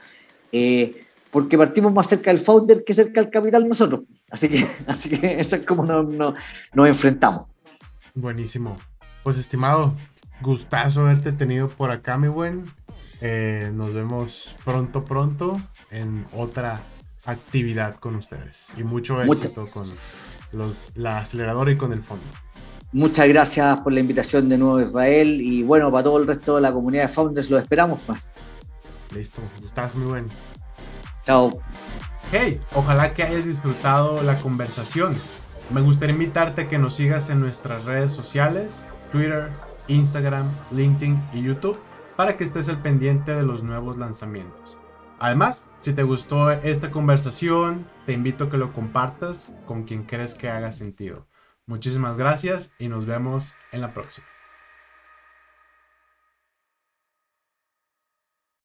Eh, 0.50 1.04
porque 1.32 1.56
partimos 1.56 1.92
más 1.92 2.06
cerca 2.06 2.30
del 2.30 2.40
founder 2.40 2.84
que 2.84 2.92
cerca 2.92 3.22
del 3.22 3.30
capital 3.30 3.66
nosotros. 3.66 4.02
Así 4.30 4.48
que, 4.48 4.68
así 4.86 5.08
que 5.08 5.40
eso 5.40 5.56
es 5.56 5.66
como 5.66 5.84
nos, 5.84 6.06
nos, 6.06 6.88
enfrentamos. 6.88 7.48
Buenísimo. 8.14 8.76
Pues 9.24 9.38
estimado, 9.38 9.94
gustazo 10.42 11.00
haberte 11.00 11.32
tenido 11.32 11.68
por 11.68 11.90
acá, 11.90 12.18
mi 12.18 12.28
buen. 12.28 12.66
Eh, 13.22 13.70
nos 13.72 13.94
vemos 13.94 14.56
pronto, 14.64 15.04
pronto 15.04 15.60
en 15.90 16.26
otra 16.36 16.82
actividad 17.24 17.96
con 17.96 18.16
ustedes. 18.16 18.72
Y 18.76 18.84
mucho 18.84 19.22
éxito 19.22 19.68
con 19.68 19.90
los, 20.52 20.92
la 20.96 21.18
aceleradora 21.18 21.70
y 21.70 21.76
con 21.76 21.94
el 21.94 22.02
fondo. 22.02 22.26
Muchas 22.92 23.26
gracias 23.26 23.80
por 23.80 23.94
la 23.94 24.00
invitación 24.00 24.50
de 24.50 24.58
nuevo 24.58 24.82
Israel 24.82 25.40
y 25.40 25.62
bueno, 25.62 25.90
para 25.90 26.04
todo 26.04 26.18
el 26.18 26.26
resto 26.26 26.56
de 26.56 26.60
la 26.60 26.72
comunidad 26.74 27.04
de 27.04 27.08
founders 27.08 27.48
lo 27.48 27.56
esperamos. 27.56 28.00
Pues. 28.06 28.20
Listo, 29.14 29.40
estás 29.64 29.94
muy 29.94 30.08
bueno. 30.08 30.28
Hey, 32.30 32.60
ojalá 32.74 33.14
que 33.14 33.22
hayas 33.22 33.44
disfrutado 33.44 34.22
la 34.22 34.38
conversación. 34.38 35.14
Me 35.70 35.80
gustaría 35.80 36.14
invitarte 36.14 36.62
a 36.62 36.68
que 36.68 36.78
nos 36.78 36.94
sigas 36.94 37.30
en 37.30 37.40
nuestras 37.40 37.84
redes 37.84 38.12
sociales, 38.12 38.84
Twitter, 39.12 39.48
Instagram, 39.88 40.50
LinkedIn 40.70 41.22
y 41.32 41.42
YouTube. 41.42 41.78
para 42.16 42.36
que 42.36 42.44
estés 42.44 42.68
al 42.68 42.82
pendiente 42.82 43.34
de 43.34 43.42
los 43.42 43.62
nuevos 43.62 43.96
lanzamientos. 43.96 44.78
Además, 45.18 45.68
si 45.78 45.92
te 45.94 46.02
gustó 46.02 46.50
esta 46.50 46.90
conversación, 46.90 47.86
te 48.06 48.12
invito 48.12 48.44
a 48.44 48.50
que 48.50 48.58
lo 48.58 48.72
compartas 48.72 49.50
con 49.66 49.84
quien 49.84 50.04
crees 50.04 50.34
que 50.34 50.50
haga 50.50 50.72
sentido. 50.72 51.26
Muchísimas 51.66 52.16
gracias 52.16 52.74
y 52.78 52.88
nos 52.88 53.06
vemos 53.06 53.54
en 53.70 53.80
la 53.80 53.94
próxima. 53.94 54.31